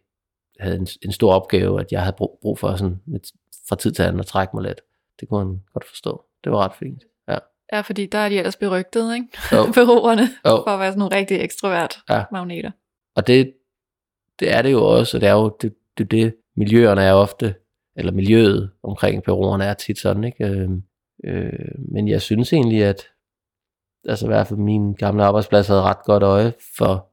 havde 0.59 0.75
en, 0.75 0.87
en 1.05 1.11
stor 1.11 1.33
opgave, 1.33 1.79
at 1.79 1.91
jeg 1.91 2.01
havde 2.01 2.15
brug, 2.17 2.39
brug 2.41 2.59
for 2.59 2.75
sådan 2.75 3.01
med, 3.05 3.19
fra 3.69 3.75
tid 3.75 3.91
til 3.91 4.03
anden 4.03 4.19
at 4.19 4.25
trække 4.25 4.55
mig 4.55 4.63
lidt. 4.63 4.81
Det 5.19 5.29
kunne 5.29 5.39
han 5.39 5.61
godt 5.73 5.85
forstå. 5.87 6.23
Det 6.43 6.51
var 6.51 6.57
ret 6.57 6.73
fint. 6.79 7.03
Ja. 7.27 7.37
Ja, 7.73 7.81
fordi 7.81 8.05
der 8.05 8.17
er 8.17 8.29
de 8.29 8.37
ellers 8.37 8.55
berygtet, 8.57 9.13
ikke? 9.15 9.27
Jo. 9.51 9.65
Bureauerne, 9.75 10.21
Jo. 10.21 10.49
for 10.49 10.67
at 10.67 10.79
være 10.79 10.91
sådan 10.91 10.99
nogle 10.99 11.15
rigtig 11.15 11.41
ekstrovert 11.41 11.97
Ja. 12.09 12.23
magneter. 12.31 12.71
Og 13.15 13.27
det, 13.27 13.53
det 14.39 14.53
er 14.53 14.61
det 14.61 14.71
jo 14.71 14.83
også, 14.85 15.17
og 15.17 15.21
det 15.21 15.29
er 15.29 15.33
jo 15.33 15.57
det, 15.61 15.73
det, 15.97 16.11
det 16.11 16.35
miljøerne 16.61 17.01
er 17.01 17.13
ofte, 17.13 17.55
eller 17.95 18.11
miljøet 18.11 18.69
omkring 18.83 19.23
bureauerne 19.23 19.65
er 19.65 19.73
tit 19.73 19.99
sådan, 19.99 20.23
ikke? 20.23 20.45
Øh, 20.45 20.69
øh, 21.23 21.75
men 21.77 22.07
jeg 22.07 22.21
synes 22.21 22.53
egentlig, 22.53 22.83
at 22.83 23.07
altså 24.05 24.25
i 24.25 24.27
hvert 24.27 24.47
fald 24.47 24.59
min 24.59 24.93
gamle 24.93 25.23
arbejdsplads 25.23 25.67
havde 25.67 25.81
ret 25.81 26.03
godt 26.05 26.23
øje 26.23 26.53
for 26.77 27.07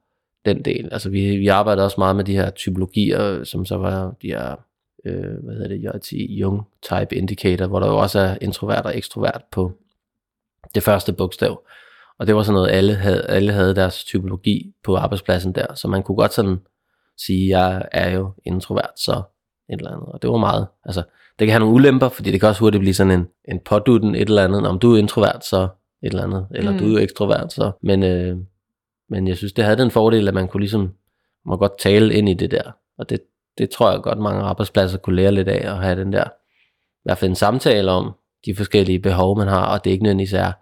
den 0.44 0.64
del. 0.64 0.88
Altså 0.92 1.10
vi, 1.10 1.36
vi 1.36 1.48
arbejdede 1.48 1.84
også 1.84 2.00
meget 2.00 2.16
med 2.16 2.24
de 2.24 2.36
her 2.36 2.50
typologier, 2.50 3.44
som 3.44 3.64
så 3.64 3.76
var 3.76 4.14
de 4.22 4.26
her, 4.26 4.56
øh, 5.04 5.44
hvad 5.44 5.54
hedder 5.54 5.68
det, 5.68 5.82
JT, 5.82 6.12
Jung 6.12 6.62
Type 6.82 7.16
Indicator, 7.16 7.66
hvor 7.66 7.80
der 7.80 7.86
jo 7.86 7.96
også 7.96 8.18
er 8.20 8.36
introvert 8.40 8.86
og 8.86 8.96
ekstrovert 8.96 9.42
på 9.50 9.72
det 10.74 10.82
første 10.82 11.12
bogstav. 11.12 11.62
Og 12.18 12.26
det 12.26 12.34
var 12.34 12.42
sådan 12.42 12.54
noget, 12.54 12.70
alle 12.70 12.94
havde, 12.94 13.26
alle 13.26 13.52
havde 13.52 13.74
deres 13.74 14.04
typologi 14.04 14.74
på 14.84 14.96
arbejdspladsen 14.96 15.52
der, 15.52 15.74
så 15.74 15.88
man 15.88 16.02
kunne 16.02 16.16
godt 16.16 16.32
sådan 16.32 16.58
sige, 17.16 17.58
jeg 17.58 17.88
er 17.92 18.10
jo 18.10 18.32
introvert, 18.44 18.90
så 18.96 19.22
et 19.70 19.78
eller 19.78 19.90
andet. 19.90 20.08
Og 20.08 20.22
det 20.22 20.30
var 20.30 20.36
meget, 20.36 20.66
altså, 20.84 21.02
det 21.38 21.46
kan 21.46 21.52
have 21.52 21.60
nogle 21.60 21.74
ulemper, 21.74 22.08
fordi 22.08 22.32
det 22.32 22.40
kan 22.40 22.48
også 22.48 22.60
hurtigt 22.60 22.80
blive 22.80 22.94
sådan 22.94 23.12
en, 23.12 23.28
en 23.48 23.60
pådutten 23.60 24.14
et 24.14 24.28
eller 24.28 24.44
andet, 24.44 24.66
om 24.66 24.78
du 24.78 24.94
er 24.94 24.98
introvert, 24.98 25.44
så 25.44 25.68
et 26.02 26.10
eller 26.10 26.24
andet, 26.24 26.46
eller 26.54 26.70
mm. 26.70 26.76
Mm. 26.76 26.82
du 26.82 26.96
er 26.96 27.00
ekstrovert, 27.00 27.52
så, 27.52 27.70
men, 27.82 28.02
øh, 28.02 28.36
men 29.08 29.28
jeg 29.28 29.36
synes, 29.36 29.52
det 29.52 29.64
havde 29.64 29.76
den 29.76 29.90
fordel, 29.90 30.28
at 30.28 30.34
man 30.34 30.48
kunne 30.48 30.60
ligesom, 30.60 30.94
må 31.44 31.56
godt 31.56 31.78
tale 31.78 32.14
ind 32.14 32.28
i 32.28 32.34
det 32.34 32.50
der, 32.50 32.62
og 32.98 33.10
det, 33.10 33.20
det 33.58 33.70
tror 33.70 33.90
jeg 33.90 34.00
godt, 34.02 34.18
mange 34.18 34.42
arbejdspladser 34.42 34.98
kunne 34.98 35.16
lære 35.16 35.32
lidt 35.32 35.48
af, 35.48 35.70
at 35.72 35.76
have 35.76 36.00
den 36.00 36.12
der, 36.12 36.24
i 36.24 37.02
hvert 37.04 37.18
fald 37.18 37.30
en 37.30 37.34
samtale 37.34 37.90
om 37.90 38.12
de 38.44 38.54
forskellige 38.54 38.98
behov, 38.98 39.38
man 39.38 39.48
har, 39.48 39.66
og 39.66 39.84
det 39.84 39.90
ikke 39.90 40.02
nødvendigvis 40.02 40.32
er 40.32 40.52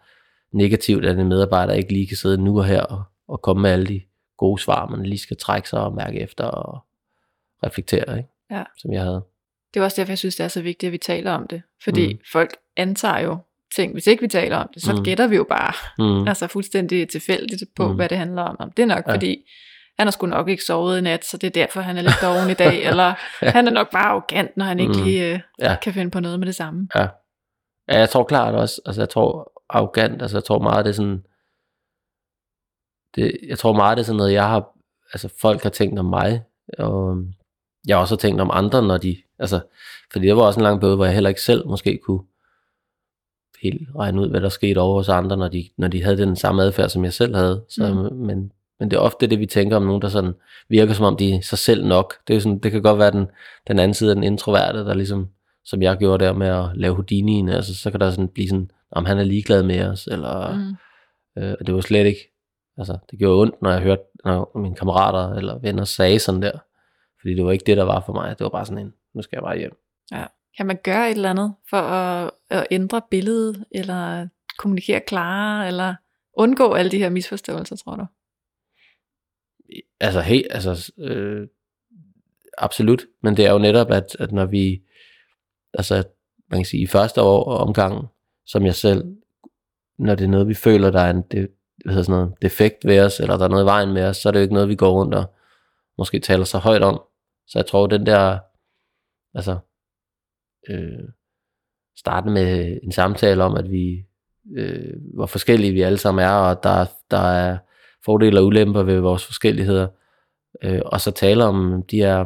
negativt, 0.53 1.07
at 1.07 1.19
en 1.19 1.29
medarbejder 1.29 1.73
ikke 1.73 1.93
lige 1.93 2.07
kan 2.07 2.17
sidde 2.17 2.39
nu 2.39 2.59
og 2.59 2.65
her 2.65 2.83
og, 2.83 3.03
og 3.29 3.43
komme 3.43 3.63
med 3.63 3.71
alle 3.71 3.87
de 3.87 4.01
gode 4.37 4.63
svar, 4.63 4.87
man 4.87 5.07
lige 5.07 5.19
skal 5.19 5.37
trække 5.37 5.69
sig 5.69 5.81
og 5.81 5.95
mærke 5.95 6.21
efter 6.21 6.45
og 6.45 6.79
reflektere, 7.65 8.19
ikke? 8.19 8.31
Ja. 8.51 8.65
som 8.79 8.93
jeg 8.93 9.03
havde. 9.03 9.23
Det 9.75 9.81
er 9.81 9.85
også 9.85 10.01
derfor, 10.01 10.11
jeg 10.11 10.19
synes, 10.19 10.37
det 10.37 10.45
er 10.45 10.49
så 10.49 10.63
vigtigt, 10.63 10.89
at 10.89 10.93
vi 10.93 10.99
taler 10.99 11.33
om 11.33 11.47
det. 11.47 11.63
Fordi 11.85 12.13
Mm. 12.13 12.21
folk 12.33 12.57
antager 12.77 13.19
jo 13.19 13.39
ting. 13.77 13.93
Hvis 13.93 14.07
ikke 14.07 14.21
vi 14.21 14.29
taler 14.29 14.57
om 14.57 14.69
det, 14.75 14.83
så 14.83 14.93
Mm. 14.93 15.05
gætter 15.05 15.27
vi 15.27 15.37
jo 15.37 15.45
bare. 15.49 15.73
Mm. 15.99 16.27
Altså 16.29 16.47
fuldstændig 16.47 17.09
tilfældigt 17.09 17.63
på, 17.77 17.89
Mm. 17.89 17.95
hvad 17.97 18.09
det 18.09 18.19
handler 18.19 18.43
om. 18.43 18.71
Det 18.71 18.83
er 18.83 18.87
nok, 18.87 18.97
Ja. 19.07 19.11
ja. 19.11 19.15
fordi 19.15 19.45
han 19.99 20.07
har 20.07 20.11
sgu 20.11 20.27
nok 20.27 20.49
ikke 20.49 20.63
sovet 20.65 20.99
i 20.99 21.01
nat, 21.01 21.25
så 21.25 21.37
det 21.37 21.47
er 21.47 21.51
derfor, 21.51 21.81
han 21.81 21.97
er 21.97 22.03
lidt 22.03 22.15
doven 22.23 22.51
i 22.51 22.55
dag. 22.55 22.83
Eller 22.91 23.15
Ja. 23.43 23.51
han 23.51 23.67
er 23.67 23.71
nok 23.73 23.91
bare 23.91 24.05
arrogant, 24.07 24.57
når 24.57 24.65
han 24.65 24.81
ikke 24.81 24.93
Mm. 24.99 25.05
lige 25.05 25.33
øh, 25.35 25.41
Ja. 25.61 25.77
kan 25.83 25.93
finde 25.93 26.11
på 26.11 26.21
noget 26.21 26.39
med 26.39 26.47
det 26.47 26.55
samme. 26.55 26.89
Ja. 26.95 27.07
ja, 27.89 27.99
jeg 27.99 28.09
tror 28.09 28.25
klart 28.25 28.55
også, 28.55 28.81
altså 28.87 29.01
jeg 29.03 29.09
tror 29.09 29.53
arrogant, 29.71 30.23
altså 30.23 30.37
jeg 30.37 30.45
tror 30.45 30.59
meget, 30.59 30.85
det 30.85 30.91
er 30.91 30.95
sådan, 30.95 31.23
det, 33.15 33.39
jeg 33.49 33.59
tror 33.59 33.73
meget, 33.73 33.97
det 33.97 34.03
er 34.03 34.07
sådan 34.07 34.17
noget, 34.17 34.33
jeg 34.33 34.49
har, 34.49 34.69
altså 35.13 35.29
folk 35.41 35.63
har 35.63 35.71
tænkt 35.71 35.99
om 35.99 36.05
mig, 36.05 36.43
og 36.79 37.17
jeg 37.87 37.97
har 37.97 38.01
også 38.01 38.17
tænkt 38.17 38.41
om 38.41 38.51
andre, 38.53 38.83
når 38.83 38.97
de, 38.97 39.17
altså, 39.39 39.61
fordi 40.13 40.27
det 40.27 40.37
var 40.37 40.43
også 40.43 40.61
en 40.61 40.65
lang 40.65 40.81
periode, 40.81 40.97
hvor 40.97 41.05
jeg 41.05 41.15
heller 41.15 41.29
ikke 41.29 41.43
selv 41.43 41.69
måske 41.69 41.99
kunne 42.03 42.21
helt 43.63 43.89
regne 43.97 44.21
ud, 44.21 44.31
hvad 44.31 44.41
der 44.41 44.49
skete 44.49 44.79
over 44.79 44.97
hos 44.97 45.09
andre, 45.09 45.37
når 45.37 45.49
de, 45.49 45.69
når 45.79 45.89
de 45.89 46.03
havde 46.03 46.17
den 46.17 46.37
samme 46.37 46.63
adfærd, 46.63 46.89
som 46.89 47.05
jeg 47.05 47.13
selv 47.13 47.35
havde. 47.35 47.65
Så, 47.69 47.95
mm. 47.95 48.17
men, 48.17 48.53
men 48.81 48.91
det 48.91 48.97
er 48.97 49.01
ofte 49.01 49.27
det, 49.27 49.39
vi 49.39 49.47
tænker 49.47 49.77
om 49.77 49.83
nogen, 49.83 50.03
der 50.03 50.09
sådan 50.09 50.35
virker 50.69 50.95
som 50.95 51.05
om, 51.05 51.17
de 51.17 51.35
er 51.35 51.41
sig 51.41 51.59
selv 51.59 51.87
nok. 51.87 52.15
Det, 52.27 52.35
er 52.35 52.37
jo 52.37 52.41
sådan, 52.41 52.59
det 52.59 52.73
kan 52.73 52.83
godt 52.83 52.99
være 52.99 53.11
den, 53.11 53.27
den 53.69 53.79
anden 53.79 53.95
side 53.95 54.11
af 54.11 54.17
den 54.17 54.25
introverte, 54.25 54.79
der 54.79 54.95
ligesom, 54.95 55.29
som 55.65 55.83
jeg 55.83 55.97
gjorde 55.97 56.25
der 56.25 56.33
med 56.33 56.47
at 56.47 56.65
lave 56.75 56.97
Houdini'en, 56.97 57.51
altså 57.57 57.75
så 57.75 57.91
kan 57.91 58.01
der 58.01 58.11
sådan 58.11 58.29
blive 58.29 58.49
sådan, 58.49 58.71
om 58.91 59.05
han 59.05 59.19
er 59.19 59.25
ligeglad 59.25 59.63
med 59.63 59.83
os, 59.83 60.07
eller 60.07 60.57
mm. 60.57 61.43
øh, 61.43 61.55
det 61.67 61.75
var 61.75 61.81
slet 61.81 62.07
ikke, 62.07 62.33
altså 62.79 62.99
det 63.11 63.19
gjorde 63.19 63.41
ondt, 63.41 63.63
når 63.63 63.71
jeg 63.71 63.81
hørte, 63.81 64.03
når 64.25 64.59
mine 64.59 64.75
kammerater 64.75 65.35
eller 65.35 65.59
venner 65.59 65.85
sagde 65.85 66.19
sådan 66.19 66.43
der, 66.43 66.59
fordi 67.27 67.35
det 67.35 67.45
var 67.45 67.53
ikke 67.53 67.65
det, 67.67 67.77
der 67.77 67.85
var 67.85 68.03
for 68.07 68.13
mig, 68.13 68.39
det 68.39 68.45
var 68.45 68.51
bare 68.51 68.67
sådan 68.67 68.87
en, 68.87 68.95
nu 69.15 69.23
skal 69.23 69.37
jeg 69.37 69.43
bare 69.43 69.59
hjem. 69.59 69.77
Ja. 70.13 70.25
Kan 70.57 70.67
man 70.67 70.79
gøre 70.85 71.11
et 71.11 71.17
eller 71.17 71.31
andet 71.31 71.55
for 71.71 71.77
at, 71.77 72.31
at 72.51 72.67
ændre 72.71 73.03
billedet, 73.11 73.65
eller 73.71 74.29
kommunikere 74.59 75.01
klarere, 75.01 75.67
eller 75.67 75.95
undgå 76.37 76.73
alle 76.73 76.91
de 76.91 76.99
her 76.99 77.11
misforståelser, 77.11 77.77
tror 77.77 77.97
du? 77.97 78.07
Altså, 80.01 80.21
hey, 80.21 80.43
altså, 80.51 80.93
øh, 80.99 81.49
absolut, 82.59 83.07
men 83.23 83.37
det 83.37 83.47
er 83.47 83.53
jo 83.53 83.59
netop, 83.59 83.91
at, 83.91 84.17
at 84.19 84.33
når 84.33 84.45
vi, 84.45 84.83
altså, 85.75 86.05
man 86.51 86.61
kan 86.61 86.67
sige, 86.67 86.83
i 86.83 86.87
første 86.87 87.23
år 87.23 87.45
omgang, 87.45 88.07
som 88.47 88.67
jeg 88.67 88.75
selv, 88.75 89.05
når 89.99 90.15
det 90.15 90.25
er 90.25 90.29
noget, 90.29 90.49
vi 90.49 90.55
føler, 90.55 90.91
der 90.91 91.01
er 91.01 91.11
en 91.11 91.23
det, 91.23 91.49
hvad 91.85 91.95
hedder 91.95 92.05
sådan 92.05 92.21
noget, 92.21 92.43
defekt 92.43 92.85
ved 92.85 93.01
os, 93.01 93.21
eller 93.21 93.37
der 93.37 93.45
er 93.45 93.49
noget 93.49 93.65
i 93.65 93.67
vejen 93.67 93.93
med 93.93 94.05
os, 94.05 94.17
så 94.17 94.29
er 94.29 94.31
det 94.33 94.39
jo 94.39 94.43
ikke 94.43 94.55
noget, 94.55 94.69
vi 94.69 94.77
går 94.77 94.91
rundt 94.91 95.15
og 95.15 95.35
måske 95.99 96.19
taler 96.19 96.45
så 96.45 96.59
højt 96.59 96.83
om. 96.83 97.03
Så 97.47 97.59
jeg 97.59 97.67
tror, 97.67 97.87
den 97.87 98.07
der, 98.07 98.39
altså, 99.35 99.59
øh, 100.69 101.09
starte 101.97 102.31
med 102.31 102.79
en 102.83 102.93
samtale 102.93 103.45
om, 103.45 103.55
at 103.55 103.71
vi, 103.71 104.05
øh, 104.57 104.95
hvor 105.15 105.27
forskellige 105.27 105.73
vi 105.73 105.83
alle 105.83 105.99
sammen 105.99 106.25
er, 106.25 106.33
og 106.33 106.63
der, 106.63 106.87
der 107.11 107.19
er 107.19 107.59
fordele 108.05 108.41
og 108.41 108.47
ulemper 108.47 108.83
ved 108.83 109.01
vores 109.01 109.25
forskelligheder, 109.25 109.89
øh, 110.63 110.83
og 110.87 111.01
så 111.01 111.11
tale 111.11 111.45
om 111.45 111.83
de 111.91 111.97
her, 111.97 112.25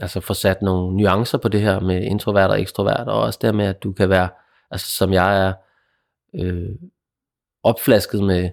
altså 0.00 0.20
få 0.20 0.34
sat 0.34 0.62
nogle 0.62 0.96
nuancer 0.96 1.38
på 1.38 1.48
det 1.48 1.60
her 1.60 1.80
med 1.80 2.02
introvert 2.02 2.50
og 2.50 2.60
ekstrovert, 2.60 3.08
og 3.08 3.20
også 3.20 3.38
der 3.42 3.52
med, 3.52 3.66
at 3.66 3.82
du 3.82 3.92
kan 3.92 4.08
være, 4.10 4.28
altså 4.70 4.90
som 4.90 5.12
jeg 5.12 5.46
er, 5.46 5.52
øh, 6.34 6.70
opflasket 7.62 8.22
med 8.22 8.50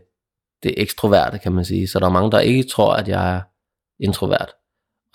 det 0.63 0.73
ekstroverte, 0.81 1.39
kan 1.39 1.51
man 1.51 1.65
sige. 1.65 1.87
Så 1.87 1.99
der 1.99 2.05
er 2.05 2.09
mange, 2.09 2.31
der 2.31 2.39
ikke 2.39 2.63
tror, 2.63 2.93
at 2.93 3.07
jeg 3.07 3.35
er 3.35 3.41
introvert. 3.99 4.56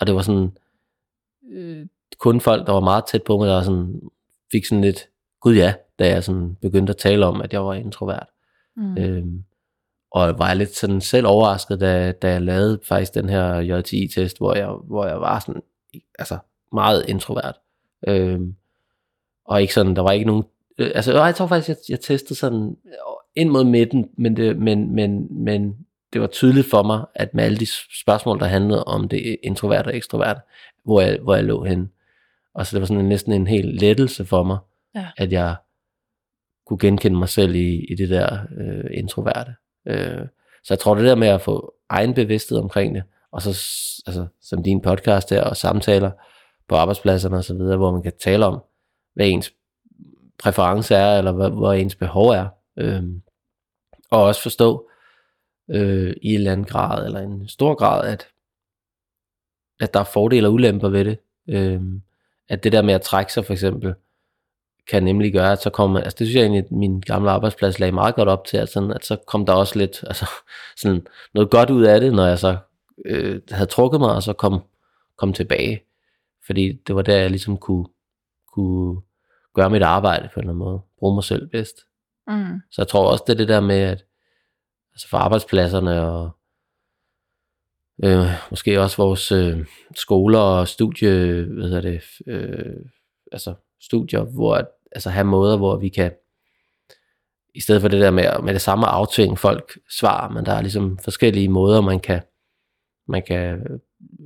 Og 0.03 0.07
det 0.07 0.15
var 0.15 0.21
sådan, 0.21 0.51
øh, 1.51 1.85
kun 2.17 2.41
folk, 2.41 2.67
der 2.67 2.73
var 2.73 2.79
meget 2.79 3.03
tæt 3.11 3.23
på 3.23 3.37
mig, 3.37 3.47
der 3.47 3.61
sådan, 3.61 4.01
fik 4.51 4.65
sådan 4.65 4.81
lidt, 4.81 5.07
gud 5.41 5.55
ja, 5.55 5.73
da 5.99 6.07
jeg 6.07 6.23
sådan 6.23 6.57
begyndte 6.61 6.91
at 6.91 6.97
tale 6.97 7.25
om, 7.25 7.41
at 7.41 7.53
jeg 7.53 7.65
var 7.65 7.73
introvert. 7.73 8.27
Mm. 8.75 8.97
Øhm, 8.97 9.43
og 10.11 10.39
var 10.39 10.47
jeg 10.47 10.57
lidt 10.57 10.75
sådan 10.75 11.01
selv 11.01 11.27
overrasket, 11.27 11.79
da, 11.79 12.11
da 12.11 12.31
jeg 12.31 12.41
lavede 12.41 12.79
faktisk 12.83 13.13
den 13.13 13.29
her 13.29 13.59
JTI-test, 13.59 14.37
hvor 14.37 14.55
jeg, 14.55 14.67
hvor 14.67 15.05
jeg 15.05 15.21
var 15.21 15.39
sådan, 15.39 15.61
altså 16.19 16.37
meget 16.73 17.05
introvert. 17.07 17.55
Øhm, 18.07 18.55
og 19.45 19.61
ikke 19.61 19.73
sådan, 19.73 19.95
der 19.95 20.01
var 20.01 20.11
ikke 20.11 20.25
nogen, 20.25 20.43
øh, 20.77 20.91
altså 20.95 21.23
jeg 21.23 21.35
tror 21.35 21.47
faktisk, 21.47 21.69
jeg, 21.69 21.77
jeg 21.89 21.99
testede 21.99 22.35
sådan 22.35 22.77
ind 23.35 23.49
mod 23.49 23.63
midten, 23.63 24.09
men 24.17 24.37
det, 24.37 24.57
men, 24.57 24.95
men, 24.95 25.43
men 25.43 25.85
det 26.13 26.21
var 26.21 26.27
tydeligt 26.27 26.69
for 26.69 26.83
mig, 26.83 27.05
at 27.15 27.33
med 27.33 27.43
alle 27.43 27.57
de 27.57 27.67
spørgsmål, 28.01 28.39
der 28.39 28.45
handlede 28.45 28.83
om 28.83 29.09
det 29.09 29.37
introvert 29.43 29.87
og 29.87 29.95
ekstrovert, 29.95 30.37
hvor 30.85 31.01
jeg, 31.01 31.19
hvor 31.21 31.35
jeg 31.35 31.43
lå 31.43 31.63
hen. 31.63 31.91
Og 32.53 32.67
så 32.67 32.75
det 32.75 32.81
var 32.81 32.87
sådan 32.87 33.01
en, 33.01 33.09
næsten 33.09 33.33
en 33.33 33.47
helt 33.47 33.81
lettelse 33.81 34.25
for 34.25 34.43
mig, 34.43 34.57
ja. 34.95 35.07
at 35.17 35.31
jeg 35.31 35.55
kunne 36.65 36.79
genkende 36.79 37.17
mig 37.17 37.29
selv 37.29 37.55
i, 37.55 37.85
i 37.89 37.95
det 37.95 38.09
der 38.09 38.37
øh, 38.57 38.97
introverte. 38.97 39.55
Øh, 39.87 40.27
så 40.63 40.73
jeg 40.73 40.79
tror, 40.79 40.95
det 40.95 41.05
der 41.05 41.15
med 41.15 41.27
at 41.27 41.41
få 41.41 41.73
egen 41.89 42.13
bevidsthed 42.13 42.57
omkring 42.57 42.95
det, 42.95 43.03
og 43.31 43.41
så 43.41 43.49
altså, 44.07 44.25
som 44.41 44.63
din 44.63 44.81
podcast 44.81 45.29
her, 45.29 45.43
og 45.43 45.57
samtaler 45.57 46.11
på 46.67 46.75
arbejdspladserne 46.75 47.37
osv., 47.37 47.55
hvor 47.55 47.91
man 47.91 48.03
kan 48.03 48.13
tale 48.23 48.45
om, 48.45 48.61
hvad 49.13 49.27
ens 49.27 49.53
præference 50.39 50.95
er, 50.95 51.17
eller 51.17 51.31
hvad, 51.31 51.49
hvor 51.49 51.73
ens 51.73 51.95
behov 51.95 52.29
er. 52.29 52.47
Øh, 52.77 53.03
og 54.11 54.23
også 54.23 54.41
forstå 54.41 54.89
øh, 55.69 56.13
i 56.21 56.29
en 56.29 56.35
eller 56.35 56.51
anden 56.51 56.65
grad, 56.65 57.05
eller 57.05 57.19
en 57.19 57.47
stor 57.47 57.75
grad, 57.75 58.07
at, 58.07 58.27
at 59.79 59.93
der 59.93 59.99
er 59.99 60.03
fordele 60.03 60.47
og 60.47 60.53
ulemper 60.53 60.89
ved 60.89 61.05
det. 61.05 61.17
Øh, 61.49 61.81
at 62.49 62.63
det 62.63 62.71
der 62.71 62.81
med 62.81 62.93
at 62.93 63.01
trække 63.01 63.33
sig 63.33 63.45
for 63.45 63.53
eksempel, 63.53 63.93
kan 64.89 65.03
nemlig 65.03 65.33
gøre, 65.33 65.51
at 65.51 65.61
så 65.61 65.69
kommer, 65.69 65.99
altså 65.99 66.15
det 66.19 66.27
synes 66.27 66.35
jeg 66.35 66.41
egentlig, 66.41 66.63
at 66.65 66.71
min 66.71 67.01
gamle 67.01 67.31
arbejdsplads 67.31 67.79
lagde 67.79 67.91
meget 67.91 68.15
godt 68.15 68.29
op 68.29 68.45
til, 68.45 68.57
at, 68.57 68.69
sådan, 68.69 68.91
at 68.91 69.05
så 69.05 69.15
kom 69.27 69.45
der 69.45 69.53
også 69.53 69.79
lidt, 69.79 70.03
altså 70.09 70.29
sådan 70.77 71.07
noget 71.33 71.51
godt 71.51 71.69
ud 71.69 71.83
af 71.83 71.99
det, 71.99 72.13
når 72.13 72.25
jeg 72.25 72.39
så 72.39 72.57
øh, 73.05 73.41
havde 73.51 73.69
trukket 73.69 73.99
mig, 73.99 74.15
og 74.15 74.23
så 74.23 74.33
kom, 74.33 74.61
kom 75.17 75.33
tilbage. 75.33 75.83
Fordi 76.45 76.79
det 76.87 76.95
var 76.95 77.01
der, 77.01 77.17
jeg 77.17 77.29
ligesom 77.29 77.57
kunne, 77.57 77.85
kunne 78.53 79.01
gøre 79.53 79.69
mit 79.69 79.81
arbejde 79.81 80.29
på 80.33 80.39
en 80.39 80.43
eller 80.43 80.53
anden 80.53 80.65
måde, 80.65 80.81
bruge 80.99 81.15
mig 81.15 81.23
selv 81.23 81.47
bedst. 81.47 81.77
Mm. 82.27 82.61
Så 82.71 82.81
jeg 82.81 82.87
tror 82.87 83.11
også, 83.11 83.23
det 83.27 83.33
er 83.33 83.37
det 83.37 83.47
der 83.47 83.59
med, 83.59 83.79
at 83.79 84.05
altså 84.93 85.09
for 85.09 85.17
arbejdspladserne 85.17 86.01
og 86.01 86.31
øh, 88.03 88.27
måske 88.49 88.81
også 88.81 88.97
vores 88.97 89.31
øh, 89.31 89.65
skoler 89.95 90.39
og 90.39 90.67
studie, 90.67 91.43
hvad 91.43 91.63
hedder 91.63 91.81
det, 91.81 92.01
øh, 92.27 92.75
altså 93.31 93.53
studier, 93.81 94.23
hvor 94.23 94.55
at, 94.55 94.67
altså 94.91 95.09
have 95.09 95.25
måder, 95.25 95.57
hvor 95.57 95.77
vi 95.77 95.89
kan, 95.89 96.11
i 97.55 97.61
stedet 97.61 97.81
for 97.81 97.89
det 97.89 98.01
der 98.01 98.11
med, 98.11 98.41
med 98.43 98.53
det 98.53 98.61
samme 98.61 98.85
aftvinge 98.85 99.37
folk 99.37 99.79
svar, 99.99 100.29
men 100.29 100.45
der 100.45 100.53
er 100.53 100.61
ligesom 100.61 100.97
forskellige 100.97 101.49
måder, 101.49 101.81
man 101.81 101.99
kan, 101.99 102.21
man 103.07 103.23
kan 103.27 103.67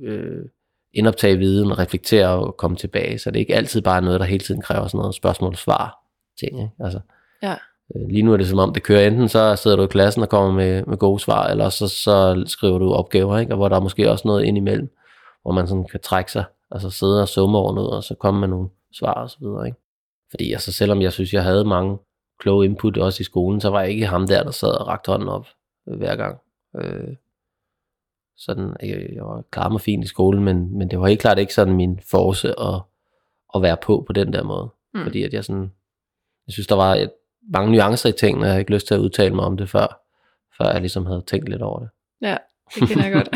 øh, 0.02 0.44
indoptage 0.92 1.38
viden, 1.38 1.78
reflektere 1.78 2.28
og 2.28 2.56
komme 2.56 2.76
tilbage, 2.76 3.18
så 3.18 3.30
det 3.30 3.36
er 3.36 3.40
ikke 3.40 3.54
altid 3.56 3.82
bare 3.82 4.02
noget, 4.02 4.20
der 4.20 4.26
hele 4.26 4.44
tiden 4.44 4.62
kræver 4.62 4.86
sådan 4.86 4.98
noget 4.98 5.14
spørgsmål-svar 5.14 5.98
ting, 6.40 6.62
ikke? 6.62 6.74
Altså, 6.80 7.00
ja. 7.42 7.56
Øh, 7.96 8.08
lige 8.08 8.22
nu 8.22 8.32
er 8.32 8.36
det 8.36 8.48
som 8.48 8.58
om, 8.58 8.72
det 8.72 8.82
kører 8.82 9.06
enten, 9.06 9.28
så 9.28 9.56
sidder 9.56 9.76
du 9.76 9.82
i 9.82 9.86
klassen 9.86 10.22
og 10.22 10.28
kommer 10.28 10.52
med, 10.52 10.84
med 10.86 10.96
gode 10.96 11.20
svar, 11.20 11.46
eller 11.46 11.68
så, 11.68 11.88
så 11.88 12.44
skriver 12.46 12.78
du 12.78 12.92
opgaver, 12.92 13.38
ikke? 13.38 13.52
og 13.52 13.56
hvor 13.56 13.68
der 13.68 13.76
er 13.76 13.80
måske 13.80 14.10
også 14.10 14.28
noget 14.28 14.44
ind 14.44 14.56
imellem, 14.56 14.94
hvor 15.42 15.52
man 15.52 15.66
sådan 15.66 15.84
kan 15.84 16.00
trække 16.00 16.32
sig, 16.32 16.44
altså 16.70 16.90
sidde 16.90 17.22
og 17.22 17.28
summe 17.28 17.58
over 17.58 17.74
noget, 17.74 17.90
og 17.90 18.04
så 18.04 18.14
komme 18.14 18.40
med 18.40 18.48
nogle 18.48 18.68
svar 18.92 19.12
og 19.12 19.30
så 19.30 19.36
videre. 19.40 19.66
Ikke? 19.66 19.78
Fordi 20.30 20.52
altså, 20.52 20.72
selvom 20.72 21.02
jeg 21.02 21.12
synes, 21.12 21.34
jeg 21.34 21.42
havde 21.42 21.64
mange 21.64 21.98
kloge 22.40 22.64
input 22.64 22.98
også 22.98 23.20
i 23.20 23.24
skolen, 23.24 23.60
så 23.60 23.70
var 23.70 23.80
jeg 23.80 23.90
ikke 23.90 24.06
ham 24.06 24.26
der, 24.26 24.42
der 24.42 24.50
sad 24.50 24.80
og 24.80 24.86
rakte 24.86 25.10
hånden 25.10 25.28
op 25.28 25.46
øh, 25.88 25.98
hver 25.98 26.16
gang. 26.16 26.38
Øh, 26.76 27.16
sådan, 28.36 28.76
jeg, 28.82 29.08
jeg 29.12 29.24
var 29.24 29.44
klar 29.50 29.68
mig 29.68 29.80
fint 29.80 30.04
i 30.04 30.08
skolen, 30.08 30.44
men, 30.44 30.78
men 30.78 30.90
det 30.90 31.00
var 31.00 31.06
helt 31.06 31.20
klart 31.20 31.38
ikke 31.38 31.54
sådan 31.54 31.74
min 31.74 32.00
force 32.10 32.48
at, 32.60 32.82
at 33.54 33.62
være 33.62 33.76
på 33.82 34.04
på 34.06 34.12
den 34.12 34.32
der 34.32 34.42
måde. 34.42 34.68
Mm. 34.94 35.02
Fordi 35.02 35.22
at 35.22 35.32
jeg 35.32 35.44
sådan, 35.44 35.72
jeg 36.46 36.52
synes, 36.52 36.66
der 36.66 36.74
var 36.74 36.94
et, 36.94 37.10
mange 37.48 37.72
nuancer 37.72 38.08
i 38.08 38.12
tingene, 38.12 38.42
og 38.42 38.46
jeg 38.46 38.52
havde 38.52 38.60
ikke 38.60 38.74
lyst 38.74 38.86
til 38.86 38.94
at 38.94 39.00
udtale 39.00 39.34
mig 39.34 39.44
om 39.44 39.56
det 39.56 39.70
før, 39.70 40.00
før 40.58 40.70
jeg 40.72 40.80
ligesom 40.80 41.06
havde 41.06 41.22
tænkt 41.26 41.48
lidt 41.48 41.62
over 41.62 41.78
det. 41.78 41.88
Ja, 42.20 42.36
det 42.74 42.88
kender 42.88 43.04
jeg 43.04 43.12
godt. 43.12 43.28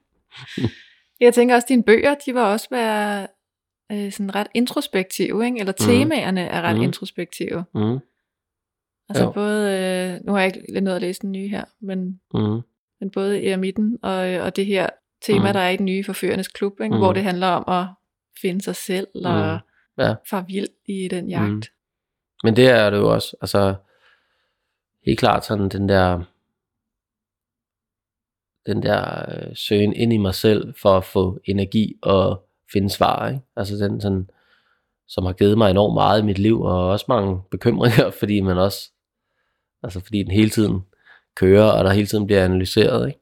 jeg 1.20 1.34
tænker 1.34 1.54
også, 1.54 1.64
at 1.64 1.68
dine 1.68 1.82
bøger, 1.82 2.14
de 2.26 2.34
var 2.34 2.52
også 2.52 2.66
være 2.70 3.26
øh, 3.92 4.12
sådan 4.12 4.34
ret 4.34 4.46
introspektive, 4.54 5.44
ikke? 5.44 5.60
eller 5.60 5.72
mm. 5.80 5.86
temaerne 5.86 6.40
er 6.40 6.62
ret 6.62 6.76
mm. 6.76 6.82
introspektive. 6.82 7.64
Mm. 7.74 7.98
Altså 9.08 9.24
jo. 9.24 9.32
både, 9.32 9.72
øh, 9.72 10.26
nu 10.26 10.32
har 10.32 10.40
jeg 10.40 10.46
ikke 10.46 10.72
lidt 10.72 10.84
noget 10.84 10.96
at 10.96 11.02
læse 11.02 11.22
den 11.22 11.32
nye 11.32 11.48
her, 11.48 11.64
men, 11.80 12.20
mm. 12.34 12.60
men 13.00 13.10
både 13.10 13.46
eremitten 13.46 13.98
og, 14.02 14.16
og 14.16 14.56
det 14.56 14.66
her 14.66 14.88
tema, 15.22 15.48
mm. 15.48 15.52
der 15.52 15.60
er 15.60 15.70
i 15.70 15.76
den 15.76 15.86
nye 15.86 16.04
Forførernes 16.04 16.48
Klub, 16.48 16.80
ikke? 16.80 16.94
Mm. 16.94 17.00
hvor 17.00 17.12
det 17.12 17.22
handler 17.22 17.46
om 17.46 17.64
at 17.68 17.86
finde 18.40 18.62
sig 18.62 18.76
selv 18.76 19.06
og 19.14 19.60
mm. 19.98 20.02
ja. 20.04 20.14
far 20.30 20.44
vild 20.48 20.68
i 20.88 21.08
den 21.08 21.28
jagt. 21.28 21.50
Mm. 21.50 21.62
Men 22.44 22.56
det 22.56 22.70
er 22.70 22.90
det 22.90 22.96
jo 22.96 23.12
også, 23.12 23.36
altså 23.40 23.74
helt 25.06 25.18
klart 25.18 25.44
sådan 25.44 25.68
den 25.68 25.88
der 25.88 26.22
den 28.66 28.82
der 28.82 29.24
øh, 29.28 29.56
søgen 29.56 29.92
ind 29.92 30.12
i 30.12 30.16
mig 30.16 30.34
selv 30.34 30.74
for 30.82 30.96
at 30.96 31.04
få 31.04 31.40
energi 31.44 31.94
og 32.02 32.46
finde 32.72 32.90
svar, 32.90 33.28
ikke? 33.28 33.40
Altså 33.56 33.76
den 33.76 34.00
sådan, 34.00 34.30
som 35.08 35.24
har 35.24 35.32
givet 35.32 35.58
mig 35.58 35.70
enormt 35.70 35.94
meget 35.94 36.22
i 36.22 36.24
mit 36.24 36.38
liv, 36.38 36.60
og 36.60 36.88
også 36.88 37.04
mange 37.08 37.42
bekymringer, 37.50 38.10
fordi 38.20 38.40
man 38.40 38.58
også, 38.58 38.90
altså 39.82 40.00
fordi 40.00 40.22
den 40.22 40.30
hele 40.30 40.50
tiden 40.50 40.80
kører, 41.34 41.70
og 41.70 41.84
der 41.84 41.92
hele 41.92 42.06
tiden 42.06 42.26
bliver 42.26 42.44
analyseret, 42.44 43.08
ikke? 43.08 43.20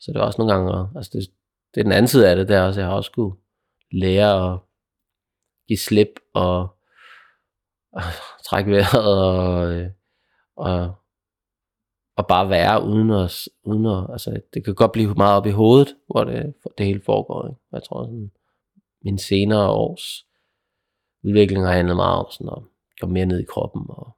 Så 0.00 0.12
det 0.12 0.20
er 0.20 0.24
også 0.24 0.38
nogle 0.42 0.54
gange, 0.54 0.88
altså 0.96 1.10
det, 1.14 1.30
det 1.74 1.80
er 1.80 1.84
den 1.84 1.92
anden 1.92 2.08
side 2.08 2.30
af 2.30 2.36
det, 2.36 2.48
der 2.48 2.62
også, 2.62 2.80
jeg 2.80 2.88
har 2.88 2.96
også 2.96 3.08
skulle 3.08 3.36
lære 3.92 4.52
at 4.52 4.58
give 5.68 5.78
slip, 5.78 6.20
og 6.34 6.73
trække 8.48 8.70
vejret 8.70 9.24
og, 9.24 9.72
øh, 9.72 9.90
og, 10.56 10.94
og 12.16 12.26
bare 12.26 12.48
være 12.48 12.84
uden 12.84 13.10
at, 13.10 13.48
uden 13.64 13.86
at, 13.86 14.12
altså 14.12 14.40
det 14.54 14.64
kan 14.64 14.74
godt 14.74 14.92
blive 14.92 15.14
meget 15.14 15.36
op 15.36 15.46
i 15.46 15.50
hovedet, 15.50 15.96
hvor 16.06 16.24
det, 16.24 16.54
det 16.78 16.86
hele 16.86 17.02
foregår. 17.04 17.48
Ikke? 17.48 17.60
Jeg 17.72 17.82
tror 17.82 18.04
sådan, 18.04 18.30
min 19.04 19.18
senere 19.18 19.70
års 19.70 20.26
udvikling 21.22 21.66
har 21.66 21.72
handlet 21.72 21.96
meget 21.96 22.18
om 22.18 22.30
sådan 22.30 22.52
at 22.56 22.62
komme 23.00 23.12
mere 23.12 23.26
ned 23.26 23.40
i 23.40 23.44
kroppen 23.44 23.82
og 23.88 24.16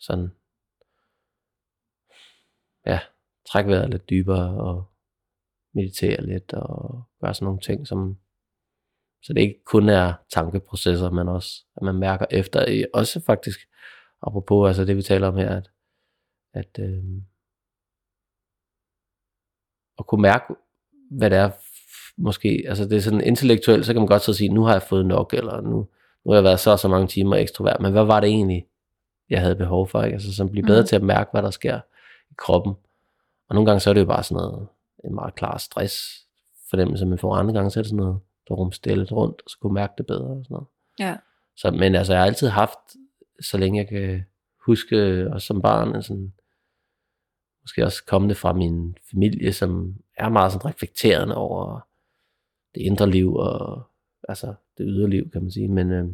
sådan, 0.00 0.32
ja, 2.86 3.00
trække 3.50 3.70
vejret 3.70 3.90
lidt 3.90 4.10
dybere 4.10 4.60
og 4.60 4.84
meditere 5.74 6.26
lidt 6.26 6.52
og 6.52 7.02
gøre 7.20 7.34
sådan 7.34 7.46
nogle 7.46 7.60
ting, 7.60 7.86
som, 7.86 8.18
så 9.26 9.32
det 9.32 9.40
ikke 9.40 9.64
kun 9.64 9.88
er 9.88 10.12
tankeprocesser, 10.30 11.10
men 11.10 11.28
også, 11.28 11.64
at 11.76 11.82
man 11.82 11.94
mærker 11.94 12.26
efter, 12.30 12.84
også 12.94 13.20
faktisk, 13.20 13.60
apropos 14.22 14.68
altså 14.68 14.84
det 14.84 14.96
vi 14.96 15.02
taler 15.02 15.28
om 15.28 15.36
her, 15.36 15.56
at, 15.56 15.70
at 16.54 16.78
øh, 16.78 17.04
at 19.98 20.06
kunne 20.06 20.22
mærke, 20.22 20.54
hvad 21.10 21.30
det 21.30 21.38
er, 21.38 21.50
måske, 22.16 22.64
altså 22.68 22.84
det 22.84 22.96
er 22.96 23.00
sådan 23.00 23.20
intellektuelt, 23.20 23.86
så 23.86 23.92
kan 23.92 24.00
man 24.00 24.08
godt 24.08 24.22
så 24.22 24.34
sige, 24.34 24.48
nu 24.48 24.64
har 24.64 24.72
jeg 24.72 24.82
fået 24.82 25.06
nok, 25.06 25.34
eller 25.34 25.60
nu, 25.60 25.88
nu 26.24 26.30
har 26.30 26.34
jeg 26.34 26.44
været 26.44 26.60
så 26.60 26.76
så 26.76 26.88
mange 26.88 27.06
timer 27.06 27.36
ekstrovert, 27.36 27.80
men 27.80 27.92
hvad 27.92 28.04
var 28.04 28.20
det 28.20 28.28
egentlig, 28.28 28.66
jeg 29.30 29.40
havde 29.40 29.56
behov 29.56 29.88
for, 29.88 30.02
ikke? 30.02 30.14
Altså 30.14 30.34
som 30.34 30.50
bliver 30.50 30.66
bedre 30.66 30.80
mm. 30.80 30.86
til 30.86 30.96
at 30.96 31.02
mærke, 31.02 31.30
hvad 31.32 31.42
der 31.42 31.50
sker 31.50 31.80
i 32.30 32.34
kroppen. 32.38 32.74
Og 33.48 33.54
nogle 33.54 33.66
gange 33.66 33.80
så 33.80 33.90
er 33.90 33.94
det 33.94 34.00
jo 34.00 34.06
bare 34.06 34.22
sådan 34.22 34.42
noget, 34.42 34.68
en 35.04 35.14
meget 35.14 35.34
klar 35.34 35.58
stress 35.58 36.26
fornemmelse, 36.70 37.06
men 37.06 37.18
for 37.18 37.34
andre 37.34 37.54
gange 37.54 37.70
så 37.70 37.80
er 37.80 37.82
det 37.82 37.90
sådan 37.90 38.04
noget, 38.04 38.20
der 38.48 38.54
rumstille 38.54 39.04
rundt, 39.04 39.42
og 39.44 39.50
så 39.50 39.58
kunne 39.60 39.74
mærke 39.74 39.94
det 39.98 40.06
bedre 40.06 40.24
og 40.24 40.44
sådan 40.44 40.54
noget. 40.54 40.66
Ja. 40.98 41.16
Så, 41.56 41.70
men 41.70 41.94
altså, 41.94 42.12
jeg 42.12 42.20
har 42.20 42.26
altid 42.26 42.48
haft, 42.48 42.78
så 43.40 43.58
længe 43.58 43.78
jeg 43.78 43.88
kan 43.88 44.24
huske, 44.66 45.28
også 45.32 45.46
som 45.46 45.62
barn, 45.62 46.02
sådan, 46.02 46.32
måske 47.62 47.84
også 47.84 48.04
kommende 48.04 48.34
fra 48.34 48.52
min 48.52 48.96
familie, 49.10 49.52
som 49.52 49.94
er 50.16 50.28
meget 50.28 50.52
sådan 50.52 50.66
reflekterende 50.66 51.36
over 51.36 51.80
det 52.74 52.80
indre 52.80 53.10
liv 53.10 53.34
og 53.34 53.82
altså 54.28 54.54
det 54.78 54.86
ydre 54.88 55.10
liv, 55.10 55.30
kan 55.30 55.42
man 55.42 55.50
sige. 55.50 55.68
Men, 55.68 55.92
øh, 55.92 56.08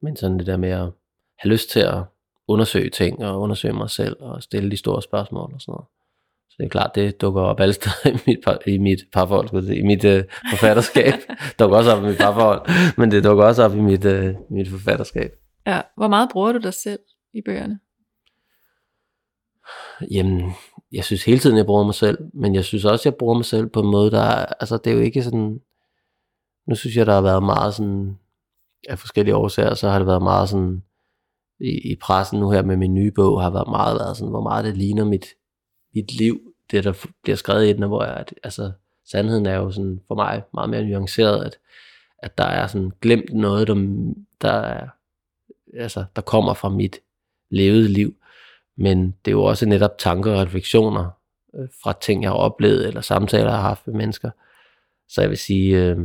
men 0.00 0.16
sådan 0.16 0.38
det 0.38 0.46
der 0.46 0.56
med 0.56 0.68
at 0.68 0.90
have 1.36 1.52
lyst 1.52 1.70
til 1.70 1.80
at 1.80 2.04
undersøge 2.48 2.90
ting 2.90 3.24
og 3.24 3.40
undersøge 3.40 3.74
mig 3.74 3.90
selv 3.90 4.16
og 4.20 4.42
stille 4.42 4.70
de 4.70 4.76
store 4.76 5.02
spørgsmål 5.02 5.54
og 5.54 5.60
sådan 5.60 5.72
noget. 5.72 5.86
Så 6.50 6.54
det 6.58 6.64
er 6.64 6.68
klart, 6.68 6.94
det 6.94 7.20
dukker 7.20 7.42
op 7.42 7.60
alle 7.60 7.72
steder 7.72 8.16
i 8.16 8.18
mit, 8.26 8.38
par, 8.44 8.58
i 8.66 8.78
mit 8.78 8.98
parforhold, 9.12 9.68
i 9.68 9.82
mit 9.82 10.04
uh, 10.04 10.20
forfatterskab. 10.50 11.14
dukker 11.58 11.76
også 11.76 11.92
op 11.92 12.02
i 12.02 12.06
mit 12.06 12.18
parforhold, 12.18 12.68
men 12.96 13.10
det 13.10 13.24
dukker 13.24 13.44
også 13.44 13.62
op 13.62 13.74
i 13.74 13.80
mit, 13.80 14.04
uh, 14.04 14.50
mit 14.50 14.68
forfatterskab. 14.68 15.30
Ja, 15.66 15.80
hvor 15.96 16.08
meget 16.08 16.28
bruger 16.32 16.52
du 16.52 16.58
dig 16.58 16.74
selv 16.74 17.00
i 17.34 17.40
bøgerne? 17.46 17.78
Jamen, 20.10 20.52
jeg 20.92 21.04
synes 21.04 21.24
hele 21.24 21.38
tiden, 21.38 21.56
jeg 21.56 21.66
bruger 21.66 21.84
mig 21.84 21.94
selv, 21.94 22.18
men 22.34 22.54
jeg 22.54 22.64
synes 22.64 22.84
også, 22.84 23.08
jeg 23.08 23.14
bruger 23.14 23.34
mig 23.34 23.44
selv 23.44 23.66
på 23.66 23.80
en 23.80 23.90
måde, 23.90 24.10
der 24.10 24.22
altså 24.60 24.76
det 24.76 24.90
er 24.90 24.94
jo 24.94 25.02
ikke 25.02 25.22
sådan, 25.22 25.60
nu 26.68 26.74
synes 26.74 26.96
jeg, 26.96 27.06
der 27.06 27.12
har 27.12 27.20
været 27.20 27.42
meget 27.42 27.74
sådan, 27.74 28.18
af 28.88 28.98
forskellige 28.98 29.36
årsager, 29.36 29.74
så 29.74 29.88
har 29.88 29.98
det 29.98 30.06
været 30.06 30.22
meget 30.22 30.48
sådan, 30.48 30.82
i, 31.60 31.92
i 31.92 31.96
pressen 32.02 32.40
nu 32.40 32.50
her 32.50 32.62
med 32.62 32.76
min 32.76 32.94
nye 32.94 33.10
bog, 33.10 33.42
har 33.42 33.50
været 33.50 33.68
meget 33.68 33.96
været 34.00 34.16
sådan, 34.16 34.30
hvor 34.30 34.42
meget 34.42 34.64
det 34.64 34.76
ligner 34.76 35.04
mit, 35.04 35.26
mit 35.94 36.18
liv, 36.18 36.54
det 36.70 36.84
der 36.84 37.06
bliver 37.22 37.36
skrevet 37.36 37.68
i 37.68 37.72
den, 37.72 37.82
hvor 37.82 38.04
jeg, 38.04 38.14
at, 38.14 38.34
altså, 38.42 38.72
sandheden 39.04 39.46
er 39.46 39.54
jo 39.56 39.70
sådan 39.70 40.00
for 40.08 40.14
mig 40.14 40.42
meget 40.54 40.70
mere 40.70 40.84
nuanceret, 40.84 41.44
at, 41.44 41.58
at 42.18 42.38
der 42.38 42.44
er 42.44 42.66
sådan 42.66 42.92
glemt 43.00 43.34
noget, 43.34 43.68
der, 43.68 43.74
der, 44.40 44.52
er, 44.52 44.88
altså, 45.74 46.04
der 46.16 46.22
kommer 46.22 46.54
fra 46.54 46.68
mit 46.68 47.00
levede 47.50 47.88
liv, 47.88 48.16
men 48.76 49.14
det 49.24 49.30
er 49.30 49.32
jo 49.32 49.44
også 49.44 49.66
netop 49.66 49.98
tanker 49.98 50.32
og 50.32 50.38
refleksioner 50.38 51.10
øh, 51.54 51.68
fra 51.82 51.92
ting, 52.00 52.22
jeg 52.22 52.30
har 52.30 52.36
oplevet, 52.36 52.86
eller 52.86 53.00
samtaler, 53.00 53.48
jeg 53.48 53.56
har 53.56 53.68
haft 53.68 53.86
med 53.86 53.94
mennesker. 53.94 54.30
Så 55.08 55.20
jeg 55.20 55.30
vil 55.30 55.38
sige, 55.38 55.84
øh, 55.84 55.98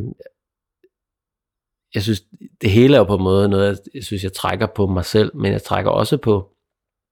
jeg 1.94 2.04
synes, 2.04 2.24
det 2.62 2.72
hele 2.72 2.96
er 2.96 3.00
jo 3.00 3.04
på 3.04 3.16
en 3.16 3.24
måde 3.24 3.50
noget, 3.50 3.80
jeg 3.94 4.04
synes, 4.04 4.24
jeg 4.24 4.34
trækker 4.34 4.68
på 4.68 4.88
mig 4.88 5.06
selv, 5.06 5.36
men 5.36 5.52
jeg 5.52 5.64
trækker 5.64 5.92
også 5.92 6.18
på 6.18 6.50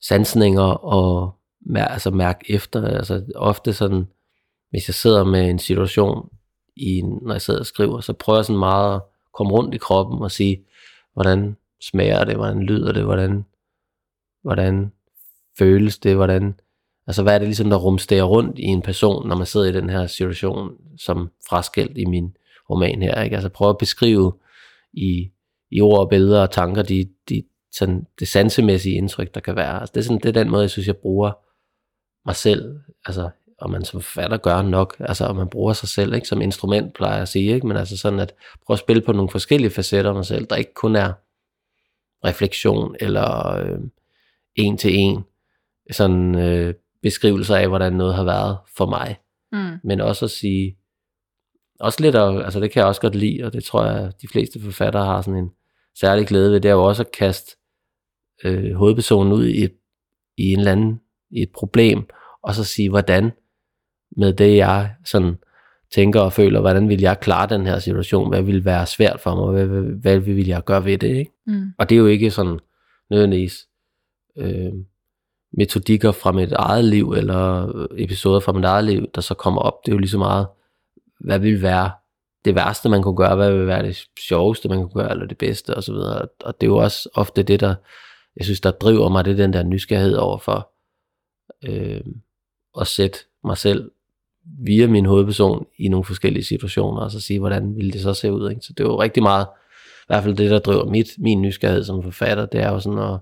sansninger 0.02 0.64
og 0.64 1.41
altså 1.76 2.12
mærke 2.12 2.54
efter. 2.54 2.88
Altså 2.88 3.24
ofte 3.36 3.74
sådan, 3.74 4.08
hvis 4.70 4.88
jeg 4.88 4.96
sidder 4.96 5.24
med 5.24 5.50
en 5.50 5.60
situation, 5.60 6.30
i, 6.76 7.02
når 7.02 7.32
jeg 7.32 7.42
sidder 7.42 7.60
og 7.60 7.66
skriver, 7.66 8.00
så 8.00 8.14
prøver 8.14 8.40
jeg 8.40 8.46
sådan 8.46 8.60
meget 8.60 8.96
at 8.96 9.02
komme 9.34 9.54
rundt 9.54 9.76
i 9.76 9.78
kroppen 9.78 10.22
og 10.22 10.32
sige, 10.32 10.66
hvordan 11.14 11.58
smager 11.82 12.24
det, 12.24 12.36
hvordan 12.36 12.64
lyder 12.64 12.92
det, 12.92 13.04
hvordan, 13.04 13.46
hvordan 14.44 14.92
føles 15.58 15.98
det, 15.98 16.16
hvordan, 16.16 16.60
altså 17.08 17.24
hvad 17.24 17.36
er 17.36 17.40
det 17.40 17.48
ligesom, 17.48 17.70
der 17.70 17.78
rumsterer 17.78 18.24
rundt 18.24 18.60
i 18.60 18.64
en 18.64 18.82
person, 18.82 19.28
når 19.28 19.36
man 19.36 19.46
sidder 19.46 19.66
i 19.66 19.72
den 19.72 19.90
her 19.90 20.08
situation, 20.08 20.72
som 20.98 21.32
fraskilt 21.50 21.98
i 21.98 22.06
min 22.06 22.36
roman 22.70 23.02
her, 23.02 23.22
ikke? 23.22 23.36
Altså 23.36 23.50
prøve 23.50 23.70
at 23.70 23.78
beskrive 23.78 24.34
i, 24.94 25.32
i 25.72 25.82
ord 25.82 26.00
og 26.00 26.10
billeder 26.10 26.42
og 26.42 26.52
tanker, 26.52 26.82
de, 26.82 27.10
de, 27.30 27.44
sådan, 27.72 28.08
det 28.20 28.28
sansemæssige 28.28 28.96
indtryk, 28.96 29.34
der 29.34 29.40
kan 29.40 29.56
være. 29.56 29.80
Altså 29.80 29.92
det, 29.96 30.00
er 30.00 30.04
sådan, 30.04 30.20
det 30.24 30.26
er 30.26 30.44
den 30.44 30.50
måde, 30.50 30.62
jeg 30.62 30.70
synes, 30.70 30.88
jeg 30.88 30.98
bruger 30.98 31.32
mig 32.26 32.36
selv, 32.36 32.80
altså 33.06 33.30
og 33.62 33.70
man 33.70 33.86
som 33.86 34.02
forfatter 34.02 34.38
gør 34.38 34.62
nok, 34.62 34.96
altså 35.00 35.26
og 35.26 35.36
man 35.36 35.50
bruger 35.50 35.74
sig 35.74 35.90
selv 35.90 36.14
ikke, 36.14 36.28
som 36.28 36.42
instrument, 36.42 36.94
plejer 36.94 37.14
jeg 37.14 37.22
at 37.22 37.28
sige, 37.28 37.54
ikke? 37.54 37.68
men 37.68 37.78
altså 37.78 37.98
sådan 37.98 38.20
at 38.20 38.34
prøve 38.66 38.76
at 38.76 38.80
spille 38.80 39.02
på 39.02 39.12
nogle 39.12 39.30
forskellige 39.30 39.72
facetter 39.72 40.12
af 40.12 40.16
mig 40.16 40.26
selv, 40.26 40.46
der 40.46 40.56
ikke 40.56 40.74
kun 40.74 40.96
er 40.96 41.14
refleksion 42.26 42.96
eller 43.00 43.56
øh, 43.56 43.80
en 44.56 44.78
til 44.78 44.96
en, 44.96 45.24
sådan 45.92 46.36
øh, 46.36 46.74
beskrivelser 47.02 47.56
af, 47.56 47.68
hvordan 47.68 47.94
noget 47.94 48.16
har 48.16 48.24
været 48.24 48.58
for 48.78 48.86
mig. 48.86 49.18
Mm. 49.52 49.80
Men 49.84 50.02
også 50.02 50.26
at 50.26 50.32
sige, 50.32 50.78
også 51.80 52.02
lidt, 52.02 52.16
at, 52.16 52.44
altså 52.44 52.60
det 52.60 52.72
kan 52.72 52.80
jeg 52.80 52.88
også 52.88 53.02
godt 53.02 53.16
lide, 53.16 53.44
og 53.44 53.54
det 53.54 53.64
tror 53.64 53.86
jeg, 53.86 54.12
de 54.22 54.28
fleste 54.28 54.62
forfattere 54.62 55.06
har 55.06 55.22
sådan 55.22 55.40
en 55.40 55.52
særlig 56.00 56.28
glæde 56.28 56.52
ved, 56.52 56.62
det 56.62 56.70
er 56.70 56.74
jo 56.74 56.84
også 56.84 57.04
at 57.04 57.12
kaste 57.12 57.58
øh, 58.44 58.74
hovedpersonen 58.74 59.34
ud 59.34 59.48
i, 59.48 59.68
i 60.38 60.54
en 60.54 60.60
eller 60.60 60.72
anden, 60.72 61.02
i 61.32 61.42
et 61.42 61.50
problem, 61.56 62.10
og 62.44 62.56
så 62.56 62.64
sige, 62.64 62.90
hvordan 62.90 63.32
med 64.18 64.34
det, 64.34 64.58
jeg 64.58 64.92
sådan 65.06 65.36
tænker 65.92 66.20
og 66.20 66.34
føler, 66.34 66.60
hvordan 66.60 66.90
vil 66.90 67.02
jeg 67.02 67.20
klare 67.20 67.50
den 67.50 67.66
her 67.66 67.80
situation, 67.80 68.30
hvad 68.30 68.42
vil 68.42 68.66
være 68.66 68.86
svært 68.86 69.20
for 69.20 69.36
mig, 69.36 69.66
hvad, 69.66 69.82
hvad, 69.82 70.20
vil 70.20 70.48
jeg 70.48 70.64
gøre 70.64 70.86
ved 70.86 70.98
det, 70.98 71.16
ikke? 71.16 71.32
Mm. 71.48 71.74
Og 71.78 71.90
det 71.90 71.96
er 71.96 72.00
jo 72.00 72.08
ikke 72.08 72.32
sådan 72.32 72.60
nødvendigvis 73.10 73.68
øh, 74.38 74.74
metodikker 75.54 76.12
fra 76.12 76.32
mit 76.32 76.52
eget 76.52 76.86
liv, 76.86 77.12
eller 77.12 77.72
episoder 77.98 78.40
fra 78.40 78.52
mit 78.52 78.66
eget 78.66 78.84
liv, 78.84 79.06
der 79.16 79.22
så 79.22 79.34
kommer 79.34 79.62
op. 79.62 79.74
Det 79.86 79.92
er 79.92 79.96
jo 79.96 80.00
lige 80.00 80.10
så 80.10 80.18
meget, 80.18 80.48
hvad 81.20 81.40
vil 81.40 81.62
være 81.62 81.92
det 82.46 82.56
værste, 82.56 82.90
man 82.90 83.02
kunne 83.02 83.16
gøre, 83.16 83.36
hvad 83.36 83.52
vil 83.52 83.68
være 83.68 83.88
det 83.88 83.98
sjoveste, 84.20 84.70
man 84.70 84.78
kunne 84.78 85.04
gøre, 85.04 85.12
eller 85.12 85.26
det 85.26 85.38
bedste, 85.38 85.78
osv. 85.78 85.94
Og 86.44 86.62
det 86.62 86.68
er 86.68 86.72
jo 86.72 86.78
også 86.78 87.10
ofte 87.14 87.44
det, 87.44 87.60
der, 87.60 87.76
jeg 88.38 88.46
synes, 88.46 88.62
der 88.62 88.72
driver 88.72 89.10
mig, 89.10 89.26
det 89.26 89.32
er 89.32 89.38
den 89.38 89.54
der 89.54 89.64
nysgerrighed 89.64 90.16
over 90.16 90.38
for 90.38 90.71
øh, 91.66 92.02
at 92.82 92.88
sætte 92.88 93.20
mig 93.44 93.58
selv 93.58 93.92
via 94.44 94.88
min 94.88 95.06
hovedperson 95.06 95.66
i 95.78 95.88
nogle 95.88 96.06
forskellige 96.06 96.44
situationer, 96.44 97.02
og 97.02 97.12
så 97.12 97.20
sige, 97.20 97.40
hvordan 97.40 97.76
ville 97.76 97.92
det 97.92 98.02
så 98.02 98.14
se 98.14 98.32
ud. 98.32 98.50
Ikke? 98.50 98.62
Så 98.62 98.74
det 98.74 98.84
er 98.84 98.88
jo 98.88 99.02
rigtig 99.02 99.24
meget, 99.24 99.48
i 100.02 100.08
hvert 100.08 100.24
fald 100.24 100.38
det, 100.38 100.52
der 100.52 100.60
driver 100.60 100.86
mit, 100.86 101.08
min 101.18 101.42
nysgerrighed 101.42 101.84
som 101.84 102.04
forfatter, 102.04 102.46
det 102.46 102.62
er 102.62 102.70
jo 102.70 102.80
sådan, 102.80 103.14
at 103.14 103.20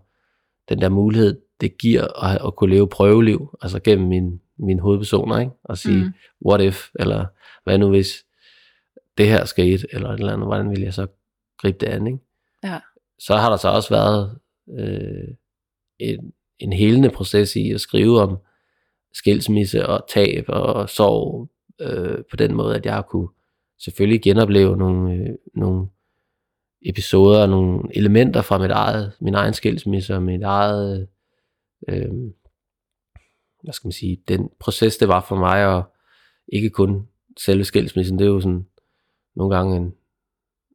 den 0.70 0.82
der 0.82 0.90
mulighed, 0.90 1.42
det 1.62 1.78
giver 1.78 2.24
at, 2.24 2.42
at 2.46 2.56
kunne 2.56 2.70
leve 2.76 2.88
prøveliv, 2.88 3.58
altså 3.62 3.80
gennem 3.80 4.08
min, 4.08 4.42
mine 4.58 4.82
hovedpersoner, 4.82 5.40
ikke? 5.40 5.52
og 5.64 5.78
sige, 5.78 6.04
mm. 6.04 6.14
what 6.46 6.62
if, 6.62 6.90
eller 7.00 7.26
hvad 7.64 7.78
nu 7.78 7.90
hvis 7.90 8.26
det 9.18 9.28
her 9.28 9.46
skete, 9.46 9.88
eller 9.92 10.10
et 10.10 10.20
eller 10.20 10.34
andet, 10.34 10.48
hvordan 10.48 10.70
vil 10.70 10.82
jeg 10.82 10.94
så 10.94 11.08
gribe 11.58 11.78
det 11.78 11.88
an, 11.88 12.08
ikke? 12.08 12.20
Ja. 12.64 12.80
Så 13.20 13.36
har 13.36 13.50
der 13.50 13.58
så 13.58 13.70
også 13.70 13.90
været 13.90 14.38
øh, 14.80 15.36
en, 16.00 16.34
en 16.60 16.74
helende 16.74 17.10
proces 17.10 17.56
i 17.56 17.72
at 17.72 17.82
skrive 17.82 18.22
om 18.22 18.38
skilsmisse 19.14 19.88
og 19.88 20.06
tab 20.10 20.46
og 20.48 20.90
sorg 20.90 21.50
øh, 21.82 22.24
på 22.30 22.36
den 22.36 22.54
måde, 22.54 22.76
at 22.76 22.86
jeg 22.86 23.04
kunne 23.10 23.28
selvfølgelig 23.80 24.22
genopleve 24.22 24.78
nogle, 24.78 25.14
øh, 25.14 25.30
nogle 25.56 25.88
episoder 26.86 27.42
og 27.42 27.50
nogle 27.50 27.82
elementer 27.94 28.42
fra 28.42 28.58
mit 28.58 28.72
eget, 28.72 29.14
min 29.20 29.36
egen 29.36 29.54
skilsmisse 29.54 30.16
og 30.16 30.24
mit 30.24 30.44
eget, 30.44 31.08
øh, 31.88 32.12
hvad 33.64 33.74
skal 33.74 33.88
man 33.88 33.92
sige, 33.92 34.22
den 34.28 34.50
proces, 34.60 34.98
det 34.98 35.08
var 35.08 35.22
for 35.22 35.36
mig, 35.36 35.68
og 35.68 35.84
ikke 36.48 36.70
kun 36.70 37.08
selve 37.38 37.64
skilsmissen, 37.64 38.20
det 38.20 38.26
er 38.26 38.30
jo 38.30 38.42
sådan 38.42 38.66
nogle 39.36 39.56
gange 39.56 39.78
en, 39.78 39.94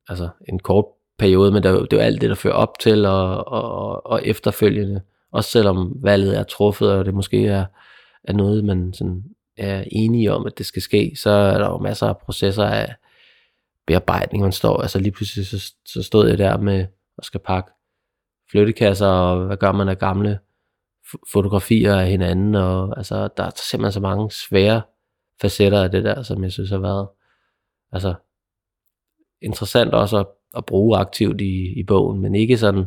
altså 0.09 0.29
en 0.49 0.59
kort 0.59 0.85
periode, 1.18 1.53
men 1.53 1.62
det 1.62 1.68
er, 1.68 1.73
jo, 1.73 1.83
det 1.83 1.92
er 1.92 1.97
jo 1.97 2.03
alt 2.03 2.20
det, 2.20 2.29
der 2.29 2.37
fører 2.37 2.55
op 2.55 2.79
til, 2.79 3.07
og, 3.07 3.49
og, 3.49 4.07
og 4.07 4.27
efterfølgende, 4.27 5.03
også 5.35 5.51
selvom 5.51 5.97
valget 6.03 6.38
er 6.38 6.42
truffet, 6.42 6.92
og 6.92 7.05
det 7.05 7.14
måske 7.14 7.47
er, 7.47 7.64
er 8.25 8.33
noget, 8.33 8.64
man 8.64 8.92
sådan 8.92 9.25
er 9.57 9.85
enige 9.92 10.33
om, 10.33 10.47
at 10.47 10.59
det 10.59 10.66
skal 10.66 10.83
ske, 10.83 11.12
så 11.16 11.31
er 11.31 11.59
der 11.59 11.66
jo 11.66 11.79
masser 11.79 12.07
af 12.07 12.18
processer 12.18 12.64
af 12.64 12.94
bearbejdning, 13.87 14.42
man 14.42 14.53
står, 14.53 14.81
altså 14.83 14.99
lige 14.99 15.12
pludselig 15.12 15.47
så, 15.47 15.73
så 15.87 16.03
stod 16.03 16.29
jeg 16.29 16.38
der 16.38 16.57
med 16.59 16.87
at 17.18 17.25
skal 17.25 17.40
pakke 17.40 17.70
flyttekasser, 18.51 19.07
og 19.07 19.47
hvad 19.47 19.57
gør 19.57 19.73
man 19.73 19.88
af 19.88 19.99
gamle 19.99 20.38
fotografier 21.33 21.97
af 21.97 22.07
hinanden, 22.07 22.55
og 22.55 22.94
altså, 22.97 23.29
der 23.37 23.44
er 23.44 23.51
simpelthen 23.70 23.92
så 23.92 24.01
mange 24.01 24.31
svære 24.31 24.83
facetter 25.40 25.83
af 25.83 25.90
det 25.90 26.05
der, 26.05 26.23
som 26.23 26.44
jeg 26.44 26.53
synes 26.53 26.70
har 26.70 26.79
været 26.79 27.09
altså, 27.92 28.14
interessant 29.42 29.94
også 29.94 30.18
at, 30.18 30.27
at 30.57 30.66
bruge 30.66 30.99
aktivt 30.99 31.40
i, 31.40 31.81
i 31.81 31.83
bogen, 31.83 32.20
men 32.20 32.35
ikke 32.35 32.59
sådan, 32.59 32.85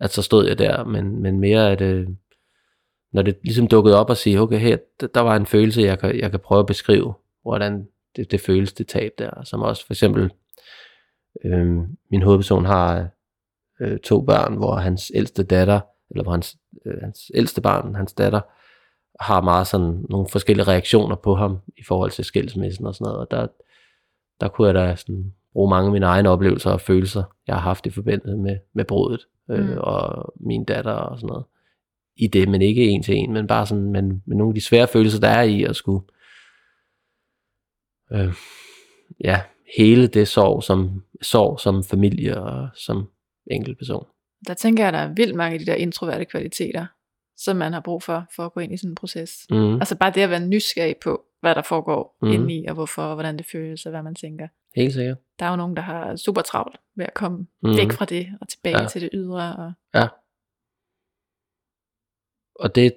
at 0.00 0.10
så 0.10 0.22
stod 0.22 0.46
jeg 0.46 0.58
der, 0.58 0.84
men, 0.84 1.22
men 1.22 1.40
mere 1.40 1.70
at, 1.70 1.80
øh, 1.80 2.08
når 3.12 3.22
det 3.22 3.38
ligesom 3.42 3.66
dukkede 3.66 3.98
op 3.98 4.10
og 4.10 4.16
sige, 4.16 4.40
okay, 4.40 4.58
her, 4.58 4.76
der 5.14 5.20
var 5.20 5.36
en 5.36 5.46
følelse, 5.46 5.82
jeg 5.82 5.98
kan, 5.98 6.18
jeg 6.18 6.30
kan 6.30 6.40
prøve 6.40 6.60
at 6.60 6.66
beskrive, 6.66 7.14
hvordan 7.42 7.88
det, 8.16 8.30
det 8.30 8.40
føles, 8.40 8.72
det 8.72 8.86
tab 8.86 9.12
der, 9.18 9.44
som 9.44 9.62
også 9.62 9.86
for 9.86 9.92
eksempel, 9.92 10.32
øh, 11.44 11.76
min 12.10 12.22
hovedperson 12.22 12.64
har 12.64 13.08
øh, 13.80 13.98
to 13.98 14.20
børn, 14.20 14.56
hvor 14.56 14.74
hans 14.74 15.12
ældste 15.14 15.42
datter, 15.42 15.80
eller 16.10 16.22
hvor 16.22 16.32
hans, 16.32 16.56
øh, 16.86 17.00
hans 17.02 17.30
ældste 17.34 17.60
barn, 17.60 17.94
hans 17.94 18.12
datter, 18.12 18.40
har 19.20 19.40
meget 19.40 19.66
sådan 19.66 20.04
nogle 20.10 20.28
forskellige 20.28 20.66
reaktioner 20.66 21.16
på 21.16 21.34
ham 21.34 21.58
i 21.76 21.82
forhold 21.88 22.10
til 22.10 22.24
skilsmissen 22.24 22.86
og 22.86 22.94
sådan 22.94 23.04
noget, 23.04 23.18
og 23.18 23.30
der, 23.30 23.46
der 24.40 24.48
kunne 24.48 24.66
jeg 24.66 24.74
da 24.74 24.96
sådan 24.96 25.34
bruge 25.52 25.70
mange 25.70 25.86
af 25.86 25.92
mine 25.92 26.06
egne 26.06 26.28
oplevelser 26.28 26.70
og 26.70 26.80
følelser, 26.80 27.22
jeg 27.46 27.54
har 27.54 27.62
haft 27.62 27.86
i 27.86 27.90
forbindelse 27.90 28.36
med, 28.36 28.56
med 28.74 28.84
brudet 28.84 29.26
øh, 29.50 29.68
mm. 29.68 29.78
og 29.78 30.32
min 30.40 30.64
datter 30.64 30.92
og 30.92 31.18
sådan 31.18 31.28
noget 31.28 31.44
i 32.16 32.26
det, 32.26 32.48
men 32.48 32.62
ikke 32.62 32.84
en 32.84 33.02
til 33.02 33.14
en, 33.14 33.32
men 33.32 33.46
bare 33.46 33.66
sådan, 33.66 33.92
men, 33.92 34.22
men 34.26 34.38
nogle 34.38 34.50
af 34.50 34.54
de 34.54 34.60
svære 34.60 34.88
følelser, 34.88 35.20
der 35.20 35.28
er 35.28 35.42
i 35.42 35.64
at 35.64 35.76
skulle 35.76 36.04
øh, 38.12 38.34
ja, 39.24 39.40
hele 39.76 40.06
det 40.06 40.28
sorg 40.28 40.62
som, 40.62 41.04
sorg 41.22 41.60
som 41.60 41.84
familie 41.84 42.42
og 42.42 42.68
som 42.74 43.08
enkelt 43.50 43.78
person. 43.78 44.06
Der 44.46 44.54
tænker 44.54 44.82
jeg, 44.82 44.88
at 44.88 44.94
der 44.94 45.00
er 45.00 45.14
vildt 45.14 45.34
mange 45.34 45.54
af 45.54 45.58
de 45.58 45.66
der 45.66 45.74
introverte 45.74 46.24
kvaliteter, 46.24 46.86
som 47.36 47.56
man 47.56 47.72
har 47.72 47.80
brug 47.80 48.02
for, 48.02 48.24
for 48.36 48.46
at 48.46 48.52
gå 48.52 48.60
ind 48.60 48.72
i 48.72 48.76
sådan 48.76 48.90
en 48.90 48.94
proces. 48.94 49.30
Mm. 49.50 49.74
Altså 49.74 49.96
bare 49.98 50.12
det 50.14 50.20
at 50.20 50.30
være 50.30 50.46
nysgerrig 50.46 50.96
på, 51.02 51.22
hvad 51.40 51.54
der 51.54 51.62
foregår 51.62 52.16
mm. 52.22 52.28
inde 52.28 52.54
i, 52.54 52.66
og 52.66 52.74
hvorfor, 52.74 53.02
og 53.02 53.14
hvordan 53.14 53.38
det 53.38 53.46
føles, 53.52 53.86
og 53.86 53.90
hvad 53.90 54.02
man 54.02 54.14
tænker. 54.14 54.48
Helt 54.76 54.94
sikkert. 54.94 55.18
Der 55.38 55.46
er 55.46 55.50
jo 55.50 55.56
nogen, 55.56 55.76
der 55.76 55.82
har 55.82 56.16
super 56.16 56.42
travlt 56.42 56.76
med 56.94 57.06
at 57.06 57.14
komme 57.14 57.46
mm. 57.62 57.76
væk 57.76 57.92
fra 57.92 58.04
det, 58.04 58.26
og 58.40 58.48
tilbage 58.48 58.82
ja. 58.82 58.88
til 58.88 59.00
det 59.00 59.10
ydre. 59.12 59.56
Og... 59.56 59.72
Ja. 59.94 60.08
Og 62.54 62.74
det, 62.74 62.94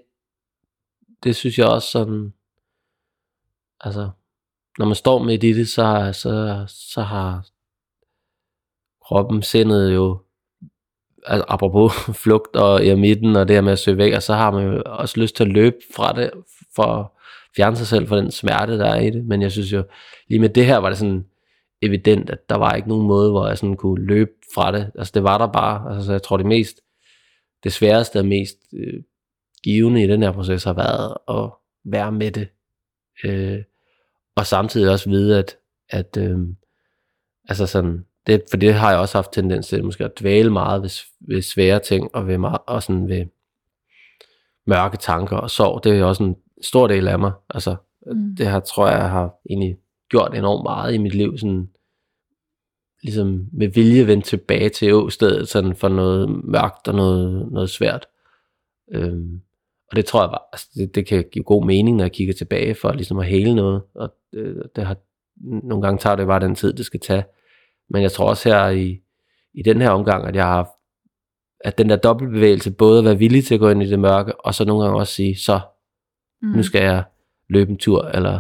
det 1.24 1.36
synes 1.36 1.58
jeg 1.58 1.68
også 1.68 1.88
sådan, 1.88 2.34
altså, 3.80 4.10
når 4.78 4.86
man 4.86 4.96
står 4.96 5.24
midt 5.24 5.44
i 5.44 5.54
det, 5.54 5.70
så, 5.70 6.10
så, 6.14 6.66
så 6.68 7.02
har 7.02 7.48
kroppen, 9.06 9.42
sindet 9.42 9.94
jo, 9.94 10.22
altså 11.26 11.46
apropos 11.48 11.94
flugt 12.24 12.56
og 12.56 12.86
i 12.86 12.96
midten 12.96 13.36
og 13.36 13.48
det 13.48 13.56
her 13.56 13.62
med 13.62 13.72
at 13.72 13.80
søge 13.80 13.98
væk, 13.98 14.14
og 14.14 14.24
så 14.24 14.34
har 14.34 14.52
man 14.52 14.66
jo 14.66 14.84
også 14.86 15.20
lyst 15.20 15.36
til 15.36 15.44
at 15.44 15.50
løbe 15.50 15.78
fra 15.96 16.14
det, 16.14 16.32
for 16.76 16.84
at 16.84 17.08
fjerne 17.56 17.76
sig 17.76 17.88
selv 17.88 18.08
fra 18.08 18.18
den 18.18 18.32
smerte, 18.32 18.78
der 18.78 18.86
er 18.86 19.00
i 19.00 19.10
det. 19.10 19.26
Men 19.26 19.42
jeg 19.42 19.52
synes 19.52 19.74
jo, 19.74 19.84
lige 20.28 20.40
med 20.40 20.50
det 20.50 20.66
her 20.66 20.78
var 20.78 20.90
det 20.90 20.98
sådan 20.98 21.26
evident, 21.86 22.30
at 22.30 22.50
der 22.50 22.56
var 22.56 22.74
ikke 22.74 22.89
nogen 22.89 23.08
måde, 23.08 23.32
hvor 23.32 23.48
jeg 23.48 23.58
sådan 23.58 23.76
kunne 23.76 24.06
løbe 24.06 24.32
fra 24.56 24.72
det. 24.72 24.91
Altså 24.96 25.12
det 25.13 25.24
var 25.24 25.38
der 25.38 25.48
bare. 25.48 25.96
Altså 25.96 26.12
jeg 26.12 26.24
tror 26.24 26.38
det 26.38 26.46
mest, 26.46 26.82
det 27.63 27.74
sværeste 27.74 28.19
og 28.19 28.26
mest 28.26 28.58
øh, 28.74 29.04
givende 29.63 30.04
i 30.04 30.08
den 30.08 30.24
her 30.24 30.32
proces 30.32 30.63
har 30.63 30.74
været 30.74 31.17
at 31.30 31.50
være 31.91 32.12
med 32.12 32.32
det. 32.32 32.48
Øh, 33.24 33.63
og 34.36 34.46
samtidig 34.46 34.91
også 34.91 35.10
vide, 35.10 35.39
at, 35.39 35.58
at 35.89 36.17
øh, 36.17 36.39
altså 37.50 37.65
sådan, 37.65 38.06
det, 38.28 38.43
for 38.50 38.58
det 38.58 38.74
har 38.74 38.91
jeg 38.91 39.00
også 39.00 39.17
haft 39.17 39.34
tendens 39.34 39.67
til, 39.67 39.86
måske 39.86 40.06
at 40.06 40.19
dvæle 40.19 40.50
meget 40.50 40.82
ved, 40.82 40.89
ved 41.28 41.41
svære 41.41 41.80
ting, 41.80 42.15
og, 42.15 42.28
ved, 42.28 42.38
meget, 42.38 42.60
og 42.67 42.84
sådan 42.84 43.08
ved 43.08 43.26
mørke 44.67 44.98
tanker 44.98 45.38
og 45.38 45.50
sorg. 45.50 45.84
Det 45.84 46.00
er 46.00 46.04
også 46.04 46.24
en 46.24 46.36
stor 46.62 46.88
del 46.88 47.08
af 47.08 47.19
mig. 47.19 47.32
Altså, 47.50 47.76
mm. 48.06 48.36
det 48.36 48.48
her 48.48 48.60
tror 48.60 48.88
jeg 48.88 49.10
har 49.10 49.36
egentlig 49.50 49.78
gjort 50.10 50.38
enormt 50.38 50.63
meget 50.63 50.93
i 50.93 50.98
mit 50.98 51.15
liv, 51.15 51.38
sådan, 51.38 51.69
ligesom 53.04 53.48
med 53.52 53.68
vilje 53.68 54.08
vendt 54.08 54.26
tilbage 54.26 54.70
til 54.70 54.94
åstedet, 54.94 55.50
sådan 55.50 55.76
for 55.76 55.89
noget 55.89 56.30
mørkt 56.46 56.88
og 56.88 56.96
noget, 56.96 57.52
noget 57.52 57.70
svært. 57.70 58.06
Øhm, 58.92 59.42
og 59.92 59.96
det 59.96 60.06
tror 60.06 60.22
jeg 60.22 60.30
bare, 60.30 60.46
altså 60.54 60.68
det, 60.76 60.96
det 60.96 61.06
kan 61.06 61.26
give 61.32 61.44
god 61.44 61.66
mening, 61.66 61.98
når 61.98 62.04
jeg 62.04 62.12
kigger 62.12 62.34
tilbage 62.34 62.76
for 62.76 62.92
ligesom 62.92 63.20
at 63.20 63.26
hele 63.26 63.56
noget. 63.56 63.82
Og 63.96 64.13
det, 64.34 64.63
det 64.76 64.86
har, 64.86 64.98
nogle 65.42 65.82
gange 65.82 65.98
tager 65.98 66.16
det 66.16 66.28
bare 66.28 66.39
den 66.39 66.56
tid, 66.56 66.74
det 66.74 66.86
skal 66.86 67.00
tage. 67.00 67.24
Men 67.89 68.02
jeg 68.02 68.12
tror 68.12 68.30
også 68.30 68.50
her 68.50 68.70
i, 68.70 69.02
i 69.54 69.62
den 69.62 69.82
her 69.82 69.89
omgang, 69.89 70.28
at 70.28 70.36
jeg 70.36 70.46
har 70.46 70.70
at 71.63 71.78
den 71.78 71.89
der 71.89 71.96
dobbeltbevægelse, 71.96 72.72
både 72.72 73.00
at 73.00 73.06
være 73.06 73.18
villig 73.18 73.46
til 73.46 73.54
at 73.54 73.60
gå 73.60 73.70
ind 73.70 73.84
i 73.84 73.89
det 73.89 74.00
mørke, 74.00 74.46
og 74.46 74.56
så 74.56 74.66
nogle 74.66 74.84
gange 74.84 75.00
også 75.00 75.13
sige, 75.13 75.36
så, 75.39 75.60
mm. 76.42 76.48
nu 76.48 76.63
skal 76.63 76.84
jeg 76.84 77.04
løbe 77.50 77.72
en 77.72 77.78
tur, 77.78 78.06
eller 78.06 78.39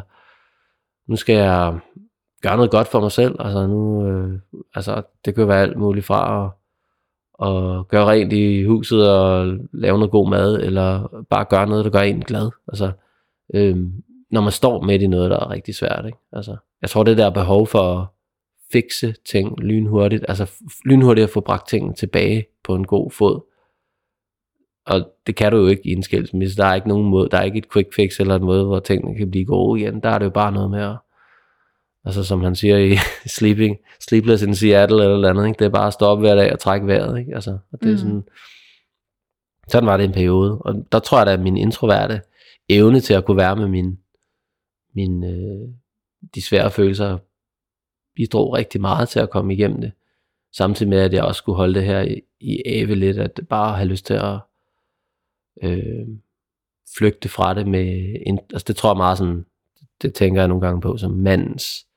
nu 1.07 1.15
skal 1.15 1.35
jeg 1.35 1.79
gøre 2.43 2.55
noget 2.55 2.71
godt 2.71 2.87
for 2.87 2.99
mig 2.99 3.11
selv. 3.11 3.35
Altså 3.39 3.67
nu, 3.67 4.07
øh, 4.07 4.39
altså 4.75 5.01
det 5.25 5.35
kan 5.35 5.47
være 5.47 5.61
alt 5.61 5.77
muligt 5.77 6.05
fra 6.05 6.45
at, 6.45 6.51
at 7.47 7.87
gøre 7.87 8.05
rent 8.05 8.33
i 8.33 8.63
huset 8.63 9.11
og 9.11 9.57
lave 9.71 9.97
noget 9.97 10.11
god 10.11 10.29
mad, 10.29 10.55
eller 10.55 11.23
bare 11.29 11.45
gøre 11.45 11.67
noget, 11.67 11.85
der 11.85 11.91
gør 11.91 11.99
en 11.99 12.21
glad. 12.21 12.49
Altså, 12.67 12.91
øh, 13.53 13.77
når 14.31 14.41
man 14.41 14.51
står 14.51 14.81
midt 14.81 15.01
i 15.01 15.07
noget, 15.07 15.31
der 15.31 15.39
er 15.39 15.49
rigtig 15.49 15.75
svært. 15.75 16.05
Ikke? 16.05 16.17
Altså, 16.31 16.57
jeg 16.81 16.89
tror, 16.89 17.03
det 17.03 17.17
der 17.17 17.29
behov 17.29 17.67
for 17.67 17.99
at 17.99 18.07
fikse 18.71 19.15
ting 19.25 19.59
lynhurtigt, 19.59 20.25
altså 20.27 20.51
lynhurtigt 20.85 21.23
at 21.23 21.29
få 21.29 21.41
bragt 21.41 21.67
tingene 21.67 21.93
tilbage 21.93 22.45
på 22.63 22.75
en 22.75 22.85
god 22.87 23.11
fod. 23.11 23.41
Og 24.85 25.01
det 25.27 25.35
kan 25.35 25.51
du 25.51 25.57
jo 25.57 25.67
ikke 25.67 25.89
i 25.89 25.91
en 25.91 26.03
skilsmisse. 26.03 26.57
Der 26.57 26.65
er 26.65 26.75
ikke 26.75 26.87
nogen 26.87 27.09
måde, 27.09 27.29
der 27.29 27.37
er 27.37 27.43
ikke 27.43 27.57
et 27.57 27.71
quick 27.73 27.95
fix 27.95 28.19
eller 28.19 28.35
en 28.35 28.43
måde, 28.43 28.65
hvor 28.65 28.79
tingene 28.79 29.17
kan 29.17 29.31
blive 29.31 29.45
gode 29.45 29.81
igen. 29.81 29.99
Der 29.99 30.09
er 30.09 30.17
det 30.17 30.25
jo 30.25 30.29
bare 30.29 30.51
noget 30.51 30.71
med 30.71 30.81
at, 30.81 30.95
altså 32.05 32.23
som 32.23 32.41
han 32.41 32.55
siger 32.55 32.77
i 32.77 32.95
Sleeping, 33.37 33.77
Sleepless 33.99 34.43
in 34.43 34.55
Seattle 34.55 35.03
eller 35.03 35.29
andet, 35.29 35.47
ikke? 35.47 35.59
det 35.59 35.65
er 35.65 35.69
bare 35.69 35.87
at 35.87 35.93
stoppe 35.93 36.21
hver 36.21 36.35
dag 36.35 36.53
og 36.53 36.59
trække 36.59 36.87
vejret. 36.87 37.19
Ikke? 37.19 37.35
Altså, 37.35 37.57
og 37.71 37.79
det 37.81 37.87
er 37.87 37.91
mm. 37.91 37.97
sådan, 37.97 38.23
sådan 39.67 39.87
var 39.87 39.97
det 39.97 40.03
en 40.03 40.11
periode. 40.11 40.57
Og 40.57 40.85
der 40.91 40.99
tror 40.99 41.19
jeg, 41.19 41.33
at 41.33 41.39
min 41.39 41.57
introverte 41.57 42.21
evne 42.69 42.99
til 42.99 43.13
at 43.13 43.25
kunne 43.25 43.37
være 43.37 43.55
med 43.55 43.67
min, 43.67 43.99
min, 44.95 45.23
øh, 45.23 45.69
de 46.35 46.41
svære 46.41 46.71
følelser 46.71 47.17
bidrog 48.15 48.53
rigtig 48.53 48.81
meget 48.81 49.09
til 49.09 49.19
at 49.19 49.29
komme 49.29 49.53
igennem 49.53 49.81
det. 49.81 49.91
Samtidig 50.55 50.89
med, 50.89 50.99
at 50.99 51.13
jeg 51.13 51.23
også 51.23 51.39
skulle 51.39 51.55
holde 51.55 51.73
det 51.73 51.83
her 51.83 52.01
i, 52.01 52.21
i 52.39 52.61
ave 52.65 52.95
lidt, 52.95 53.17
at 53.17 53.39
bare 53.49 53.75
have 53.75 53.87
lyst 53.87 54.05
til 54.05 54.13
at 54.13 54.39
øh, 55.63 56.07
flygte 56.97 57.29
fra 57.29 57.53
det 57.53 57.67
med, 57.67 58.15
en, 58.25 58.39
altså 58.53 58.65
det 58.67 58.75
tror 58.75 58.89
jeg 58.89 58.97
meget 58.97 59.17
sådan, 59.17 59.45
det 60.01 60.13
tænker 60.13 60.41
jeg 60.41 60.47
nogle 60.47 60.65
gange 60.65 60.81
på, 60.81 60.97
som 60.97 61.11
mandens 61.11 61.87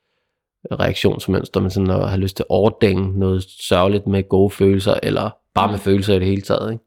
reaktionsmønster, 0.72 1.60
men 1.60 1.70
sådan 1.70 1.90
at 1.90 2.08
have 2.08 2.20
lyst 2.20 2.36
til 2.36 2.42
at 2.42 2.50
overdænge 2.54 3.18
noget 3.18 3.42
sørgeligt 3.42 4.06
med 4.06 4.28
gode 4.28 4.50
følelser, 4.50 4.94
eller 5.02 5.30
bare 5.54 5.70
med 5.70 5.78
følelser 5.78 6.14
i 6.14 6.18
det 6.18 6.26
hele 6.26 6.42
taget, 6.42 6.72
ikke? 6.72 6.84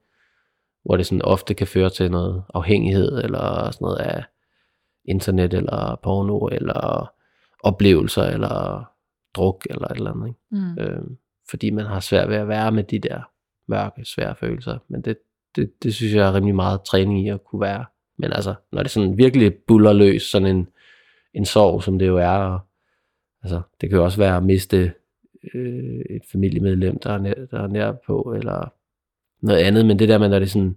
hvor 0.86 0.98
det 0.98 1.06
sådan 1.06 1.22
ofte 1.22 1.54
kan 1.54 1.68
føre 1.68 1.90
til 1.90 2.12
noget 2.12 2.44
afhængighed, 2.54 3.24
eller 3.24 3.72
sådan 3.72 3.86
noget 3.86 3.98
af 3.98 4.24
internet, 5.06 5.54
eller 5.54 6.00
porno, 6.04 6.48
eller 6.48 7.12
oplevelser, 7.64 8.24
eller 8.24 8.86
druk, 9.36 9.66
eller 9.70 9.88
et 9.88 9.98
eller 9.98 10.12
andet. 10.12 10.28
Ikke? 10.28 10.40
Mm. 10.52 10.78
Øh, 10.80 11.02
fordi 11.50 11.70
man 11.70 11.86
har 11.86 12.00
svært 12.00 12.30
ved 12.30 12.36
at 12.36 12.48
være 12.48 12.72
med 12.72 12.84
de 12.84 13.00
der 13.00 13.22
mørke, 13.68 14.06
svære 14.06 14.36
følelser. 14.36 14.78
Men 14.88 15.02
det, 15.02 15.18
det, 15.56 15.72
det 15.84 15.96
synes 15.96 16.14
jeg 16.14 16.28
er 16.28 16.34
rimelig 16.34 16.56
meget 16.56 16.82
træning 16.82 17.26
i 17.26 17.30
at 17.30 17.44
kunne 17.44 17.62
være. 17.62 17.86
Men 18.18 18.34
altså, 18.34 18.56
når 18.72 18.82
det 18.84 18.92
sådan 18.92 19.18
virkelig 19.18 19.54
buller 19.68 19.94
løs, 19.94 20.22
sådan 20.22 20.48
en, 20.48 20.68
en 21.34 21.46
sorg, 21.46 21.84
som 21.84 22.00
det 22.00 22.08
jo 22.08 22.18
er, 22.18 22.30
og, 22.30 22.60
altså, 23.44 23.62
det 23.82 23.90
kan 23.90 23.98
jo 23.98 24.04
også 24.04 24.18
være 24.18 24.38
at 24.38 24.44
miste 24.44 24.94
øh, 25.54 26.00
et 26.10 26.22
familiemedlem, 26.32 27.00
der 27.00 27.14
er, 27.14 27.18
nær, 27.18 27.34
der 27.52 27.64
er 27.64 27.68
nær 27.68 27.92
på, 27.92 28.34
eller 28.38 28.74
noget 29.42 29.60
andet, 29.60 29.86
men 29.86 30.00
det 30.00 30.10
der 30.10 30.18
med, 30.18 30.30
når 30.30 30.40
det 30.40 30.52
sådan, 30.52 30.76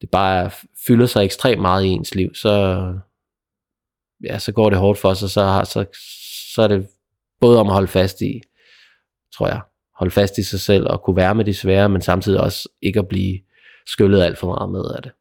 det 0.00 0.10
bare 0.10 0.50
fylder 0.86 1.06
sig 1.06 1.24
ekstremt 1.24 1.60
meget 1.60 1.84
i 1.84 1.88
ens 1.88 2.14
liv, 2.14 2.34
så, 2.34 2.84
ja, 4.24 4.38
så 4.38 4.52
går 4.52 4.70
det 4.70 4.78
hårdt 4.78 4.98
for 4.98 5.14
sig, 5.14 5.30
så, 5.30 5.62
så, 5.64 5.86
så 6.54 6.62
er 6.62 6.68
det 6.68 6.88
både 7.40 7.60
om 7.60 7.66
at 7.66 7.72
holde 7.72 7.88
fast 7.88 8.20
i, 8.20 8.42
tror 9.34 9.46
jeg, 9.46 9.60
holde 9.94 10.10
fast 10.10 10.38
i 10.38 10.42
sig 10.42 10.60
selv 10.60 10.86
og 10.86 11.02
kunne 11.02 11.16
være 11.16 11.34
med 11.34 11.44
de 11.44 11.54
svære, 11.54 11.88
men 11.88 12.02
samtidig 12.02 12.40
også 12.40 12.68
ikke 12.82 12.98
at 12.98 13.08
blive 13.08 13.40
skyllet 13.86 14.22
alt 14.22 14.38
for 14.38 14.46
meget 14.46 14.70
med 14.70 14.94
af 14.96 15.02
det. 15.02 15.12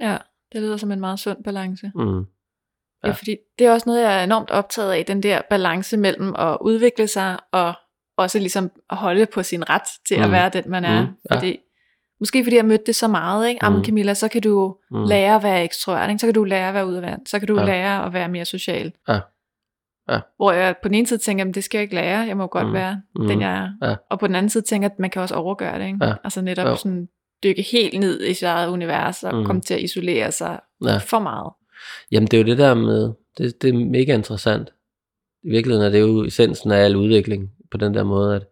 Ja, 0.00 0.18
det 0.52 0.62
lyder 0.62 0.76
som 0.76 0.92
en 0.92 1.00
meget 1.00 1.20
sund 1.20 1.44
balance. 1.44 1.92
Mm. 1.94 2.24
Ja. 3.04 3.08
ja, 3.08 3.14
fordi 3.14 3.36
det 3.58 3.66
er 3.66 3.72
også 3.72 3.88
noget, 3.88 4.02
jeg 4.02 4.20
er 4.20 4.24
enormt 4.24 4.50
optaget 4.50 4.92
af, 4.92 5.04
den 5.04 5.22
der 5.22 5.40
balance 5.50 5.96
mellem 5.96 6.34
at 6.38 6.58
udvikle 6.60 7.06
sig 7.06 7.38
og 7.52 7.74
også 8.16 8.38
ligesom 8.38 8.70
holde 8.90 9.26
på 9.26 9.42
sin 9.42 9.70
ret 9.70 9.88
til 10.08 10.18
mm. 10.18 10.24
at 10.24 10.30
være 10.30 10.48
den, 10.48 10.64
man 10.66 10.84
er. 10.84 11.02
Mm. 11.02 11.08
Ja. 11.30 11.36
Fordi, 11.36 11.58
måske 12.20 12.44
fordi 12.44 12.56
jeg 12.56 12.64
mødte 12.64 12.84
det 12.86 12.96
så 12.96 13.08
meget, 13.08 13.48
ikke? 13.48 13.58
Mm. 13.62 13.72
Jamen 13.72 13.84
Camilla, 13.84 14.14
så 14.14 14.28
kan 14.28 14.42
du 14.42 14.76
mm. 14.90 15.04
lære 15.04 15.34
at 15.34 15.42
være 15.42 15.64
ekstrovert, 15.64 16.10
ikke? 16.10 16.18
så 16.18 16.26
kan 16.26 16.34
du 16.34 16.44
lære 16.44 16.68
at 16.68 16.74
være 16.74 16.86
udadvendt, 16.86 17.28
så 17.28 17.38
kan 17.38 17.48
du 17.48 17.58
ja. 17.58 17.64
lære 17.64 18.06
at 18.06 18.12
være 18.12 18.28
mere 18.28 18.44
social. 18.44 18.92
Ja. 19.08 19.20
Ja. 20.10 20.20
Hvor 20.36 20.52
jeg 20.52 20.76
på 20.82 20.88
den 20.88 20.94
ene 20.94 21.06
side 21.06 21.20
tænker, 21.20 21.44
at 21.44 21.54
det 21.54 21.64
skal 21.64 21.78
jeg 21.78 21.82
ikke 21.82 21.94
lære, 21.94 22.18
jeg 22.18 22.36
må 22.36 22.46
godt 22.46 22.66
mm. 22.66 22.72
være 22.72 23.02
mm. 23.16 23.26
den 23.26 23.40
jeg 23.40 23.52
er. 23.52 23.88
Ja. 23.88 23.96
Og 24.10 24.18
på 24.18 24.26
den 24.26 24.34
anden 24.34 24.50
side 24.50 24.64
tænker 24.64 24.88
at 24.88 24.98
man 24.98 25.10
kan 25.10 25.22
også 25.22 25.34
overgøre 25.34 25.78
det. 25.78 25.86
Ikke? 25.86 26.06
Ja. 26.06 26.14
Altså 26.24 26.40
netop 26.40 26.66
jo. 26.66 26.76
sådan 26.76 27.08
dykke 27.42 27.62
helt 27.72 28.00
ned 28.00 28.22
i 28.24 28.34
sit 28.34 28.42
eget 28.42 28.68
univers 28.68 29.24
og 29.24 29.34
mm. 29.34 29.44
komme 29.44 29.62
til 29.62 29.74
at 29.74 29.80
isolere 29.80 30.32
sig 30.32 30.60
ja. 30.84 30.96
for 30.96 31.18
meget. 31.18 31.52
Jamen 32.12 32.26
det 32.26 32.34
er 32.34 32.42
jo 32.42 32.46
det 32.46 32.58
der 32.58 32.74
med, 32.74 33.12
det, 33.38 33.62
det 33.62 33.68
er 33.70 33.74
mega 33.74 34.14
interessant. 34.14 34.72
I 35.42 35.50
virkeligheden 35.50 35.86
er 35.86 35.90
det 35.90 36.00
jo 36.00 36.24
essensen 36.24 36.70
af 36.70 36.84
al 36.84 36.96
udvikling 36.96 37.50
på 37.70 37.76
den 37.76 37.94
der 37.94 38.04
måde, 38.04 38.36
at, 38.36 38.46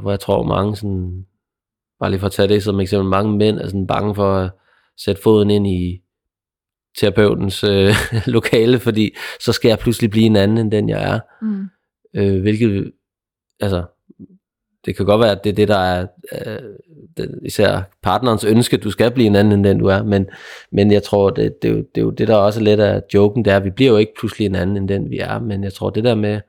hvor 0.00 0.10
jeg 0.10 0.20
tror 0.20 0.42
mange 0.42 0.76
sådan, 0.76 1.26
bare 2.00 2.10
lige 2.10 2.20
for 2.20 2.26
at 2.26 2.32
tage 2.32 2.48
det 2.48 2.62
som 2.62 2.80
eksempel, 2.80 3.10
mange 3.10 3.36
mænd 3.36 3.58
er 3.58 3.66
sådan 3.66 3.86
bange 3.86 4.14
for 4.14 4.34
at 4.34 4.50
sætte 4.96 5.22
foden 5.22 5.50
ind 5.50 5.66
i 5.66 6.02
terapeutens 6.98 7.64
øh, 7.64 7.94
lokale, 8.36 8.80
fordi 8.80 9.16
så 9.40 9.52
skal 9.52 9.68
jeg 9.68 9.78
pludselig 9.78 10.10
blive 10.10 10.26
en 10.26 10.36
anden, 10.36 10.58
end 10.58 10.70
den 10.70 10.88
jeg 10.88 11.14
er. 11.14 11.20
Mm. 11.42 11.68
Øh, 12.14 12.40
hvilket, 12.40 12.92
altså, 13.60 13.84
det 14.84 14.96
kan 14.96 15.06
godt 15.06 15.20
være, 15.20 15.30
at 15.30 15.44
det 15.44 15.50
er 15.50 15.54
det, 15.54 15.68
der 15.68 15.78
er 15.78 16.06
øh, 16.32 16.70
det, 17.16 17.38
især 17.44 17.82
partnerens 18.02 18.44
ønske, 18.44 18.76
at 18.76 18.82
du 18.82 18.90
skal 18.90 19.10
blive 19.10 19.26
en 19.26 19.36
anden, 19.36 19.52
end 19.52 19.64
den 19.64 19.78
du 19.78 19.86
er, 19.86 20.02
men, 20.02 20.26
men 20.72 20.92
jeg 20.92 21.02
tror, 21.02 21.30
det, 21.30 21.62
det, 21.62 21.70
er 21.70 21.72
jo, 21.72 21.78
det 21.78 22.00
er 22.00 22.02
jo 22.02 22.10
det, 22.10 22.28
der 22.28 22.36
også 22.36 22.60
er 22.60 22.64
lidt 22.64 22.80
af 22.80 23.02
joken, 23.14 23.44
det 23.44 23.52
er, 23.52 23.56
at 23.56 23.64
vi 23.64 23.70
bliver 23.70 23.90
jo 23.90 23.96
ikke 23.96 24.12
pludselig 24.18 24.46
en 24.46 24.54
anden, 24.54 24.76
end 24.76 24.88
den 24.88 25.10
vi 25.10 25.18
er, 25.18 25.38
men 25.38 25.64
jeg 25.64 25.72
tror, 25.72 25.90
det 25.90 26.04
der 26.04 26.14
med 26.14 26.40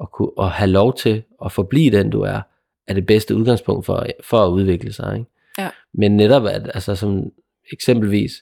at, 0.00 0.12
kunne, 0.12 0.30
at 0.40 0.50
have 0.50 0.70
lov 0.70 0.96
til 0.96 1.22
at 1.44 1.52
forblive 1.52 1.98
den, 1.98 2.10
du 2.10 2.20
er, 2.20 2.40
er 2.86 2.94
det 2.94 3.06
bedste 3.06 3.36
udgangspunkt 3.36 3.86
for, 3.86 4.06
for 4.24 4.38
at 4.38 4.50
udvikle 4.50 4.92
sig. 4.92 5.18
Ikke? 5.18 5.30
Ja. 5.58 5.70
Men 5.94 6.16
netop, 6.16 6.46
at, 6.46 6.70
altså 6.74 6.96
som 6.96 7.30
eksempelvis, 7.72 8.32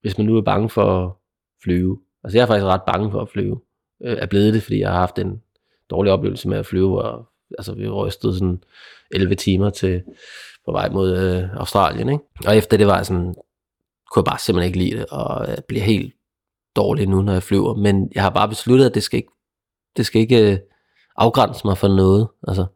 hvis 0.00 0.18
man 0.18 0.26
nu 0.26 0.36
er 0.36 0.42
bange 0.42 0.68
for 0.68 1.06
at 1.06 1.12
flyve, 1.62 1.98
altså 2.24 2.38
jeg 2.38 2.42
er 2.42 2.46
faktisk 2.46 2.64
ret 2.64 2.82
bange 2.86 3.10
for 3.10 3.20
at 3.20 3.28
flyve, 3.28 3.60
øh, 4.04 4.16
er 4.18 4.26
blevet 4.26 4.54
det, 4.54 4.62
fordi 4.62 4.80
jeg 4.80 4.90
har 4.90 4.98
haft 4.98 5.18
en 5.18 5.42
dårlig 5.90 6.12
oplevelse 6.12 6.48
med 6.48 6.58
at 6.58 6.66
flyve, 6.66 7.02
og 7.02 7.28
altså 7.58 7.74
vi 7.74 7.88
rystede 7.88 8.34
sådan 8.34 8.62
11 9.10 9.34
timer 9.34 9.70
til 9.70 10.02
på 10.64 10.72
vej 10.72 10.88
mod 10.88 11.16
øh, 11.16 11.56
Australien, 11.56 12.08
ikke? 12.08 12.24
Og 12.46 12.56
efter 12.56 12.76
det 12.76 12.86
var 12.86 12.96
jeg 12.96 13.06
sådan, 13.06 13.34
kunne 14.10 14.20
jeg 14.20 14.24
bare 14.24 14.38
simpelthen 14.38 14.68
ikke 14.68 14.78
lide 14.78 15.00
det, 15.00 15.06
og 15.10 15.48
jeg 15.48 15.58
bliver 15.68 15.84
helt 15.84 16.14
dårlig 16.76 17.08
nu, 17.08 17.22
når 17.22 17.32
jeg 17.32 17.42
flyver, 17.42 17.74
men 17.74 18.12
jeg 18.14 18.22
har 18.22 18.30
bare 18.30 18.48
besluttet, 18.48 18.86
at 18.86 18.94
det 18.94 19.02
skal 19.02 19.16
ikke, 19.16 19.32
det 19.96 20.06
skal 20.06 20.20
ikke 20.20 20.52
øh, 20.52 20.58
afgrænse 21.16 21.66
mig 21.66 21.78
for 21.78 21.88
noget, 21.88 22.28
altså 22.48 22.66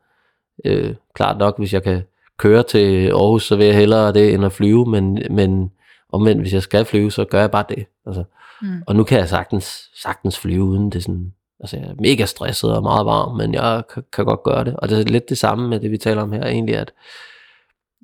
øh, 0.64 0.94
klart 1.14 1.38
nok, 1.38 1.58
hvis 1.58 1.72
jeg 1.72 1.82
kan 1.82 2.02
køre 2.38 2.62
til 2.62 3.08
Aarhus, 3.08 3.46
så 3.46 3.56
vil 3.56 3.66
jeg 3.66 3.76
hellere 3.76 4.12
det, 4.12 4.34
end 4.34 4.44
at 4.44 4.52
flyve, 4.52 4.86
men, 4.86 5.22
men 5.30 5.72
omvendt, 6.12 6.42
hvis 6.42 6.54
jeg 6.54 6.62
skal 6.62 6.84
flyve, 6.84 7.10
så 7.10 7.24
gør 7.24 7.40
jeg 7.40 7.50
bare 7.50 7.64
det, 7.68 7.86
altså. 8.06 8.24
Mm. 8.62 8.82
Og 8.86 8.96
nu 8.96 9.04
kan 9.04 9.18
jeg 9.18 9.28
sagtens, 9.28 9.90
sagtens 10.02 10.38
flyve, 10.38 10.64
uden 10.64 10.90
det 10.90 11.02
sådan, 11.02 11.34
altså 11.62 11.76
jeg 11.76 11.86
er 11.86 11.94
mega 11.98 12.24
stresset 12.24 12.76
og 12.76 12.82
meget 12.82 13.06
varm, 13.06 13.36
men 13.36 13.54
jeg 13.54 13.82
kan, 13.94 14.04
kan 14.12 14.24
godt 14.24 14.42
gøre 14.42 14.64
det. 14.64 14.76
Og 14.76 14.88
det 14.88 15.00
er 15.00 15.04
lidt 15.04 15.28
det 15.28 15.38
samme 15.38 15.68
med 15.68 15.80
det, 15.80 15.90
vi 15.90 15.98
taler 15.98 16.22
om 16.22 16.32
her, 16.32 16.46
egentlig, 16.46 16.76
at 16.76 16.92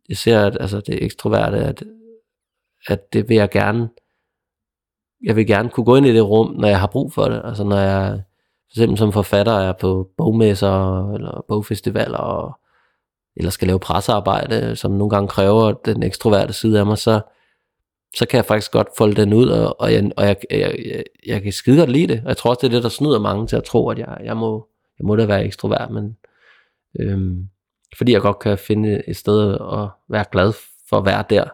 jeg 0.09 0.16
ser, 0.16 0.47
at 0.47 0.57
altså, 0.61 0.81
det 0.81 1.05
ekstroverte, 1.05 1.57
at, 1.57 1.83
at 2.88 3.12
det 3.12 3.29
vil 3.29 3.37
jeg 3.37 3.51
gerne, 3.51 3.88
jeg 5.25 5.37
vil 5.37 5.47
gerne 5.47 5.71
kunne 5.71 5.85
gå 5.85 5.97
ind 5.97 6.07
i 6.07 6.14
det 6.14 6.29
rum, 6.29 6.51
når 6.51 6.68
jeg 6.68 6.81
har 6.81 6.87
brug 6.87 7.12
for 7.12 7.25
det. 7.25 7.42
Altså 7.44 7.64
når 7.64 7.79
jeg, 7.79 8.23
for 8.71 8.73
eksempel 8.73 8.99
som 8.99 9.12
forfatter, 9.12 9.53
er 9.53 9.73
på 9.73 10.11
bogmesser 10.16 11.12
eller 11.14 11.44
bogfestivaler, 11.49 12.18
og, 12.18 12.61
eller 13.37 13.51
skal 13.51 13.68
lave 13.68 13.81
pressearbejde, 13.81 14.77
som 14.77 14.90
nogle 14.90 15.11
gange 15.11 15.29
kræver 15.29 15.73
den 15.73 16.03
ekstroverte 16.03 16.53
side 16.53 16.79
af 16.79 16.87
mig, 16.87 16.99
så, 16.99 17.21
så 18.16 18.27
kan 18.27 18.37
jeg 18.37 18.44
faktisk 18.44 18.73
godt 18.73 18.88
folde 18.99 19.16
den 19.16 19.33
ud, 19.33 19.49
og, 19.49 19.81
og, 19.81 19.92
jeg, 19.92 20.11
og 20.16 20.27
jeg, 20.27 20.37
jeg, 20.51 20.85
jeg, 20.87 21.05
jeg 21.27 21.42
kan 21.42 21.53
skide 21.53 21.79
godt 21.79 21.90
lide 21.90 22.07
det. 22.07 22.21
Og 22.23 22.29
jeg 22.29 22.37
tror 22.37 22.51
også, 22.51 22.59
det 22.61 22.66
er 22.68 22.77
det, 22.77 22.83
der 22.83 22.88
snyder 22.88 23.18
mange 23.21 23.47
til 23.47 23.57
at 23.57 23.64
tro, 23.64 23.88
at 23.88 23.99
jeg, 23.99 24.18
jeg, 24.25 24.37
må, 24.37 24.68
jeg 24.99 25.07
må 25.07 25.16
da 25.16 25.27
være 25.27 25.44
ekstrovert, 25.44 25.90
men 25.90 26.16
øhm, 27.01 27.49
fordi 27.97 28.12
jeg 28.12 28.21
godt 28.21 28.38
kan 28.38 28.59
finde 28.59 29.03
et 29.09 29.16
sted 29.16 29.55
at 29.55 29.88
være 30.09 30.25
glad 30.33 30.53
for 30.88 30.97
at 30.97 31.05
være 31.05 31.25
der, 31.31 31.44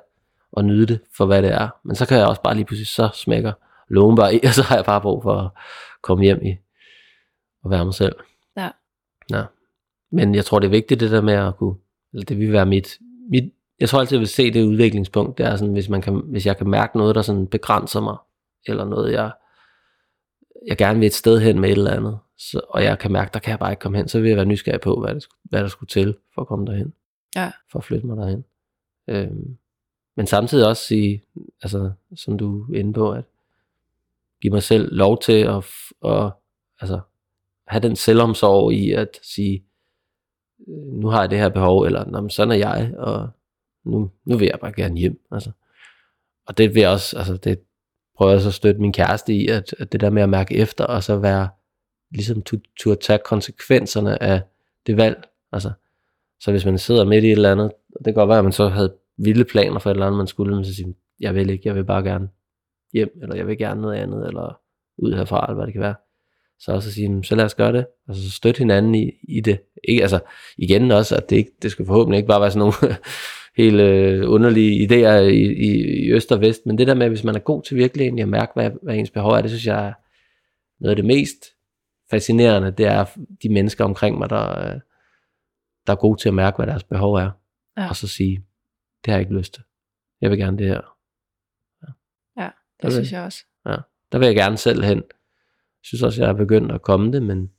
og 0.53 0.65
nyde 0.65 0.87
det 0.87 1.01
for, 1.17 1.27
hvad 1.27 1.43
det 1.43 1.53
er. 1.53 1.69
Men 1.85 1.97
så 1.97 2.07
kan 2.07 2.19
jeg 2.19 2.27
også 2.27 2.43
bare 2.43 2.55
lige 2.55 2.65
pludselig, 2.65 2.87
så 2.87 3.09
smækker 3.15 3.53
lågen 3.89 4.17
bare 4.17 4.35
i, 4.35 4.41
og 4.49 4.55
så 4.55 4.63
har 4.63 4.77
jeg 4.77 4.85
bare 4.85 5.01
brug 5.01 5.23
for 5.23 5.35
at 5.35 5.51
komme 6.03 6.25
hjem 6.25 6.41
i 6.45 6.57
og 7.65 7.71
være 7.71 7.85
mig 7.85 7.95
selv. 7.95 8.17
Ja. 8.57 8.71
Ja. 9.33 9.43
Men 10.13 10.35
jeg 10.35 10.45
tror, 10.45 10.59
det 10.59 10.67
er 10.67 10.71
vigtigt, 10.71 11.01
det 11.01 11.11
der 11.11 11.21
med 11.21 11.35
at 11.35 11.57
kunne, 11.57 11.75
eller 12.13 12.25
det 12.25 12.39
vil 12.39 12.53
være 12.53 12.67
mit, 12.67 12.99
mit 13.31 13.53
jeg 13.81 13.89
tror 13.89 14.01
altid, 14.01 14.17
jeg 14.17 14.21
vil 14.21 14.29
se 14.29 14.53
det 14.53 14.65
udviklingspunkt, 14.65 15.39
det 15.39 15.47
er 15.47 15.57
sådan, 15.57 15.73
hvis, 15.73 15.89
man 15.89 16.03
kan, 16.03 16.23
hvis 16.25 16.47
jeg 16.47 16.57
kan 16.57 16.69
mærke 16.69 16.99
noget, 16.99 17.15
der 17.15 17.23
sådan 17.23 17.47
begrænser 17.47 18.01
mig, 18.01 18.17
eller 18.67 18.85
noget, 18.85 19.13
jeg, 19.13 19.33
jeg 20.67 20.77
gerne 20.77 20.99
vil 20.99 21.07
et 21.07 21.15
sted 21.15 21.41
hen 21.41 21.61
med 21.61 21.69
et 21.69 21.79
eller 21.79 21.91
andet, 21.91 22.19
så, 22.39 22.61
og 22.69 22.85
jeg 22.85 22.99
kan 22.99 23.13
mærke, 23.13 23.31
der 23.35 23.39
kan 23.39 23.51
jeg 23.51 23.59
bare 23.59 23.73
ikke 23.73 23.81
komme 23.81 23.99
hen, 23.99 24.09
så 24.09 24.21
vil 24.21 24.29
jeg 24.29 24.37
være 24.37 24.47
nysgerrig 24.47 24.81
på, 24.81 25.01
hvad, 25.01 25.15
det, 25.15 25.27
hvad 25.43 25.61
der 25.61 25.69
skulle 25.69 25.89
til 25.89 26.17
for 26.35 26.41
at 26.41 26.49
komme 26.49 26.67
derhen. 26.67 26.93
Ja. 27.37 27.53
For 27.73 27.79
at 27.79 27.85
flytte 27.85 28.07
mig 28.07 28.17
derhen. 28.17 28.45
Øhm, 29.09 29.57
men 30.17 30.27
samtidig 30.27 30.69
også 30.69 30.85
sige, 30.85 31.23
altså, 31.63 31.93
som 32.17 32.39
du 32.39 32.73
er 32.73 32.79
inde 32.79 32.93
på, 32.93 33.13
at 33.13 33.25
give 34.43 34.53
mig 34.53 34.63
selv 34.63 34.97
lov 34.97 35.21
til 35.21 35.43
at, 35.43 35.65
at 36.05 36.33
altså, 36.81 37.01
have 37.67 37.83
den 37.83 37.97
selvomsorg 37.97 38.73
i 38.73 38.93
at 38.93 39.19
sige, 39.23 39.65
øh, 40.69 40.93
nu 40.93 41.09
har 41.09 41.21
jeg 41.21 41.31
det 41.31 41.39
her 41.39 41.49
behov, 41.49 41.83
eller 41.83 42.29
sådan 42.29 42.53
er 42.53 42.57
jeg, 42.57 42.95
og 42.97 43.29
nu, 43.85 44.11
nu 44.25 44.37
vil 44.37 44.47
jeg 44.47 44.61
bare 44.61 44.73
gerne 44.73 44.97
hjem. 44.97 45.21
Altså. 45.33 45.51
Og 46.47 46.59
det 46.59 46.75
vil 46.75 46.81
jeg 46.81 46.91
også, 46.91 47.19
altså 47.19 47.37
det 47.37 47.61
prøver 48.17 48.33
jeg 48.33 48.41
så 48.41 48.49
at 48.49 48.55
støtte 48.55 48.81
min 48.81 48.93
kæreste 48.93 49.35
i, 49.35 49.49
at, 49.49 49.75
at 49.79 49.93
det 49.93 50.01
der 50.01 50.11
med 50.11 50.23
at 50.23 50.29
mærke 50.29 50.57
efter, 50.57 50.85
og 50.85 51.03
så 51.03 51.17
være 51.17 51.49
ligesom 52.11 52.43
turde 52.77 53.01
tage 53.01 53.19
konsekvenserne 53.25 54.23
af 54.23 54.43
det 54.87 54.97
valg. 54.97 55.25
Altså, 55.53 55.71
så 56.41 56.51
hvis 56.51 56.65
man 56.65 56.79
sidder 56.79 57.05
midt 57.05 57.25
i 57.25 57.27
et 57.27 57.33
eller 57.33 57.53
andet, 57.53 57.67
og 57.67 57.99
det 57.99 58.05
kan 58.05 58.15
godt 58.15 58.29
være, 58.29 58.39
at 58.39 58.45
man 58.45 58.53
så 58.53 58.69
havde 58.69 58.95
vilde 59.17 59.45
planer 59.45 59.79
for 59.79 59.91
et 59.91 59.95
eller 59.95 60.07
andet, 60.07 60.19
man 60.19 60.27
skulle, 60.27 60.55
men 60.55 60.65
så 60.65 60.75
sige, 60.75 60.95
jeg 61.21 61.35
vil 61.35 61.51
ikke, 61.51 61.69
jeg 61.69 61.75
vil 61.75 61.85
bare 61.85 62.03
gerne 62.03 62.29
hjem, 62.93 63.19
eller 63.23 63.37
jeg 63.37 63.47
vil 63.47 63.59
gerne 63.59 63.81
noget 63.81 63.97
andet, 63.97 64.27
eller 64.27 64.61
ud 64.99 65.15
herfra, 65.15 65.45
eller 65.47 65.55
hvad 65.55 65.67
det 65.67 65.73
kan 65.73 65.83
være. 65.83 65.95
Så 66.59 66.73
også 66.73 66.89
at 66.89 66.93
sige, 66.93 67.25
så 67.25 67.35
lad 67.35 67.45
os 67.45 67.55
gøre 67.55 67.73
det, 67.73 67.87
og 68.09 68.15
så 68.15 68.31
støtte 68.31 68.59
hinanden 68.59 68.95
i, 68.95 69.11
i 69.29 69.41
det. 69.41 69.61
Ikke, 69.85 70.03
altså, 70.03 70.21
igen 70.57 70.91
også, 70.91 71.17
at 71.17 71.31
det, 71.31 71.37
ikke, 71.37 71.51
det 71.63 71.71
skal 71.71 71.87
forhåbentlig 71.87 72.17
ikke 72.17 72.29
bare 72.29 72.41
være 72.41 72.51
sådan 72.51 72.59
nogle 72.59 72.75
helt 73.57 73.81
øh, 73.81 74.31
underlige 74.31 74.87
idéer 74.89 75.19
i, 75.21 75.43
i, 75.43 76.05
i 76.07 76.13
øst 76.13 76.33
og 76.33 76.41
vest, 76.41 76.67
men 76.67 76.79
det 76.79 76.87
der 76.87 76.95
med, 76.95 77.09
hvis 77.09 77.25
man 77.25 77.35
er 77.35 77.39
god 77.41 77.63
til 77.63 77.77
virkelig 77.77 78.05
egentlig 78.05 78.23
at 78.23 78.29
mærke, 78.29 78.53
hvad, 78.55 78.71
hvad 78.83 78.95
ens 78.97 79.11
behov 79.11 79.33
er, 79.33 79.41
det 79.43 79.51
synes 79.51 79.67
jeg 79.67 79.87
er 79.89 79.93
noget 80.81 80.91
af 80.91 80.97
det 80.97 81.05
mest 81.05 81.45
fascinerende, 82.11 82.71
det 82.71 82.87
er 82.87 83.05
de 83.43 83.49
mennesker 83.49 83.85
omkring 83.85 84.19
mig, 84.19 84.31
der, 84.31 84.59
øh, 84.59 84.81
der 85.87 85.93
er 85.93 85.97
gode 85.97 86.21
til 86.21 86.29
at 86.29 86.35
mærke, 86.35 86.57
hvad 86.57 86.67
deres 86.67 86.85
behov 86.85 87.15
er, 87.15 87.31
Ja. 87.77 87.89
og 87.89 87.97
så 87.97 88.09
sige, 88.09 88.45
det 89.05 89.11
har 89.11 89.19
jeg 89.19 89.21
ikke 89.21 89.39
lyst 89.39 89.55
til. 89.55 89.63
Jeg 90.21 90.31
vil 90.31 90.39
gerne 90.39 90.59
det 90.59 90.67
her. 90.67 90.97
Ja, 92.41 92.49
det 92.77 92.85
Okay. 92.85 92.91
synes 92.93 93.13
jeg 93.13 93.23
også. 93.23 93.45
Der 94.13 94.19
vil 94.19 94.27
jeg 94.27 94.35
gerne 94.35 94.57
selv 94.57 94.83
hen. 94.85 94.97
Jeg 94.99 95.83
synes 95.83 96.03
også, 96.03 96.23
jeg 96.23 96.29
er 96.29 96.35
begyndt 96.35 96.73
at 96.73 96.83
komme 96.83 97.13
det, 97.13 97.23
men, 97.23 97.51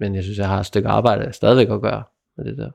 men 0.00 0.14
jeg 0.14 0.22
synes, 0.22 0.38
jeg 0.38 0.48
har 0.48 0.60
et 0.60 0.66
stykke 0.66 0.88
arbejde 0.88 1.32
stadigvæk 1.32 1.68
at 1.70 1.80
gøre 1.80 2.04
med 2.36 2.44
det 2.44 2.58
der. 2.58 2.70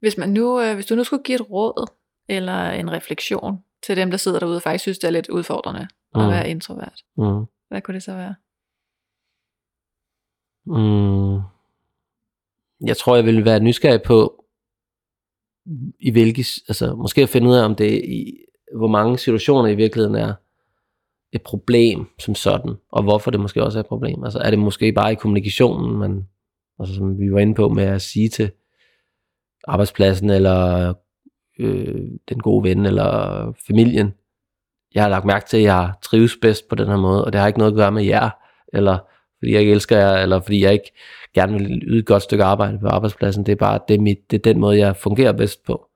Hvis, 0.00 0.18
man 0.18 0.30
nu, 0.30 0.60
øh, 0.60 0.74
hvis 0.74 0.86
du 0.86 0.94
nu 0.94 1.04
skulle 1.04 1.22
give 1.22 1.34
et 1.34 1.50
råd, 1.50 1.86
eller 2.28 2.70
en 2.70 2.92
refleksion 2.92 3.58
til 3.82 3.96
dem, 3.96 4.10
der 4.10 4.16
sidder 4.16 4.38
derude 4.38 4.56
og 4.56 4.62
faktisk 4.62 4.82
synes, 4.82 4.98
det 4.98 5.06
er 5.08 5.12
lidt 5.12 5.28
udfordrende 5.28 5.80
at 6.14 6.22
Mm. 6.22 6.28
være 6.28 6.50
introvert, 6.50 7.00
Mm. 7.16 7.44
hvad 7.68 7.80
kunne 7.82 7.94
det 7.94 8.02
så 8.02 8.14
være? 8.14 8.34
Mm. 10.66 11.40
Jeg 12.86 12.96
tror, 12.96 13.16
jeg 13.16 13.24
vil 13.24 13.44
være 13.44 13.60
nysgerrig 13.60 14.02
på, 14.02 14.44
i 16.00 16.10
hvilke, 16.10 16.44
altså 16.68 16.94
måske 16.94 17.22
at 17.22 17.28
finde 17.28 17.48
ud 17.48 17.54
af, 17.54 17.64
om 17.64 17.74
det 17.74 18.04
i, 18.04 18.36
hvor 18.76 18.88
mange 18.88 19.18
situationer 19.18 19.68
i 19.68 19.74
virkeligheden 19.74 20.16
er 20.16 20.34
et 21.32 21.42
problem 21.42 22.06
som 22.18 22.34
sådan, 22.34 22.74
og 22.92 23.02
hvorfor 23.02 23.30
det 23.30 23.40
måske 23.40 23.62
også 23.62 23.78
er 23.78 23.80
et 23.82 23.86
problem. 23.88 24.24
Altså 24.24 24.38
er 24.38 24.50
det 24.50 24.58
måske 24.58 24.92
bare 24.92 25.12
i 25.12 25.14
kommunikationen, 25.14 25.98
man, 25.98 26.28
altså 26.78 26.94
som 26.94 27.18
vi 27.18 27.32
var 27.32 27.38
inde 27.38 27.54
på 27.54 27.68
med 27.68 27.84
at 27.84 28.02
sige 28.02 28.28
til 28.28 28.50
arbejdspladsen, 29.68 30.30
eller 30.30 30.94
øh, 31.58 32.08
den 32.28 32.40
gode 32.40 32.64
ven, 32.64 32.86
eller 32.86 33.52
familien, 33.66 34.14
jeg 34.94 35.02
har 35.02 35.10
lagt 35.10 35.24
mærke 35.24 35.46
til, 35.46 35.56
at 35.56 35.62
jeg 35.62 35.92
trives 36.02 36.36
bedst 36.42 36.68
på 36.68 36.74
den 36.74 36.88
her 36.88 36.96
måde, 36.96 37.24
og 37.24 37.32
det 37.32 37.40
har 37.40 37.46
ikke 37.46 37.58
noget 37.58 37.72
at 37.72 37.76
gøre 37.76 37.92
med 37.92 38.04
jer, 38.04 38.30
eller 38.72 38.98
fordi 39.38 39.52
jeg 39.52 39.60
ikke 39.60 39.72
elsker 39.72 39.98
jer, 39.98 40.12
eller 40.12 40.40
fordi 40.40 40.64
jeg 40.64 40.72
ikke 40.72 40.92
gerne 41.34 41.52
vil 41.52 41.82
yde 41.86 41.98
et 41.98 42.06
godt 42.06 42.22
stykke 42.22 42.44
arbejde 42.44 42.78
på 42.78 42.86
arbejdspladsen. 42.86 43.46
Det 43.46 43.52
er 43.52 43.56
bare 43.56 43.78
det 43.88 43.94
er, 43.94 44.00
mit, 44.00 44.30
det 44.30 44.38
er 44.38 44.52
den 44.52 44.60
måde, 44.60 44.78
jeg 44.78 44.96
fungerer 44.96 45.32
bedst 45.32 45.64
på. 45.64 45.86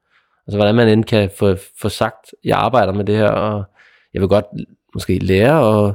Altså 0.46 0.58
hvordan 0.58 0.74
man 0.74 0.88
end 0.88 1.04
kan 1.04 1.30
få, 1.38 1.56
få 1.80 1.88
sagt, 1.88 2.34
jeg 2.44 2.58
arbejder 2.58 2.92
med 2.92 3.04
det 3.04 3.16
her, 3.16 3.28
og 3.28 3.64
jeg 4.14 4.20
vil 4.20 4.28
godt 4.28 4.44
måske 4.94 5.18
lære 5.18 5.86
at, 5.86 5.94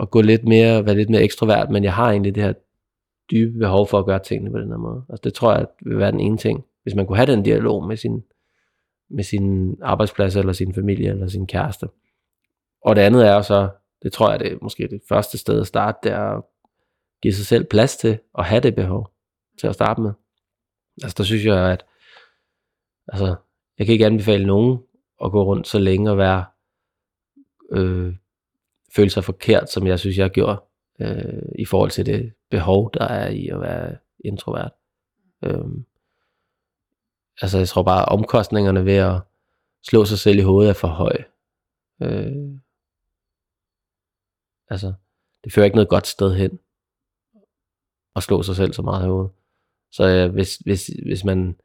at 0.00 0.10
gå 0.10 0.20
lidt 0.20 0.44
mere, 0.44 0.86
være 0.86 0.94
lidt 0.94 1.10
mere 1.10 1.22
ekstrovert, 1.22 1.70
men 1.70 1.84
jeg 1.84 1.94
har 1.94 2.10
egentlig 2.10 2.34
det 2.34 2.42
her 2.42 2.52
dybe 3.30 3.58
behov 3.58 3.88
for 3.88 3.98
at 3.98 4.06
gøre 4.06 4.18
tingene 4.18 4.50
på 4.50 4.58
den 4.58 4.68
her 4.68 4.76
måde. 4.76 5.02
Altså 5.08 5.20
det 5.24 5.34
tror 5.34 5.54
jeg 5.54 5.66
vil 5.82 5.98
være 5.98 6.12
den 6.12 6.20
ene 6.20 6.36
ting. 6.36 6.64
Hvis 6.84 6.94
man 6.94 7.06
kunne 7.06 7.16
have 7.16 7.32
den 7.32 7.42
dialog 7.42 7.86
med 7.86 7.96
sin, 7.96 8.24
med 9.10 9.24
sin 9.24 9.76
arbejdsplads, 9.82 10.36
eller 10.36 10.52
sin 10.52 10.74
familie, 10.74 11.10
eller 11.10 11.26
sin 11.26 11.46
kæreste. 11.46 11.88
Og 12.84 12.96
det 12.96 13.02
andet 13.02 13.26
er 13.26 13.42
så, 13.42 13.70
det 14.02 14.12
tror 14.12 14.30
jeg, 14.30 14.40
det 14.40 14.52
er 14.52 14.58
måske 14.62 14.88
det 14.88 15.00
første 15.08 15.38
sted 15.38 15.60
at 15.60 15.66
starte, 15.66 15.98
det 16.02 16.12
er 16.12 16.36
at 16.36 16.42
give 17.22 17.34
sig 17.34 17.46
selv 17.46 17.64
plads 17.64 17.96
til 17.96 18.18
at 18.38 18.44
have 18.44 18.60
det 18.60 18.74
behov 18.74 19.10
til 19.60 19.66
at 19.66 19.74
starte 19.74 20.00
med. 20.00 20.12
Altså 21.02 21.14
der 21.18 21.24
synes 21.24 21.44
jeg, 21.44 21.72
at 21.72 21.84
altså, 23.08 23.34
jeg 23.78 23.86
kan 23.86 23.92
ikke 23.92 24.06
anbefale 24.06 24.46
nogen 24.46 24.78
at 25.24 25.30
gå 25.30 25.44
rundt 25.44 25.66
så 25.66 25.78
længe 25.78 26.10
og 26.10 26.18
være 26.18 26.44
øh, 27.72 28.14
føle 28.96 29.10
sig 29.10 29.24
forkert, 29.24 29.70
som 29.70 29.86
jeg 29.86 29.98
synes, 29.98 30.18
jeg 30.18 30.30
gjorde 30.30 30.62
øh, 31.00 31.42
i 31.58 31.64
forhold 31.64 31.90
til 31.90 32.06
det 32.06 32.32
behov, 32.50 32.90
der 32.94 33.04
er 33.04 33.28
i 33.28 33.48
at 33.48 33.60
være 33.60 33.96
introvert. 34.24 34.72
Øh, 35.44 35.64
altså 37.42 37.58
jeg 37.58 37.68
tror 37.68 37.82
bare, 37.82 38.04
omkostningerne 38.04 38.84
ved 38.84 38.96
at 38.96 39.20
slå 39.82 40.04
sig 40.04 40.18
selv 40.18 40.38
i 40.38 40.42
hovedet 40.42 40.70
er 40.70 40.74
for 40.74 40.88
høje. 40.88 41.24
Øh, 42.02 42.58
altså, 44.70 44.92
det 45.44 45.52
fører 45.52 45.64
ikke 45.64 45.76
noget 45.76 45.88
godt 45.88 46.06
sted 46.06 46.34
hen 46.34 46.58
at 48.16 48.22
slå 48.22 48.42
sig 48.42 48.56
selv 48.56 48.72
så 48.72 48.82
meget 48.82 49.04
i 49.04 49.08
hovedet. 49.08 49.32
Så 49.92 50.08
øh, 50.08 50.32
hvis, 50.32 50.56
hvis, 50.56 50.86
hvis 50.86 51.24
man 51.24 51.56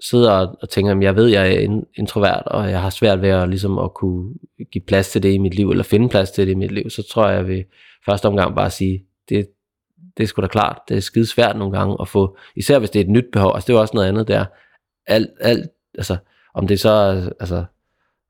sidder 0.00 0.32
og, 0.32 0.56
og 0.62 0.68
tænker, 0.68 0.96
at 0.96 1.02
jeg 1.02 1.16
ved, 1.16 1.26
at 1.26 1.32
jeg 1.32 1.54
er 1.54 1.82
introvert, 1.94 2.42
og 2.46 2.70
jeg 2.70 2.82
har 2.82 2.90
svært 2.90 3.22
ved 3.22 3.28
at, 3.28 3.48
ligesom, 3.48 3.78
at 3.78 3.94
kunne 3.94 4.34
give 4.72 4.84
plads 4.86 5.10
til 5.10 5.22
det 5.22 5.32
i 5.32 5.38
mit 5.38 5.54
liv, 5.54 5.70
eller 5.70 5.84
finde 5.84 6.08
plads 6.08 6.30
til 6.30 6.46
det 6.46 6.52
i 6.52 6.56
mit 6.56 6.72
liv, 6.72 6.90
så 6.90 7.02
tror 7.02 7.28
jeg, 7.28 7.32
at 7.32 7.38
jeg 7.38 7.48
vil 7.48 7.64
første 8.06 8.26
omgang 8.26 8.56
bare 8.56 8.70
sige, 8.70 9.06
det, 9.28 9.48
det 10.16 10.22
er 10.22 10.26
sgu 10.26 10.42
da 10.42 10.46
klart, 10.46 10.78
det 10.88 10.96
er 10.96 11.00
skide 11.00 11.26
svært 11.26 11.56
nogle 11.56 11.78
gange 11.78 11.96
at 12.00 12.08
få, 12.08 12.36
især 12.56 12.78
hvis 12.78 12.90
det 12.90 13.00
er 13.00 13.04
et 13.04 13.10
nyt 13.10 13.24
behov, 13.32 13.52
altså 13.54 13.66
det 13.66 13.76
er 13.76 13.80
også 13.80 13.94
noget 13.94 14.08
andet 14.08 14.28
der, 14.28 14.44
alt, 15.06 15.30
alt 15.40 15.70
altså, 15.98 16.16
om 16.54 16.66
det 16.66 16.80
så 16.80 16.90
altså, 17.40 17.64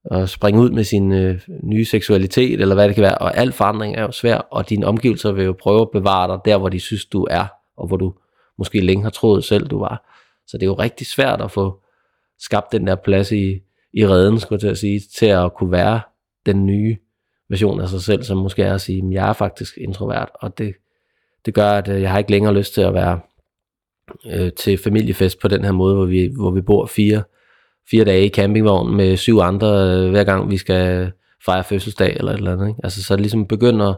at 0.04 0.28
springe 0.28 0.60
ud 0.60 0.70
med 0.70 0.84
sin 0.84 1.12
øh, 1.12 1.40
nye 1.62 1.84
seksualitet, 1.84 2.60
eller 2.60 2.74
hvad 2.74 2.88
det 2.88 2.94
kan 2.94 3.02
være, 3.02 3.18
og 3.18 3.36
al 3.36 3.52
forandring 3.52 3.96
er 3.96 4.02
jo 4.02 4.12
svær, 4.12 4.36
og 4.36 4.68
dine 4.68 4.86
omgivelser 4.86 5.32
vil 5.32 5.44
jo 5.44 5.52
prøve 5.52 5.80
at 5.80 5.90
bevare 5.92 6.32
dig 6.32 6.40
der, 6.44 6.58
hvor 6.58 6.68
de 6.68 6.80
synes, 6.80 7.04
du 7.04 7.26
er, 7.30 7.46
og 7.76 7.86
hvor 7.86 7.96
du 7.96 8.14
måske 8.58 8.80
længe 8.80 9.02
har 9.02 9.10
troet 9.10 9.44
selv, 9.44 9.66
du 9.66 9.78
var. 9.78 10.10
Så 10.46 10.56
det 10.56 10.62
er 10.62 10.66
jo 10.66 10.74
rigtig 10.74 11.06
svært 11.06 11.40
at 11.40 11.50
få 11.50 11.80
skabt 12.38 12.72
den 12.72 12.86
der 12.86 12.94
plads 12.94 13.32
i, 13.32 13.60
i 13.92 14.06
redden, 14.06 14.40
skulle 14.40 14.56
jeg 14.56 14.60
til 14.60 14.68
at 14.68 14.78
sige, 14.78 15.00
til 15.18 15.26
at 15.26 15.54
kunne 15.54 15.72
være 15.72 16.00
den 16.46 16.66
nye 16.66 16.96
version 17.48 17.80
af 17.80 17.88
sig 17.88 18.00
selv, 18.00 18.22
som 18.22 18.38
måske 18.38 18.62
er 18.62 18.74
at 18.74 18.80
sige, 18.80 19.02
jeg 19.10 19.28
er 19.28 19.32
faktisk 19.32 19.78
introvert, 19.78 20.28
og 20.34 20.58
det, 20.58 20.74
det 21.46 21.54
gør, 21.54 21.70
at 21.70 21.88
øh, 21.88 22.02
jeg 22.02 22.10
har 22.10 22.18
ikke 22.18 22.30
længere 22.30 22.54
lyst 22.54 22.74
til 22.74 22.80
at 22.80 22.94
være 22.94 23.20
øh, 24.26 24.52
til 24.52 24.78
familiefest 24.78 25.40
på 25.40 25.48
den 25.48 25.64
her 25.64 25.72
måde, 25.72 25.94
hvor 25.94 26.06
vi, 26.06 26.30
hvor 26.36 26.50
vi 26.50 26.60
bor 26.60 26.86
fire, 26.86 27.22
fire 27.90 28.04
dage 28.04 28.26
i 28.26 28.28
campingvogn 28.30 28.96
med 28.96 29.16
syv 29.16 29.38
andre, 29.38 29.66
øh, 29.66 30.10
hver 30.10 30.24
gang 30.24 30.50
vi 30.50 30.56
skal 30.56 31.12
fejre 31.44 31.64
fødselsdag 31.64 32.16
eller 32.16 32.32
et 32.32 32.36
eller 32.36 32.52
andet. 32.52 32.68
Ikke? 32.68 32.80
Altså, 32.84 33.02
så 33.04 33.14
det 33.14 33.20
ligesom 33.20 33.46
begynder 33.46 33.88
at, 33.88 33.96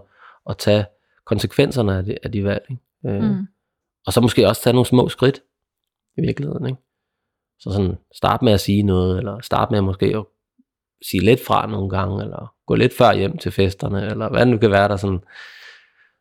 at 0.51 0.59
tage 0.59 0.84
konsekvenserne 1.26 1.97
af 1.97 2.05
de, 2.05 2.16
af 2.22 2.32
de 2.32 2.44
valg. 2.44 2.64
Ikke? 2.70 3.16
Øh, 3.16 3.22
mm. 3.22 3.47
Og 4.07 4.12
så 4.12 4.20
måske 4.20 4.49
også 4.49 4.62
tage 4.62 4.74
nogle 4.74 4.86
små 4.86 5.09
skridt 5.09 5.42
i 6.18 6.20
virkeligheden. 6.20 6.66
Ikke? 6.66 6.78
Så 7.59 7.70
sådan 7.70 7.99
start 8.14 8.42
med 8.42 8.53
at 8.53 8.61
sige 8.61 8.82
noget, 8.82 9.18
eller 9.18 9.40
start 9.40 9.70
med 9.70 9.78
at 9.78 9.84
måske 9.84 10.07
at 10.07 10.24
sige 11.03 11.24
lidt 11.24 11.40
fra 11.47 11.66
nogle 11.66 11.90
gange, 11.90 12.22
eller 12.22 12.55
gå 12.66 12.74
lidt 12.74 12.97
før 12.97 13.14
hjem 13.14 13.38
til 13.38 13.53
festerne, 13.53 14.07
eller 14.11 14.28
hvad 14.28 14.40
det 14.40 14.49
nu 14.49 14.59
kan 14.59 14.70
være, 14.70 14.88
der 14.88 14.97
sådan, 14.97 15.20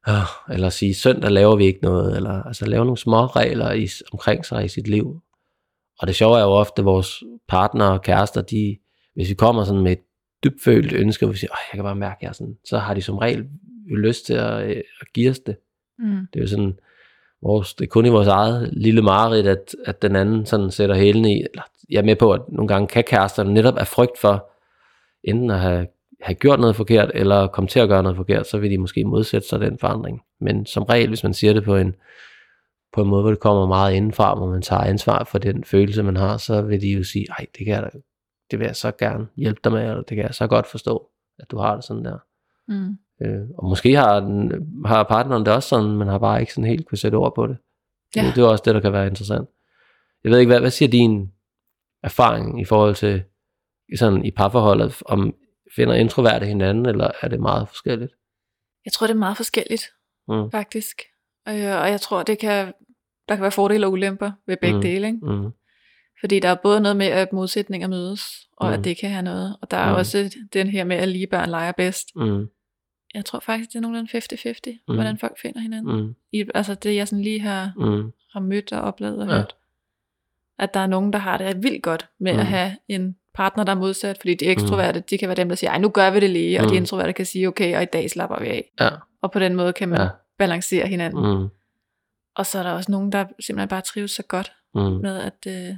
øh, 0.09 0.53
eller 0.55 0.69
sige, 0.69 0.95
søndag 0.95 1.31
laver 1.31 1.55
vi 1.55 1.65
ikke 1.65 1.81
noget, 1.81 2.15
eller 2.15 2.43
altså 2.43 2.65
lave 2.65 2.85
nogle 2.85 2.97
små 2.97 3.25
regler 3.25 3.71
i, 3.71 3.87
omkring 4.11 4.45
sig 4.45 4.65
i 4.65 4.67
sit 4.67 4.87
liv. 4.87 5.21
Og 5.99 6.07
det 6.07 6.15
sjove 6.15 6.37
er 6.37 6.43
jo 6.43 6.49
ofte, 6.49 6.79
at 6.79 6.85
vores 6.85 7.23
partner 7.47 7.85
og 7.85 8.01
kærester, 8.01 8.41
de, 8.41 8.77
hvis 9.13 9.29
vi 9.29 9.33
kommer 9.33 9.63
sådan 9.63 9.81
med 9.81 9.91
et 9.91 10.01
dybfølt 10.43 10.93
ønske, 10.93 11.25
og 11.25 11.31
vi 11.31 11.37
siger, 11.37 11.51
jeg 11.51 11.77
kan 11.77 11.83
bare 11.83 11.95
mærke, 11.95 12.17
jeg 12.21 12.35
sådan, 12.35 12.57
så 12.65 12.77
har 12.77 12.93
de 12.93 13.01
som 13.01 13.17
regel 13.17 13.45
lyst 13.97 14.25
til 14.25 14.33
at, 14.33 14.69
øh, 14.69 14.83
at 15.01 15.13
give 15.13 15.29
os 15.29 15.39
det. 15.39 15.55
Mm. 15.99 16.27
Det 16.33 16.39
er 16.39 16.43
jo 16.43 16.47
sådan, 16.47 16.79
vores, 17.41 17.73
det 17.73 17.85
er 17.85 17.89
kun 17.89 18.05
i 18.05 18.09
vores 18.09 18.27
eget 18.27 18.69
lille 18.73 19.01
mareridt, 19.01 19.47
at, 19.47 19.75
at 19.85 20.01
den 20.01 20.15
anden 20.15 20.45
sådan 20.45 20.71
sætter 20.71 20.95
hælene 20.95 21.33
i. 21.33 21.35
Eller, 21.35 21.63
jeg 21.89 21.99
er 21.99 22.03
med 22.03 22.15
på, 22.15 22.31
at 22.31 22.41
nogle 22.49 22.67
gange 22.67 22.87
kan 22.87 23.03
kæresterne 23.03 23.53
netop 23.53 23.77
af 23.77 23.87
frygt 23.87 24.17
for, 24.17 24.49
enten 25.23 25.51
at 25.51 25.59
have, 25.59 25.87
have 26.21 26.35
gjort 26.35 26.59
noget 26.59 26.75
forkert, 26.75 27.11
eller 27.13 27.47
komme 27.47 27.67
til 27.67 27.79
at 27.79 27.89
gøre 27.89 28.03
noget 28.03 28.15
forkert, 28.15 28.47
så 28.47 28.57
vil 28.57 28.71
de 28.71 28.77
måske 28.77 29.05
modsætte 29.05 29.47
sig 29.47 29.59
den 29.59 29.77
forandring. 29.79 30.21
Men 30.41 30.65
som 30.65 30.83
regel, 30.83 31.07
hvis 31.07 31.23
man 31.23 31.33
siger 31.33 31.53
det 31.53 31.63
på 31.63 31.75
en, 31.75 31.95
på 32.93 33.01
en 33.01 33.09
måde, 33.09 33.21
hvor 33.21 33.29
det 33.29 33.39
kommer 33.39 33.67
meget 33.67 33.95
indenfra, 33.95 34.35
hvor 34.35 34.49
man 34.49 34.61
tager 34.61 34.81
ansvar 34.81 35.23
for 35.23 35.37
den 35.37 35.63
følelse, 35.63 36.03
man 36.03 36.17
har, 36.17 36.37
så 36.37 36.61
vil 36.61 36.81
de 36.81 36.87
jo 36.87 37.03
sige, 37.03 37.25
ej, 37.29 37.45
det 37.57 37.65
kan 37.65 37.75
jeg 37.75 37.83
da, 37.83 37.89
det 38.51 38.59
vil 38.59 38.65
jeg 38.65 38.75
så 38.75 38.91
gerne 38.91 39.27
hjælpe 39.35 39.59
dig 39.63 39.71
med, 39.71 39.81
eller 39.81 40.01
det 40.01 40.15
kan 40.15 40.25
jeg 40.25 40.35
så 40.35 40.47
godt 40.47 40.67
forstå, 40.67 41.09
at 41.39 41.51
du 41.51 41.57
har 41.57 41.75
det 41.75 41.83
sådan 41.83 42.05
der. 42.05 42.17
Mm. 42.67 42.97
Øh, 43.21 43.49
og 43.57 43.69
måske 43.69 43.95
har, 43.95 44.19
den, 44.19 44.51
har 44.85 45.03
partneren 45.03 45.45
det 45.45 45.53
også 45.53 45.69
sådan, 45.69 45.91
men 45.91 46.07
har 46.07 46.17
bare 46.17 46.39
ikke 46.39 46.53
sådan 46.53 46.69
helt 46.69 46.87
kunne 46.87 46.97
sætte 46.97 47.15
ord 47.15 47.35
på 47.35 47.47
det. 47.47 47.57
Ja. 48.15 48.25
Det, 48.25 48.35
det 48.35 48.41
er 48.41 48.47
også 48.47 48.63
det, 48.65 48.75
der 48.75 48.81
kan 48.81 48.93
være 48.93 49.07
interessant. 49.07 49.49
Jeg 50.23 50.31
ved 50.31 50.39
ikke, 50.39 50.49
hvad, 50.49 50.59
hvad 50.59 50.71
siger 50.71 50.89
din 50.89 51.31
erfaring 52.03 52.61
i 52.61 52.65
forhold 52.65 52.95
til 52.95 53.23
sådan 53.95 54.25
i 54.25 54.31
parforholdet, 54.31 55.01
om 55.05 55.33
finder 55.75 55.93
introverte 55.93 56.45
hinanden, 56.45 56.85
eller 56.85 57.11
er 57.21 57.27
det 57.27 57.39
meget 57.39 57.67
forskelligt? 57.67 58.13
Jeg 58.85 58.93
tror, 58.93 59.07
det 59.07 59.13
er 59.13 59.17
meget 59.17 59.37
forskelligt, 59.37 59.83
mm. 60.27 60.51
faktisk. 60.51 61.01
Og, 61.45 61.53
og 61.53 61.89
jeg 61.91 62.01
tror, 62.01 62.23
det 62.23 62.39
kan, 62.39 62.73
der 63.29 63.35
kan 63.35 63.41
være 63.41 63.51
fordele 63.51 63.85
og 63.85 63.91
ulemper 63.91 64.31
ved 64.47 64.57
begge 64.57 64.75
mm. 64.75 64.81
dele. 64.81 65.07
Ikke? 65.07 65.19
Mm. 65.21 65.51
Fordi 66.19 66.39
der 66.39 66.49
er 66.49 66.55
både 66.63 66.81
noget 66.81 66.97
med, 66.97 67.05
at 67.05 67.33
modsætninger 67.33 67.87
mødes, 67.87 68.21
og 68.57 68.67
mm. 68.67 68.73
at 68.73 68.83
det 68.83 68.97
kan 68.97 69.09
have 69.09 69.23
noget. 69.23 69.57
Og 69.61 69.71
der 69.71 69.77
er 69.77 69.91
mm. 69.91 69.95
også 69.95 70.35
den 70.53 70.67
her 70.67 70.83
med, 70.83 70.95
at 70.95 71.07
lige 71.07 71.27
børn 71.27 71.49
leger 71.49 71.71
bedst. 71.71 72.15
Mm 72.15 72.47
jeg 73.15 73.25
tror 73.25 73.39
faktisk, 73.39 73.69
det 73.69 73.75
er 73.75 73.81
nogenlunde 73.81 74.17
50-50, 74.17 74.85
mm. 74.87 74.93
hvordan 74.93 75.17
folk 75.17 75.39
finder 75.39 75.59
hinanden. 75.59 76.05
Mm. 76.05 76.15
I, 76.31 76.45
altså 76.55 76.75
det, 76.75 76.95
jeg 76.95 77.07
sådan 77.07 77.23
lige 77.23 77.39
har, 77.39 77.73
mm. 77.77 78.11
har 78.33 78.39
mødt 78.39 78.71
og 78.71 78.81
oplevet 78.81 79.21
og 79.21 79.27
ja. 79.27 79.33
hørt. 79.33 79.55
At 80.59 80.73
der 80.73 80.79
er 80.79 80.87
nogen, 80.87 81.13
der 81.13 81.19
har 81.19 81.37
det 81.37 81.63
vildt 81.63 81.83
godt 81.83 82.09
med 82.19 82.33
mm. 82.33 82.39
at 82.39 82.45
have 82.45 82.77
en 82.87 83.15
partner, 83.35 83.63
der 83.63 83.71
er 83.71 83.75
modsat, 83.75 84.17
fordi 84.17 84.33
de 84.33 84.45
ekstroverte, 84.45 84.99
mm. 84.99 85.05
de 85.09 85.17
kan 85.17 85.29
være 85.29 85.35
dem, 85.35 85.49
der 85.49 85.55
siger, 85.55 85.71
ej, 85.71 85.77
nu 85.77 85.89
gør 85.89 86.09
vi 86.09 86.19
det 86.19 86.29
lige, 86.29 86.59
og 86.59 86.63
mm. 86.63 86.69
de 86.69 86.75
introverte 86.75 87.13
kan 87.13 87.25
sige, 87.25 87.47
okay, 87.47 87.75
og 87.75 87.81
i 87.81 87.85
dag 87.85 88.09
slapper 88.09 88.39
vi 88.39 88.47
af. 88.47 88.71
Ja. 88.79 88.89
Og 89.21 89.31
på 89.31 89.39
den 89.39 89.55
måde 89.55 89.73
kan 89.73 89.89
man 89.89 90.01
ja. 90.01 90.07
balancere 90.37 90.87
hinanden. 90.87 91.39
Mm. 91.39 91.47
Og 92.35 92.45
så 92.45 92.59
er 92.59 92.63
der 92.63 92.71
også 92.71 92.91
nogen, 92.91 93.11
der 93.11 93.25
simpelthen 93.39 93.69
bare 93.69 93.81
trives 93.81 94.11
så 94.11 94.23
godt 94.23 94.51
mm. 94.75 94.81
med 94.81 95.17
at, 95.17 95.47
øh, 95.47 95.75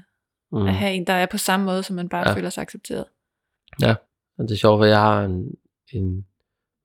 mm. 0.51 0.67
at 0.67 0.73
have 0.73 0.93
en, 0.93 1.07
der 1.07 1.13
er 1.13 1.25
på 1.25 1.37
samme 1.37 1.65
måde, 1.65 1.83
som 1.83 1.95
man 1.95 2.09
bare 2.09 2.29
ja. 2.29 2.35
føler 2.35 2.49
sig 2.49 2.61
accepteret. 2.61 3.05
Ja, 3.81 3.95
og 4.37 4.43
det 4.43 4.51
er 4.51 4.57
sjovt, 4.57 4.83
at 4.83 4.89
jeg 4.89 4.99
har 4.99 5.23
en, 5.23 5.51
en 5.93 6.25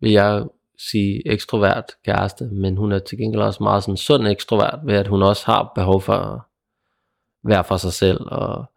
vil 0.00 0.10
jeg 0.10 0.44
sige 0.90 1.32
ekstrovert 1.32 1.84
kæreste, 2.04 2.44
men 2.44 2.76
hun 2.76 2.92
er 2.92 2.98
til 2.98 3.18
gengæld 3.18 3.42
også 3.42 3.62
meget 3.62 3.82
sådan 3.82 3.96
sund 3.96 4.28
ekstrovert, 4.28 4.78
ved 4.84 4.94
at 4.94 5.08
hun 5.08 5.22
også 5.22 5.46
har 5.46 5.72
behov 5.74 6.00
for 6.00 6.12
at 6.12 6.40
være 7.44 7.64
for 7.64 7.76
sig 7.76 7.92
selv 7.92 8.20
og 8.26 8.71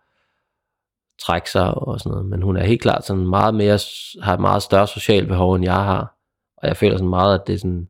trække 1.22 1.52
sig 1.52 1.74
og 1.74 2.00
sådan 2.00 2.12
noget. 2.12 2.26
Men 2.26 2.42
hun 2.42 2.58
er 2.58 2.64
helt 2.64 2.82
klart 2.82 3.06
sådan 3.06 3.28
meget 3.28 3.56
mere, 3.56 3.80
har 4.22 4.34
et 4.34 4.40
meget 4.40 4.64
større 4.64 4.88
socialt 4.88 5.28
behov, 5.28 5.54
end 5.54 5.64
jeg 5.64 5.74
har. 5.74 6.18
Og 6.58 6.68
jeg 6.68 6.78
føler 6.78 6.98
sådan 6.98 7.10
meget, 7.10 7.40
at 7.40 7.48
det 7.48 7.54
er 7.54 7.58
sådan, 7.58 7.88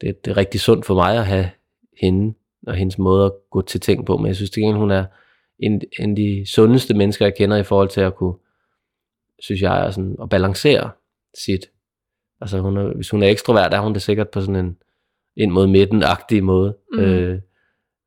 det, 0.00 0.24
det 0.24 0.30
er 0.30 0.36
rigtig 0.36 0.60
sundt 0.60 0.86
for 0.86 0.94
mig 0.94 1.18
at 1.18 1.26
have 1.26 1.50
hende 2.00 2.34
og 2.66 2.74
hendes 2.74 2.98
måde 2.98 3.26
at 3.26 3.32
gå 3.50 3.62
til 3.62 3.80
ting 3.80 4.06
på. 4.06 4.16
Men 4.16 4.26
jeg 4.26 4.36
synes 4.36 4.50
til 4.50 4.62
gengæld, 4.62 4.78
hun 4.78 4.90
er 4.90 5.04
en, 5.58 5.82
en 5.98 6.10
af 6.10 6.16
de 6.16 6.46
sundeste 6.46 6.94
mennesker, 6.94 7.26
jeg 7.26 7.34
kender 7.34 7.56
i 7.56 7.62
forhold 7.62 7.88
til 7.88 8.00
at 8.00 8.14
kunne, 8.14 8.34
synes 9.38 9.62
jeg, 9.62 9.86
er 9.86 9.90
sådan, 9.90 10.16
at 10.22 10.28
balancere 10.28 10.90
sit 11.44 11.70
Altså 12.40 12.60
hun 12.60 12.76
er, 12.76 12.94
hvis 12.94 13.10
hun 13.10 13.22
er 13.22 13.28
ekstrovert, 13.28 13.74
er 13.74 13.80
hun 13.80 13.94
det 13.94 14.02
sikkert 14.02 14.28
på 14.28 14.40
sådan 14.40 14.56
en 14.56 14.76
ind 15.36 15.50
mod 15.50 15.66
midten-agtig 15.66 16.44
måde. 16.44 16.76
Mm. 16.92 16.98
Øh, 16.98 17.40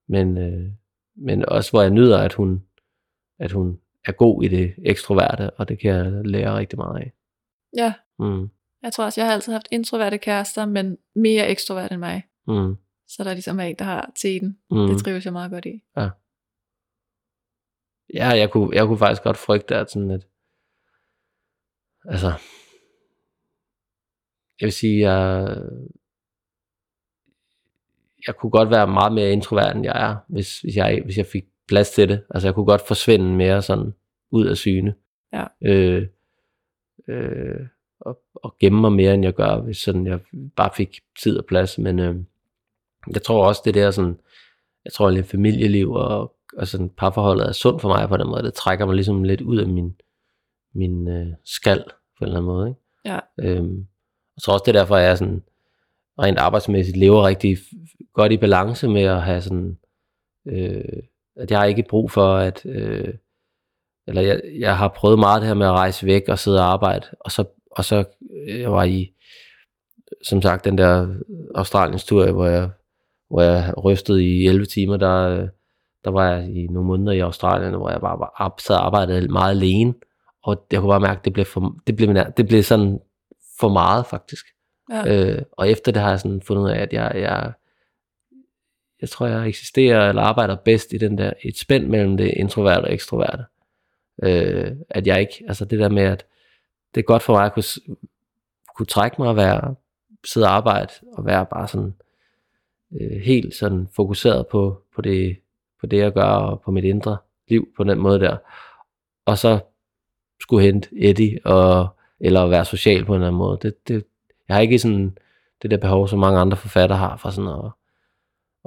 men, 0.09 0.37
øh, 0.37 0.71
men 1.15 1.49
også 1.49 1.71
hvor 1.71 1.81
jeg 1.81 1.91
nyder, 1.91 2.17
at 2.17 2.33
hun, 2.33 2.63
at 3.39 3.51
hun 3.51 3.79
er 4.07 4.11
god 4.11 4.43
i 4.43 4.47
det 4.47 4.75
ekstroverte, 4.85 5.49
og 5.49 5.69
det 5.69 5.79
kan 5.79 5.91
jeg 5.91 6.25
lære 6.25 6.57
rigtig 6.57 6.77
meget 6.77 7.01
af. 7.01 7.13
Ja. 7.77 7.93
Mm. 8.19 8.49
Jeg 8.83 8.93
tror 8.93 9.05
også, 9.05 9.21
jeg 9.21 9.27
har 9.27 9.33
altid 9.33 9.53
haft 9.53 9.67
introverte 9.71 10.17
kærester, 10.17 10.65
men 10.65 10.97
mere 11.15 11.47
ekstrovert 11.47 11.91
end 11.91 11.99
mig. 11.99 12.23
Mm. 12.47 12.75
Så 13.07 13.23
der 13.23 13.29
er 13.29 13.33
ligesom 13.33 13.59
en, 13.59 13.75
der 13.75 13.85
har 13.85 14.11
teten. 14.15 14.57
Mm. 14.71 14.87
Det 14.87 15.03
trives 15.03 15.25
jeg 15.25 15.33
meget 15.33 15.51
godt 15.51 15.65
i. 15.65 15.83
Ja. 15.97 16.09
Ja, 18.13 18.27
jeg 18.27 18.51
kunne, 18.51 18.75
jeg 18.75 18.85
kunne 18.85 18.97
faktisk 18.97 19.23
godt 19.23 19.37
frygte, 19.37 19.75
at 19.75 19.91
sådan 19.91 20.11
et, 20.11 20.27
altså, 22.05 22.27
jeg 24.59 24.65
vil 24.65 24.73
sige, 24.73 25.11
jeg, 25.11 25.47
jeg 28.27 28.35
kunne 28.35 28.49
godt 28.51 28.69
være 28.69 28.87
meget 28.87 29.13
mere 29.13 29.31
introvert, 29.31 29.75
end 29.75 29.85
jeg 29.85 30.09
er, 30.09 30.15
hvis, 30.27 30.59
hvis, 30.59 30.75
jeg, 30.75 31.01
hvis 31.05 31.17
jeg 31.17 31.25
fik 31.25 31.43
plads 31.67 31.89
til 31.89 32.09
det. 32.09 32.23
Altså 32.29 32.47
jeg 32.47 32.55
kunne 32.55 32.65
godt 32.65 32.87
forsvinde 32.87 33.25
mere 33.25 33.61
sådan 33.61 33.93
ud 34.31 34.45
af 34.45 34.57
syne. 34.57 34.95
Ja. 35.33 35.45
Øh, 35.61 36.07
øh, 37.07 37.67
og, 37.99 38.19
og 38.35 38.55
gemme 38.59 38.81
mig 38.81 38.91
mere, 38.91 39.13
end 39.13 39.23
jeg 39.23 39.33
gør, 39.33 39.57
hvis 39.57 39.77
sådan 39.77 40.07
jeg 40.07 40.19
bare 40.55 40.69
fik 40.77 40.99
tid 41.19 41.37
og 41.37 41.45
plads. 41.45 41.77
Men 41.77 41.99
øh, 41.99 42.15
jeg 43.13 43.23
tror 43.23 43.47
også, 43.47 43.61
det 43.65 43.73
der 43.73 43.91
sådan, 43.91 44.19
jeg 44.85 44.93
tror, 44.93 45.17
at 45.17 45.25
familieliv 45.25 45.91
og, 45.91 46.33
og 46.57 46.67
sådan 46.67 46.89
parforholdet 46.89 47.47
er 47.47 47.51
sundt 47.51 47.81
for 47.81 47.87
mig 47.87 48.09
på 48.09 48.17
den 48.17 48.27
måde. 48.27 48.43
Det 48.43 48.53
trækker 48.53 48.85
mig 48.85 48.95
ligesom 48.95 49.23
lidt 49.23 49.41
ud 49.41 49.57
af 49.57 49.67
min, 49.67 49.95
min 50.73 51.07
øh, 51.07 51.27
skal 51.43 51.83
på 52.17 52.25
en 52.25 52.27
eller 52.27 52.37
anden 52.37 52.51
måde. 52.51 52.69
Ikke? 52.69 52.81
Ja. 53.05 53.19
Øhm, 53.39 53.87
jeg 54.35 54.41
tror 54.41 54.53
også, 54.53 54.63
det 54.65 54.75
er 54.75 54.79
derfor, 54.79 54.97
jeg 54.97 55.17
sådan 55.17 55.43
rent 56.19 56.37
arbejdsmæssigt 56.37 56.97
lever 56.97 57.27
rigtig 57.27 57.57
godt 58.13 58.31
i 58.31 58.37
balance 58.37 58.87
med 58.87 59.01
at 59.01 59.21
have 59.21 59.41
sådan, 59.41 59.77
øh, 60.45 61.03
at 61.39 61.51
jeg 61.51 61.59
har 61.59 61.65
ikke 61.65 61.85
brug 61.89 62.11
for, 62.11 62.35
at, 62.35 62.65
øh, 62.65 63.13
eller 64.07 64.21
jeg, 64.21 64.41
jeg 64.59 64.77
har 64.77 64.87
prøvet 64.87 65.19
meget 65.19 65.41
det 65.41 65.47
her 65.47 65.55
med 65.55 65.67
at 65.67 65.71
rejse 65.73 66.05
væk 66.05 66.23
og 66.27 66.39
sidde 66.39 66.59
og 66.59 66.71
arbejde, 66.71 67.07
og 67.19 67.31
så, 67.31 67.45
og 67.71 67.85
så 67.85 68.03
øh, 68.47 68.59
jeg 68.59 68.71
var 68.71 68.83
i, 68.83 69.13
som 70.23 70.41
sagt, 70.41 70.65
den 70.65 70.77
der 70.77 71.15
Australiens 71.55 72.05
tur, 72.05 72.31
hvor 72.31 72.45
jeg 72.45 72.69
hvor 73.29 73.41
jeg 73.41 73.73
rystede 73.83 74.25
i 74.25 74.47
11 74.47 74.65
timer, 74.65 74.97
der, 74.97 75.29
øh, 75.29 75.47
der 76.03 76.11
var 76.11 76.31
jeg 76.31 76.55
i 76.55 76.67
nogle 76.67 76.87
måneder 76.87 77.11
i 77.11 77.19
Australien, 77.19 77.73
hvor 77.73 77.89
jeg 77.89 78.01
bare 78.01 78.19
var, 78.19 78.55
sad 78.59 78.75
og 78.75 78.85
arbejdede 78.85 79.27
meget 79.27 79.51
alene, 79.51 79.93
og 80.43 80.65
jeg 80.71 80.79
kunne 80.79 80.89
bare 80.89 80.99
mærke, 80.99 81.19
at 81.19 81.25
det 81.25 81.33
blev, 81.33 81.45
for, 81.45 81.75
det 81.87 81.95
blev, 81.95 82.15
det 82.37 82.47
blev 82.47 82.63
sådan 82.63 82.99
for 83.59 83.69
meget 83.69 84.05
faktisk. 84.05 84.45
Ja. 84.91 85.35
Øh, 85.35 85.41
og 85.51 85.69
efter 85.69 85.91
det 85.91 86.01
har 86.01 86.09
jeg 86.09 86.19
sådan 86.19 86.41
fundet 86.41 86.63
ud 86.63 86.69
af, 86.69 86.79
at 86.79 86.93
jeg, 86.93 87.11
jeg, 87.15 87.51
jeg 89.01 89.09
tror, 89.09 89.27
jeg 89.27 89.47
eksisterer 89.47 90.09
eller 90.09 90.21
arbejder 90.21 90.55
bedst 90.55 90.93
i 90.93 90.97
den 90.97 91.17
der, 91.17 91.33
et 91.43 91.57
spænd 91.57 91.87
mellem 91.87 92.17
det 92.17 92.33
introverte 92.37 92.85
og 92.85 92.93
ekstroverte. 92.93 93.43
Øh, 94.23 94.71
at 94.89 95.07
jeg 95.07 95.19
ikke, 95.19 95.43
altså 95.47 95.65
det 95.65 95.79
der 95.79 95.89
med, 95.89 96.03
at 96.03 96.25
det 96.95 97.01
er 97.01 97.05
godt 97.05 97.23
for 97.23 97.33
mig 97.33 97.45
at 97.45 97.53
kunne, 97.53 97.63
kunne 98.75 98.85
trække 98.85 99.15
mig 99.19 99.29
og 99.29 99.35
være, 99.35 99.75
sidde 100.25 100.47
og 100.47 100.53
arbejde 100.53 100.93
og 101.13 101.25
være 101.25 101.45
bare 101.45 101.67
sådan 101.67 101.93
øh, 103.01 103.21
helt 103.21 103.55
sådan 103.55 103.87
fokuseret 103.95 104.47
på, 104.47 104.81
på, 104.95 105.01
det, 105.01 105.37
på 105.79 105.85
det, 105.85 105.97
jeg 105.97 106.13
gør 106.13 106.23
og 106.23 106.61
på 106.61 106.71
mit 106.71 106.83
indre 106.83 107.17
liv 107.47 107.67
på 107.77 107.83
den 107.83 107.99
måde 107.99 108.19
der. 108.19 108.37
Og 109.25 109.37
så 109.37 109.59
skulle 110.41 110.65
hente 110.65 110.89
Eddie 110.97 111.39
og, 111.45 111.87
eller 112.19 112.47
være 112.47 112.65
social 112.65 113.05
på 113.05 113.11
en 113.11 113.15
eller 113.15 113.27
anden 113.27 113.37
måde. 113.37 113.59
Det, 113.61 113.87
det, 113.87 114.05
jeg 114.47 114.55
har 114.55 114.61
ikke 114.61 114.79
sådan 114.79 115.17
det 115.61 115.71
der 115.71 115.77
behov, 115.77 116.07
som 116.07 116.19
mange 116.19 116.39
andre 116.39 116.57
forfattere 116.57 116.97
har 116.97 117.17
for 117.17 117.29
sådan 117.29 117.49
at, 117.49 117.71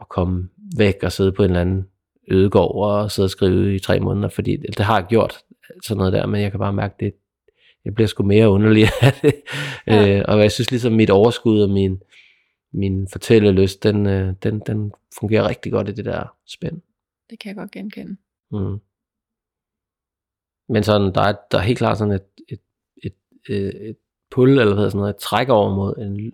at 0.01 0.09
komme 0.09 0.49
væk 0.77 1.03
og 1.03 1.13
sidde 1.13 1.33
på 1.33 1.43
en 1.43 1.51
eller 1.51 1.61
anden 1.61 1.87
ødegård 2.31 3.03
og 3.03 3.11
sidde 3.11 3.27
og 3.27 3.31
skrive 3.31 3.75
i 3.75 3.79
tre 3.79 4.01
måneder, 4.01 4.29
fordi 4.29 4.57
det 4.57 4.81
har 4.81 4.99
jeg 4.99 5.07
gjort 5.09 5.39
sådan 5.87 5.99
noget 5.99 6.13
der, 6.13 6.27
men 6.27 6.41
jeg 6.41 6.51
kan 6.51 6.61
bare 6.61 6.73
mærke, 6.73 6.95
det, 7.01 7.15
jeg 7.85 7.95
bliver 7.95 8.09
sgu 8.09 8.23
mere 8.23 8.51
underlig 8.51 8.85
af 9.03 9.13
det. 9.23 9.35
Ja. 9.87 10.19
Øh, 10.19 10.25
og 10.29 10.41
jeg 10.41 10.53
synes 10.53 10.71
ligesom 10.71 10.93
mit 10.93 11.11
overskud 11.11 11.63
og 11.63 11.71
min, 11.71 12.03
min 12.73 13.09
fortællelyst, 13.13 13.83
den, 13.83 14.07
øh, 14.07 14.35
den, 14.43 14.61
den 14.61 14.93
fungerer 15.19 15.49
rigtig 15.49 15.73
godt 15.73 15.89
i 15.89 15.93
det 15.93 16.05
der 16.05 16.37
spænd. 16.47 16.83
Det 17.31 17.39
kan 17.39 17.49
jeg 17.49 17.57
godt 17.57 17.71
genkende. 17.71 18.17
Mm. 18.51 18.79
Men 20.69 20.83
sådan, 20.83 21.15
der 21.15 21.21
er, 21.21 21.35
der 21.51 21.59
er 21.59 21.63
helt 21.63 21.79
klart 21.79 21.99
sådan 21.99 22.15
et, 22.15 22.27
et, 22.49 22.61
et, 23.05 23.15
et, 23.49 23.89
et 23.89 23.97
pull, 24.31 24.59
eller 24.59 24.75
hvad 24.75 24.91
sådan 24.91 24.99
noget, 24.99 25.15
et 25.15 25.21
træk 25.21 25.49
over 25.49 25.75
mod 25.75 25.97
en, 25.97 26.33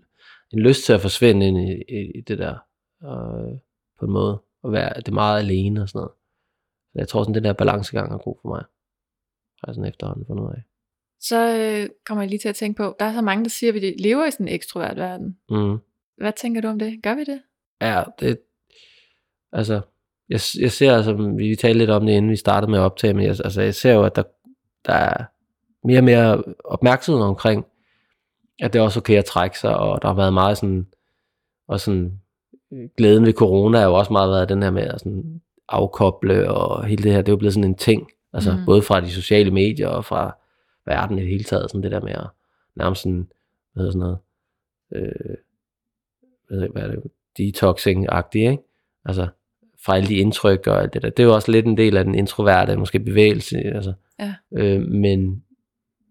en 0.52 0.58
lyst 0.58 0.84
til 0.84 0.92
at 0.92 1.00
forsvinde 1.00 1.48
ind 1.48 1.58
i, 1.58 1.82
i, 1.88 2.18
i 2.18 2.20
det 2.20 2.38
der, 2.38 2.58
øh, 3.02 3.58
på 3.98 4.04
en 4.06 4.12
måde, 4.12 4.42
og 4.62 4.72
være 4.72 5.00
det 5.00 5.14
meget 5.14 5.38
alene 5.38 5.82
og 5.82 5.88
sådan 5.88 5.98
noget. 5.98 6.12
Så 6.92 6.98
jeg 6.98 7.08
tror 7.08 7.22
sådan, 7.22 7.34
den 7.34 7.44
der 7.44 7.52
balancegang 7.52 8.12
er 8.12 8.18
god 8.18 8.36
for 8.42 8.48
mig. 8.48 8.64
Har 9.60 9.68
jeg 9.68 9.74
sådan 9.74 9.88
efterhånden 9.88 10.26
fundet 10.26 10.44
ud 10.44 10.48
af. 10.48 10.62
Så 11.20 11.56
øh, 11.58 11.88
kommer 12.06 12.22
jeg 12.22 12.30
lige 12.30 12.38
til 12.38 12.48
at 12.48 12.54
tænke 12.54 12.76
på, 12.76 12.96
der 12.98 13.04
er 13.04 13.12
så 13.12 13.22
mange, 13.22 13.44
der 13.44 13.50
siger, 13.50 13.70
at 13.70 13.74
vi 13.74 13.94
lever 13.98 14.26
i 14.26 14.30
sådan 14.30 14.48
en 14.48 14.54
ekstrovert 14.54 14.96
verden. 14.96 15.38
Mm. 15.50 15.78
Hvad 16.16 16.32
tænker 16.40 16.60
du 16.60 16.68
om 16.68 16.78
det? 16.78 17.02
Gør 17.02 17.14
vi 17.14 17.24
det? 17.24 17.42
Ja, 17.80 18.02
det, 18.20 18.38
altså, 19.52 19.74
jeg, 20.28 20.40
jeg 20.60 20.72
ser 20.72 20.96
altså, 20.96 21.12
vi, 21.12 21.48
vi 21.48 21.56
talte 21.56 21.78
lidt 21.78 21.90
om 21.90 22.06
det, 22.06 22.12
inden 22.12 22.30
vi 22.30 22.36
startede 22.36 22.70
med 22.70 22.78
at 22.78 22.82
optage, 22.82 23.14
men 23.14 23.22
jeg, 23.22 23.30
altså, 23.30 23.62
jeg 23.62 23.74
ser 23.74 23.92
jo, 23.92 24.02
at 24.02 24.16
der, 24.16 24.22
der 24.86 24.92
er 24.92 25.24
mere 25.84 25.98
og 25.98 26.04
mere 26.04 26.44
opmærksomhed 26.64 27.22
omkring, 27.22 27.66
at 28.60 28.72
det 28.72 28.78
er 28.78 28.82
også 28.82 29.00
okay 29.00 29.18
at 29.18 29.24
trække 29.24 29.58
sig, 29.58 29.76
og 29.76 30.02
der 30.02 30.08
har 30.08 30.14
været 30.14 30.34
meget 30.34 30.58
sådan, 30.58 30.86
og 31.68 31.80
sådan, 31.80 32.20
glæden 32.96 33.26
ved 33.26 33.32
corona 33.32 33.78
har 33.78 33.86
jo 33.86 33.94
også 33.94 34.12
meget 34.12 34.30
været 34.30 34.48
den 34.48 34.62
her 34.62 34.70
med 34.70 34.82
at 34.82 35.00
sådan 35.00 35.40
afkoble, 35.68 36.50
og 36.50 36.84
hele 36.86 37.02
det 37.02 37.12
her, 37.12 37.18
det 37.18 37.28
er 37.28 37.32
jo 37.32 37.36
blevet 37.36 37.54
sådan 37.54 37.70
en 37.70 37.74
ting, 37.74 38.10
altså 38.32 38.52
mm. 38.52 38.64
både 38.66 38.82
fra 38.82 39.00
de 39.00 39.10
sociale 39.10 39.50
medier 39.50 39.88
og 39.88 40.04
fra 40.04 40.36
verden 40.86 41.18
i 41.18 41.20
det 41.20 41.30
hele 41.30 41.44
taget, 41.44 41.70
sådan 41.70 41.82
det 41.82 41.92
der 41.92 42.00
med 42.00 42.12
at 42.12 42.26
nærmest 42.74 43.02
sådan, 43.02 43.28
hvad 43.72 43.82
hedder 43.82 43.92
sådan 43.92 44.00
noget, 44.00 44.18
øh, 44.92 45.36
hvad 46.72 46.82
er 46.82 46.86
det, 46.86 47.02
detoxing-agtigt, 47.38 48.50
ikke? 48.50 48.62
Altså, 49.04 49.28
fra 49.84 49.96
alle 49.96 50.08
de 50.08 50.14
indtryk 50.14 50.66
og 50.66 50.82
alt 50.82 50.94
det 50.94 51.02
der. 51.02 51.10
Det 51.10 51.22
er 51.22 51.26
jo 51.26 51.34
også 51.34 51.52
lidt 51.52 51.66
en 51.66 51.76
del 51.76 51.96
af 51.96 52.04
den 52.04 52.14
introverte, 52.14 52.76
måske 52.76 53.00
bevægelse, 53.00 53.58
altså. 53.58 53.92
Ja. 54.18 54.34
Øh, 54.52 54.82
men 54.82 55.44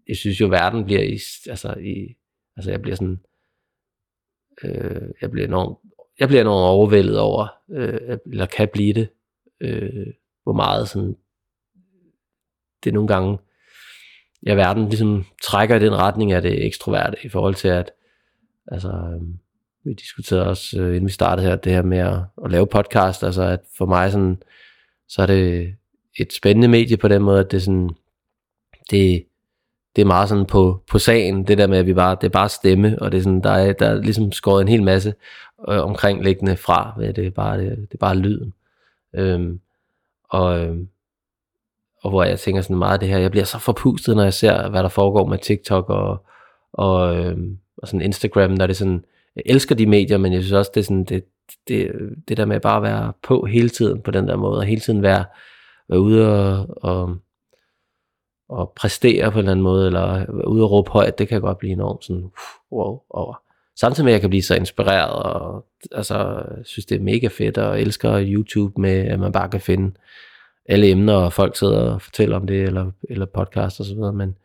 jeg 0.08 0.16
synes 0.16 0.40
jo, 0.40 0.46
verden 0.46 0.84
bliver 0.84 1.02
i, 1.02 1.18
altså, 1.50 1.74
i, 1.80 2.16
altså 2.56 2.70
jeg 2.70 2.82
bliver 2.82 2.96
sådan, 2.96 3.20
øh, 4.64 5.08
jeg 5.20 5.30
bliver 5.30 5.46
enormt, 5.46 5.78
jeg 6.20 6.28
bliver 6.28 6.40
enormt 6.40 6.68
overvældet 6.68 7.18
over, 7.18 7.48
øh, 7.70 8.18
eller 8.26 8.46
kan 8.46 8.68
blive 8.72 8.94
det, 8.94 9.08
øh, 9.60 10.06
hvor 10.42 10.52
meget 10.52 10.88
sådan, 10.88 11.16
det 12.84 12.94
nogle 12.94 13.08
gange, 13.08 13.38
ja, 14.46 14.54
verden 14.54 14.88
ligesom 14.88 15.24
trækker 15.42 15.76
i 15.76 15.84
den 15.84 15.94
retning 15.94 16.32
af 16.32 16.42
det 16.42 16.66
ekstroverte, 16.66 17.16
i 17.24 17.28
forhold 17.28 17.54
til 17.54 17.68
at, 17.68 17.90
altså, 18.66 18.88
øh, 18.88 19.20
vi 19.84 19.94
diskuterede 19.94 20.46
også, 20.46 20.80
øh, 20.80 20.88
inden 20.88 21.06
vi 21.06 21.12
startede 21.12 21.46
her, 21.46 21.56
det 21.56 21.72
her 21.72 21.82
med 21.82 21.98
at, 21.98 22.18
at 22.44 22.50
lave 22.50 22.66
podcast, 22.66 23.22
altså 23.22 23.42
at 23.42 23.60
for 23.78 23.86
mig 23.86 24.12
sådan, 24.12 24.42
så 25.08 25.22
er 25.22 25.26
det 25.26 25.74
et 26.20 26.32
spændende 26.32 26.68
medie 26.68 26.96
på 26.96 27.08
den 27.08 27.22
måde, 27.22 27.40
at 27.40 27.50
det 27.50 27.62
sådan, 27.62 27.90
det, 28.90 29.26
det 29.96 30.02
er 30.02 30.06
meget 30.06 30.28
sådan 30.28 30.46
på, 30.46 30.82
på 30.90 30.98
sagen, 30.98 31.46
det 31.46 31.58
der 31.58 31.66
med, 31.66 31.78
at 31.78 31.86
vi 31.86 31.94
bare, 31.94 32.16
det 32.20 32.26
er 32.26 32.30
bare 32.30 32.48
stemme, 32.48 32.98
og 33.02 33.12
det 33.12 33.18
er 33.18 33.22
sådan, 33.22 33.40
der 33.40 33.50
er, 33.50 33.72
der 33.72 33.86
er 33.86 33.94
ligesom 33.94 34.32
skåret 34.32 34.62
en 34.62 34.68
hel 34.68 34.82
masse 34.82 35.14
øh, 35.68 35.84
omkringliggende 35.84 36.56
fra, 36.56 36.94
det 37.00 37.18
er 37.26 37.30
bare, 37.30 37.60
det, 37.60 37.70
det 37.70 37.94
er 37.94 37.98
bare 37.98 38.16
lyden. 38.16 38.52
Øhm, 39.14 39.60
og, 40.30 40.60
øh, 40.60 40.76
og 42.02 42.10
hvor 42.10 42.24
jeg 42.24 42.38
tænker 42.38 42.62
sådan 42.62 42.76
meget 42.76 43.00
det 43.00 43.08
her, 43.08 43.18
jeg 43.18 43.30
bliver 43.30 43.44
så 43.44 43.58
forpustet, 43.58 44.16
når 44.16 44.22
jeg 44.22 44.34
ser, 44.34 44.68
hvad 44.68 44.82
der 44.82 44.88
foregår 44.88 45.26
med 45.26 45.38
TikTok 45.38 45.90
og, 45.90 46.24
og, 46.72 47.16
øh, 47.16 47.38
og 47.78 47.88
sådan 47.88 48.02
Instagram, 48.02 48.50
når 48.50 48.66
det 48.66 48.74
er 48.74 48.78
sådan, 48.78 49.04
jeg 49.36 49.42
elsker 49.46 49.74
de 49.74 49.86
medier, 49.86 50.18
men 50.18 50.32
jeg 50.32 50.42
synes 50.42 50.52
også, 50.52 50.70
det 50.74 50.80
er 50.80 50.84
sådan, 50.84 51.04
det, 51.04 51.24
det, 51.68 51.92
det 52.28 52.36
der 52.36 52.44
med 52.44 52.60
bare 52.60 52.76
at 52.76 52.82
være 52.82 53.12
på 53.22 53.46
hele 53.46 53.68
tiden 53.68 54.02
på 54.02 54.10
den 54.10 54.28
der 54.28 54.36
måde, 54.36 54.58
og 54.58 54.64
hele 54.64 54.80
tiden 54.80 55.02
være, 55.02 55.24
være 55.88 56.00
ude 56.00 56.28
og, 56.28 56.66
og, 56.82 57.16
og 58.48 58.72
præstere 58.76 59.32
på 59.32 59.38
en 59.38 59.38
eller 59.38 59.52
anden 59.52 59.62
måde, 59.62 59.86
eller 59.86 60.32
være 60.32 60.48
ude 60.48 60.62
og 60.62 60.70
råbe 60.70 60.90
højt, 60.90 61.18
det 61.18 61.28
kan 61.28 61.40
godt 61.40 61.58
blive 61.58 61.72
enormt 61.72 62.04
sådan, 62.04 62.22
uh, 62.22 62.78
wow, 62.78 63.00
over. 63.10 63.42
Samtidig 63.80 64.04
med, 64.04 64.12
at 64.12 64.14
jeg 64.14 64.20
kan 64.20 64.30
blive 64.30 64.42
så 64.42 64.54
inspireret, 64.54 65.22
og 65.22 65.66
altså, 65.92 66.42
synes, 66.64 66.86
det 66.86 66.96
er 66.96 67.02
mega 67.02 67.28
fedt, 67.28 67.58
og 67.58 67.80
elsker 67.80 68.24
YouTube 68.26 68.80
med, 68.80 69.08
at 69.08 69.20
man 69.20 69.32
bare 69.32 69.48
kan 69.48 69.60
finde 69.60 69.96
alle 70.68 70.90
emner, 70.90 71.14
og 71.14 71.32
folk 71.32 71.56
sidder 71.56 71.92
og 71.92 72.02
fortæller 72.02 72.36
om 72.36 72.46
det, 72.46 72.62
eller, 72.62 72.90
eller 73.10 73.26
podcast 73.26 73.80
og 73.80 73.86
så 73.86 73.94
videre, 73.94 74.12
men 74.12 74.36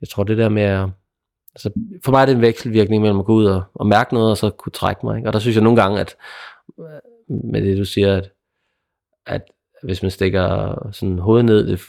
jeg 0.00 0.08
tror, 0.08 0.24
det 0.24 0.38
der 0.38 0.48
med 0.48 0.62
at 0.62 0.88
Altså, 1.54 1.70
for 2.04 2.10
mig 2.10 2.22
er 2.22 2.26
det 2.26 2.34
en 2.34 2.40
vekselvirkning 2.40 3.02
mellem 3.02 3.18
at 3.18 3.24
gå 3.24 3.34
ud 3.34 3.44
og, 3.44 3.62
og 3.74 3.86
mærke 3.86 4.14
noget, 4.14 4.30
og 4.30 4.36
så 4.36 4.50
kunne 4.50 4.72
trække 4.72 5.06
mig. 5.06 5.16
Ikke? 5.16 5.28
Og 5.28 5.32
der 5.32 5.38
synes 5.38 5.56
jeg 5.56 5.64
nogle 5.64 5.82
gange, 5.82 6.00
at 6.00 6.16
med 7.28 7.62
det 7.62 7.78
du 7.78 7.84
siger, 7.84 8.16
at, 8.16 8.32
at 9.26 9.42
hvis 9.82 10.02
man 10.02 10.10
stikker 10.10 10.74
sådan 10.92 11.18
hovedet 11.18 11.44
ned 11.44 11.66
det, 11.66 11.80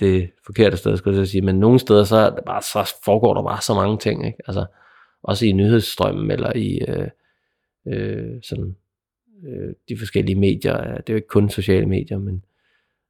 det 0.00 0.30
forkerte 0.46 0.76
sted, 0.76 0.96
skulle 0.96 1.18
jeg 1.18 1.28
sige, 1.28 1.42
men 1.42 1.60
nogle 1.60 1.78
steder, 1.78 2.04
så, 2.04 2.40
bare, 2.46 2.62
så 2.62 2.94
foregår 3.04 3.34
der 3.34 3.42
bare 3.42 3.62
så 3.62 3.74
mange 3.74 3.98
ting. 3.98 4.26
Ikke? 4.26 4.38
Altså, 4.46 4.66
også 5.22 5.46
i 5.46 5.52
nyhedsstrømmen, 5.52 6.30
eller 6.30 6.56
i 6.56 6.80
øh, 6.88 7.08
øh, 7.86 8.42
sådan, 8.42 8.76
øh, 9.44 9.74
de 9.88 9.98
forskellige 9.98 10.36
medier. 10.36 10.96
Det 10.96 11.10
er 11.10 11.12
jo 11.12 11.16
ikke 11.16 11.28
kun 11.28 11.50
sociale 11.50 11.86
medier, 11.86 12.18
men 12.18 12.44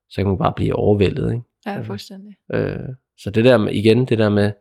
så 0.09 0.17
kan 0.17 0.27
man 0.27 0.39
bare 0.39 0.53
blive 0.57 0.75
overvældet. 0.75 1.33
Ikke? 1.33 1.45
Ja, 1.67 1.71
altså, 1.71 1.87
fuldstændig. 1.87 2.37
Øh, 2.53 2.89
så 3.19 3.31
det 3.31 3.45
der 3.45 3.59
med, 3.59 3.73
igen, 3.73 4.05
det 4.05 4.19
der 4.19 4.29
med, 4.29 4.53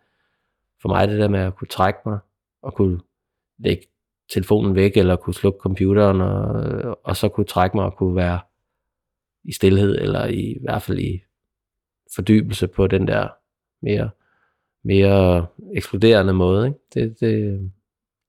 for 0.82 0.90
mig 0.90 1.08
det 1.08 1.20
der 1.20 1.28
med 1.28 1.40
at 1.40 1.56
kunne 1.56 1.68
trække 1.68 2.00
mig, 2.06 2.20
og 2.62 2.74
kunne 2.74 3.00
lægge 3.58 3.84
telefonen 4.34 4.76
væk, 4.76 4.98
eller 4.98 5.16
kunne 5.16 5.34
slukke 5.34 5.60
computeren, 5.60 6.22
og, 6.22 7.00
og 7.04 7.18
så 7.18 7.30
kunne 7.30 7.46
trække 7.46 7.78
mig 7.78 7.86
og 7.86 7.98
kunne 7.98 8.16
være 8.16 8.40
i 9.44 9.52
stillhed, 9.52 9.98
eller 10.02 10.26
i, 10.26 10.42
i 10.42 10.58
hvert 10.62 10.82
fald 10.82 11.00
i 11.00 11.24
fordybelse 12.16 12.68
på 12.68 12.88
den 12.88 13.08
der 13.08 13.28
mere, 13.82 14.10
mere 14.84 15.48
eksploderende 15.76 16.34
måde. 16.34 16.68
Ikke? 16.68 16.80
Det, 16.94 17.20
det, 17.20 17.72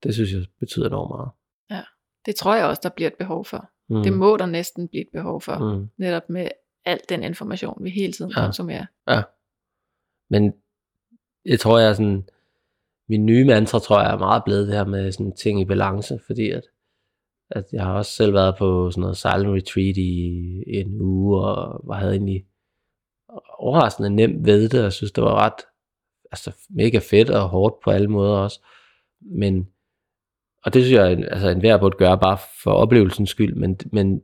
det 0.02 0.14
synes 0.14 0.32
jeg 0.32 0.44
betyder 0.60 0.86
enormt 0.86 1.10
meget. 1.10 1.30
Ja, 1.70 1.84
det 2.26 2.36
tror 2.36 2.54
jeg 2.54 2.66
også, 2.66 2.80
der 2.82 2.88
bliver 2.88 3.10
et 3.10 3.16
behov 3.18 3.44
for. 3.44 3.70
Mm. 3.88 4.02
Det 4.02 4.12
må 4.12 4.36
der 4.36 4.46
næsten 4.46 4.88
blive 4.88 5.02
et 5.02 5.08
behov 5.12 5.40
for, 5.40 5.74
mm. 5.74 5.88
netop 5.98 6.30
med 6.30 6.48
al 6.84 7.00
den 7.08 7.22
information, 7.22 7.84
vi 7.84 7.90
hele 7.90 8.12
tiden 8.12 8.32
ja. 8.36 8.44
konsumerer. 8.44 8.86
Ja, 9.08 9.22
men 10.30 10.52
jeg 11.44 11.60
tror, 11.60 11.78
jeg 11.78 11.88
er 11.88 11.92
sådan, 11.92 12.28
min 13.08 13.26
nye 13.26 13.44
mantra, 13.44 13.78
tror 13.78 14.00
jeg, 14.00 14.12
er 14.12 14.18
meget 14.18 14.44
blevet 14.44 14.66
det 14.66 14.76
her 14.76 14.84
med 14.84 15.12
sådan 15.12 15.36
ting 15.36 15.60
i 15.60 15.64
balance, 15.64 16.20
fordi 16.26 16.50
at, 16.50 16.62
at 17.50 17.64
jeg 17.72 17.84
har 17.84 17.94
også 17.94 18.12
selv 18.12 18.34
været 18.34 18.54
på 18.58 18.90
sådan 18.90 19.00
noget 19.00 19.16
silent 19.16 19.56
retreat 19.56 19.96
i 19.96 20.62
en 20.66 21.00
uge, 21.00 21.40
og 21.40 21.80
var 21.84 21.94
havde 21.94 22.12
egentlig 22.12 22.46
overraskende 23.58 24.10
nemt 24.10 24.46
ved 24.46 24.68
det, 24.68 24.84
og 24.84 24.92
synes, 24.92 25.12
det 25.12 25.24
var 25.24 25.34
ret 25.34 25.64
altså, 26.32 26.52
mega 26.70 26.98
fedt 26.98 27.30
og 27.30 27.48
hårdt 27.48 27.74
på 27.84 27.90
alle 27.90 28.08
måder 28.08 28.36
også. 28.36 28.60
Men, 29.20 29.68
og 30.64 30.74
det 30.74 30.84
synes 30.84 30.98
jeg, 30.98 31.10
altså 31.30 31.48
en 31.48 31.60
hver 31.60 31.78
burde 31.78 31.96
gøre 31.96 32.18
bare 32.18 32.38
for 32.62 32.70
oplevelsens 32.70 33.30
skyld, 33.30 33.54
men, 33.54 33.78
men 33.92 34.22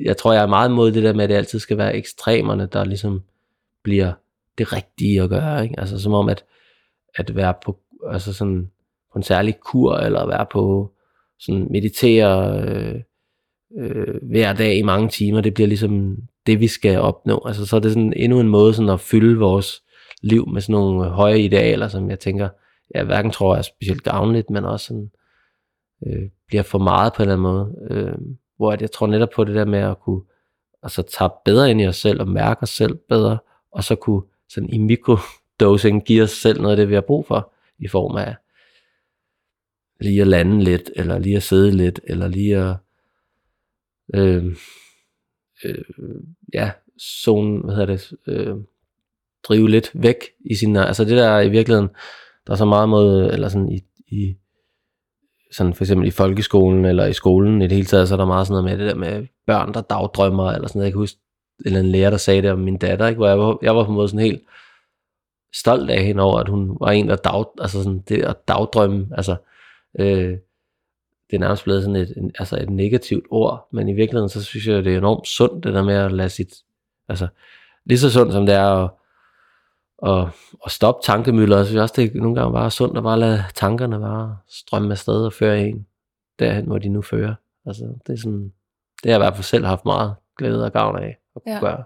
jeg 0.00 0.16
tror, 0.16 0.32
jeg 0.32 0.42
er 0.42 0.46
meget 0.46 0.68
imod 0.68 0.92
det 0.92 1.02
der 1.02 1.12
med, 1.12 1.24
at 1.24 1.30
det 1.30 1.36
altid 1.36 1.58
skal 1.58 1.78
være 1.78 1.96
ekstremerne, 1.96 2.66
der 2.66 2.84
ligesom 2.84 3.22
bliver 3.82 4.12
det 4.58 4.72
rigtige 4.72 5.22
at 5.22 5.28
gøre. 5.28 5.62
Ikke? 5.62 5.80
Altså 5.80 5.98
som 6.02 6.12
om, 6.12 6.28
at, 6.28 6.44
at 7.14 7.36
være 7.36 7.54
på 7.64 7.78
altså 8.10 8.32
sådan 8.32 8.70
på 9.12 9.18
en 9.18 9.22
særlig 9.22 9.60
kur, 9.60 9.94
eller 9.94 10.26
være 10.26 10.46
på 10.52 10.92
sådan 11.38 11.68
meditere 11.70 12.60
øh, 12.62 13.00
øh, 13.78 14.14
hver 14.22 14.52
dag 14.52 14.76
i 14.76 14.82
mange 14.82 15.08
timer, 15.08 15.40
det 15.40 15.54
bliver 15.54 15.68
ligesom 15.68 16.16
det, 16.46 16.60
vi 16.60 16.68
skal 16.68 16.98
opnå. 16.98 17.42
Altså 17.46 17.66
så 17.66 17.76
er 17.76 17.80
det 17.80 17.92
sådan 17.92 18.12
endnu 18.16 18.40
en 18.40 18.48
måde 18.48 18.74
sådan 18.74 18.88
at 18.88 19.00
fylde 19.00 19.38
vores 19.38 19.82
liv 20.22 20.48
med 20.48 20.60
sådan 20.60 20.72
nogle 20.72 21.10
høje 21.10 21.40
idealer, 21.40 21.88
som 21.88 22.10
jeg 22.10 22.20
tænker, 22.20 22.48
jeg 22.94 23.04
hverken 23.04 23.30
tror 23.30 23.56
er 23.56 23.62
specielt 23.62 24.02
gavnligt, 24.02 24.50
men 24.50 24.64
også 24.64 24.86
sådan, 24.86 25.10
øh, 26.06 26.30
bliver 26.46 26.62
for 26.62 26.78
meget 26.78 27.12
på 27.12 27.22
en 27.22 27.28
eller 27.28 27.34
anden 27.34 27.42
måde. 27.42 27.74
Øh, 27.90 28.18
hvor 28.56 28.76
jeg 28.80 28.90
tror 28.90 29.06
netop 29.06 29.28
på 29.34 29.44
det 29.44 29.54
der 29.54 29.64
med 29.64 29.78
at 29.78 30.00
kunne 30.00 30.22
altså, 30.82 31.02
tage 31.02 31.30
bedre 31.44 31.70
ind 31.70 31.80
i 31.80 31.86
os 31.86 31.96
selv 31.96 32.20
og 32.20 32.28
mærke 32.28 32.62
os 32.62 32.70
selv 32.70 32.98
bedre, 33.08 33.38
og 33.72 33.84
så 33.84 33.94
kunne 33.94 34.22
sådan 34.48 34.70
i 34.70 34.78
mikrodosing 34.78 36.04
give 36.04 36.22
os 36.22 36.30
selv 36.30 36.60
noget 36.60 36.72
af 36.72 36.76
det, 36.76 36.88
vi 36.88 36.94
har 36.94 37.00
brug 37.00 37.26
for, 37.26 37.52
i 37.78 37.88
form 37.88 38.16
af 38.16 38.34
lige 40.00 40.20
at 40.20 40.26
lande 40.26 40.64
lidt, 40.64 40.90
eller 40.96 41.18
lige 41.18 41.36
at 41.36 41.42
sidde 41.42 41.70
lidt, 41.70 42.00
eller 42.04 42.28
lige 42.28 42.56
at 42.56 42.76
øh, 44.14 44.56
øh, 45.64 45.84
ja, 46.54 46.70
zone, 47.00 47.60
hvad 47.60 47.74
hedder 47.74 47.96
det, 47.96 48.12
øh, 48.26 48.56
drive 49.42 49.70
lidt 49.70 49.90
væk 49.94 50.16
i 50.50 50.54
sin, 50.54 50.76
altså 50.76 51.04
det 51.04 51.16
der 51.18 51.40
i 51.40 51.48
virkeligheden, 51.48 51.88
der 52.46 52.52
er 52.52 52.56
så 52.56 52.64
meget 52.64 52.88
mod, 52.88 53.32
eller 53.32 53.48
sådan 53.48 53.72
i, 53.72 53.80
i 54.08 54.36
sådan 55.52 55.74
for 55.74 55.84
eksempel 55.84 56.08
i 56.08 56.10
folkeskolen 56.10 56.84
eller 56.84 57.06
i 57.06 57.12
skolen 57.12 57.62
i 57.62 57.66
det 57.66 57.72
hele 57.72 57.86
taget, 57.86 58.08
så 58.08 58.14
er 58.14 58.16
der 58.16 58.24
meget 58.24 58.46
sådan 58.46 58.62
noget 58.62 58.78
med 58.78 58.86
det 58.86 58.94
der 58.94 58.98
med 58.98 59.26
børn, 59.46 59.74
der 59.74 59.80
dagdrømmer, 59.80 60.50
eller 60.52 60.68
sådan 60.68 60.78
noget. 60.78 60.86
Jeg 60.86 60.92
kan 60.92 61.00
huske, 61.00 61.18
eller 61.64 61.80
en 61.80 61.86
lærer, 61.86 62.10
der 62.10 62.16
sagde 62.16 62.42
det 62.42 62.50
om 62.50 62.58
min 62.58 62.78
datter, 62.78 63.06
ikke? 63.06 63.18
hvor 63.18 63.28
jeg 63.28 63.38
var, 63.38 63.58
jeg 63.62 63.76
var 63.76 63.84
på 63.84 63.90
en 63.90 63.94
måde 63.94 64.08
sådan 64.08 64.26
helt 64.26 64.42
stolt 65.54 65.90
af 65.90 66.04
hende 66.04 66.22
over, 66.22 66.38
at 66.38 66.48
hun 66.48 66.76
var 66.80 66.90
en, 66.90 67.08
der 67.08 67.16
dag, 67.16 67.44
altså 67.60 67.82
sådan 67.82 68.02
det 68.08 68.22
at 68.22 68.48
dagdrømme, 68.48 69.08
altså 69.16 69.36
øh, 69.98 70.38
det 71.30 71.36
er 71.36 71.40
nærmest 71.40 71.64
blevet 71.64 71.82
sådan 71.82 71.96
et, 71.96 72.14
en, 72.16 72.32
altså 72.38 72.56
et 72.56 72.70
negativt 72.70 73.26
ord, 73.30 73.68
men 73.72 73.88
i 73.88 73.92
virkeligheden, 73.92 74.28
så 74.28 74.44
synes 74.44 74.66
jeg, 74.66 74.84
det 74.84 74.94
er 74.94 74.98
enormt 74.98 75.26
sundt, 75.26 75.64
det 75.64 75.74
der 75.74 75.82
med 75.82 75.94
at 75.94 76.12
lade 76.12 76.28
sit, 76.28 76.54
altså 77.08 77.28
lige 77.84 77.98
så 77.98 78.10
sundt 78.10 78.32
som 78.32 78.46
det 78.46 78.54
er 78.54 78.84
at, 78.84 78.90
at, 80.06 80.28
at 80.64 80.72
stoppe 80.72 81.06
tankemøller, 81.06 81.58
så 81.58 81.64
synes 81.64 81.74
jeg 81.74 81.82
også, 81.82 81.94
det 81.96 82.16
er 82.16 82.20
nogle 82.20 82.34
gange 82.34 82.52
bare 82.52 82.70
sundt 82.70 82.96
at 82.96 83.02
bare 83.02 83.18
lade 83.18 83.44
tankerne 83.54 83.98
bare 83.98 84.38
strømme 84.48 84.90
afsted 84.90 85.24
og 85.24 85.32
føre 85.32 85.60
en 85.60 85.86
derhen, 86.38 86.66
hvor 86.66 86.78
de 86.78 86.88
nu 86.88 87.02
fører. 87.02 87.34
Altså, 87.66 87.84
det 88.06 88.12
er 88.12 88.16
sådan, 88.16 88.52
det 89.02 89.10
har 89.10 89.10
jeg 89.10 89.16
i 89.16 89.24
hvert 89.24 89.34
fald 89.34 89.44
selv 89.44 89.64
haft 89.64 89.84
meget 89.84 90.14
glæde 90.38 90.64
og 90.64 90.72
gavn 90.72 90.98
af 90.98 91.18
at 91.36 91.42
ja. 91.46 91.60
gøre. 91.60 91.84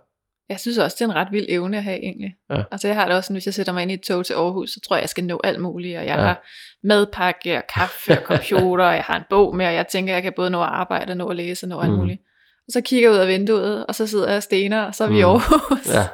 Jeg 0.49 0.61
synes 0.61 0.79
også, 0.79 0.97
det 0.99 1.05
er 1.05 1.09
en 1.09 1.17
ret 1.17 1.33
vild 1.33 1.47
evne 1.49 1.77
at 1.77 1.83
have 1.83 1.99
egentlig. 1.99 2.35
Ja. 2.51 2.63
Altså 2.71 2.89
jeg 2.89 2.97
har 2.97 3.07
det 3.07 3.17
også 3.17 3.27
sådan, 3.27 3.35
hvis 3.35 3.47
jeg 3.47 3.55
sætter 3.55 3.73
mig 3.73 3.83
ind 3.83 3.91
i 3.91 3.95
et 3.95 4.01
tog 4.03 4.27
til 4.27 4.35
Aarhus, 4.35 4.71
så 4.71 4.81
tror 4.81 4.97
jeg, 4.97 5.01
jeg 5.01 5.09
skal 5.09 5.25
nå 5.25 5.41
alt 5.45 5.61
muligt. 5.61 5.99
Og 5.99 6.07
jeg 6.07 6.17
ja. 6.17 6.23
har 6.23 6.45
madpakke 6.83 7.57
og 7.57 7.63
kaffe 7.75 8.13
og 8.13 8.23
computer, 8.25 8.85
og 8.85 8.95
jeg 8.95 9.03
har 9.03 9.17
en 9.17 9.25
bog 9.31 9.57
med, 9.57 9.67
og 9.67 9.75
jeg 9.75 9.87
tænker, 9.87 10.15
jeg 10.15 10.23
kan 10.23 10.33
både 10.37 10.51
nå 10.51 10.63
at 10.63 10.69
arbejde 10.69 11.11
og 11.11 11.17
nå 11.17 11.29
at 11.29 11.37
læse 11.37 11.65
og 11.65 11.69
nå 11.69 11.81
alt 11.81 11.91
mm. 11.91 11.99
muligt. 11.99 12.21
Og 12.67 12.73
så 12.73 12.81
kigger 12.81 13.09
jeg 13.09 13.15
ud 13.17 13.21
af 13.21 13.29
vinduet, 13.29 13.87
og 13.87 13.95
så 13.95 14.07
sidder 14.07 14.29
jeg 14.29 14.37
og 14.37 14.43
stener, 14.43 14.83
og 14.83 14.95
så 14.95 15.05
er 15.05 15.09
vi 15.09 15.15
mm. 15.15 15.19
i 15.19 15.23
Aarhus. 15.23 15.95
Ja, 15.95 16.07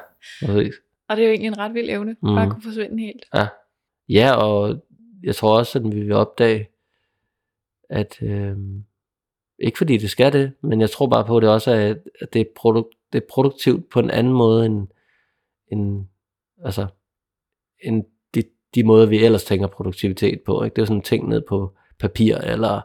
præcis. 0.45 0.75
Og 1.09 1.17
det 1.17 1.23
er 1.23 1.27
jo 1.27 1.31
egentlig 1.31 1.47
en 1.47 1.57
ret 1.57 1.73
vild 1.73 1.89
evne, 1.89 2.15
mm. 2.23 2.35
bare 2.35 2.45
at 2.45 2.51
kunne 2.51 2.63
forsvinde 2.63 3.03
helt. 3.03 3.25
Ja. 3.33 3.47
ja, 4.09 4.33
og 4.35 4.81
jeg 5.23 5.35
tror 5.35 5.57
også, 5.57 5.79
at 5.79 5.85
vi 5.85 6.01
vil 6.01 6.11
opdage, 6.11 6.69
at 7.89 8.21
øh, 8.21 8.55
ikke 9.61 9.77
fordi 9.77 9.97
det 9.97 10.09
skal 10.09 10.33
det, 10.33 10.51
men 10.61 10.81
jeg 10.81 10.89
tror 10.89 11.07
bare 11.07 11.25
på, 11.25 11.37
at 11.37 11.41
det 11.41 11.49
også 11.49 11.71
er, 11.71 11.95
at 12.21 12.33
det 12.33 12.41
er, 12.41 12.45
produk- 12.59 13.09
det 13.13 13.21
er 13.21 13.25
produktivt 13.29 13.89
på 13.89 13.99
en 13.99 14.09
anden 14.09 14.33
måde 14.33 14.65
end, 14.65 14.87
end, 15.71 16.05
altså, 16.65 16.87
end 17.83 18.03
de, 18.35 18.43
de 18.75 18.83
måder, 18.83 19.05
vi 19.05 19.25
ellers 19.25 19.43
tænker 19.43 19.67
produktivitet 19.67 20.41
på. 20.45 20.63
Ikke? 20.63 20.75
Det 20.75 20.81
er 20.81 20.85
sådan 20.85 21.01
ting 21.01 21.29
ned 21.29 21.41
på 21.41 21.75
papir, 21.99 22.37
eller 22.37 22.81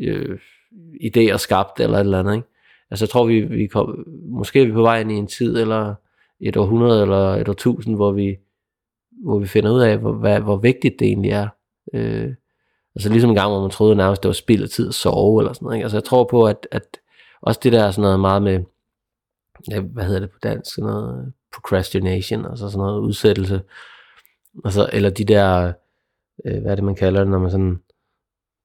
øh, 0.00 0.38
idéer 1.04 1.36
skabt, 1.36 1.80
eller 1.80 1.96
et 1.96 2.00
eller 2.00 2.18
andet. 2.18 2.34
Ikke? 2.34 2.48
Altså 2.90 3.04
jeg 3.04 3.10
tror, 3.10 3.24
vi, 3.26 3.40
vi 3.40 3.66
kom, 3.66 4.04
måske 4.28 4.60
er 4.60 4.66
vi 4.66 4.72
på 4.72 4.82
vej 4.82 5.00
ind 5.00 5.12
i 5.12 5.14
en 5.14 5.26
tid, 5.26 5.56
eller 5.60 5.94
et 6.40 6.56
århundrede, 6.56 7.02
eller 7.02 7.34
et 7.34 7.48
årtusind, 7.48 7.96
hvor 7.96 8.12
vi, 8.12 8.36
hvor 9.22 9.38
vi 9.38 9.46
finder 9.46 9.72
ud 9.74 9.80
af, 9.80 9.98
hvor, 9.98 10.12
hvad, 10.12 10.40
hvor 10.40 10.56
vigtigt 10.56 10.98
det 10.98 11.06
egentlig 11.06 11.30
er. 11.30 11.48
Øh, 11.94 12.34
altså 12.96 13.08
ligesom 13.08 13.30
en 13.30 13.36
gang, 13.36 13.50
hvor 13.50 13.60
man 13.60 13.70
troede 13.70 13.96
nærmest, 13.96 14.22
det 14.22 14.28
var 14.28 14.32
spild 14.32 14.62
af 14.62 14.68
tid 14.68 14.88
at 14.88 14.94
sove, 14.94 15.40
eller 15.40 15.52
sådan 15.52 15.66
noget. 15.66 15.76
Ikke? 15.76 15.84
Altså 15.84 15.96
jeg 15.96 16.04
tror 16.04 16.24
på, 16.24 16.44
at, 16.46 16.68
at 16.70 16.82
også 17.42 17.60
det 17.62 17.72
der 17.72 17.84
er 17.84 17.90
sådan 17.90 18.02
noget 18.02 18.20
meget 18.20 18.42
med, 18.42 18.60
ja, 19.70 19.80
hvad 19.80 20.04
hedder 20.04 20.20
det 20.20 20.30
på 20.30 20.38
dansk, 20.42 20.74
sådan 20.74 20.90
noget 20.90 21.32
procrastination, 21.54 22.46
altså 22.46 22.68
sådan 22.68 22.78
noget 22.78 23.00
udsættelse, 23.00 23.60
altså, 24.64 24.90
eller 24.92 25.10
de 25.10 25.24
der, 25.24 25.72
øh, 26.44 26.62
hvad 26.62 26.70
er 26.70 26.74
det 26.74 26.84
man 26.84 26.94
kalder 26.94 27.20
det, 27.20 27.30
når 27.30 27.38
man 27.38 27.50
sådan 27.50 27.80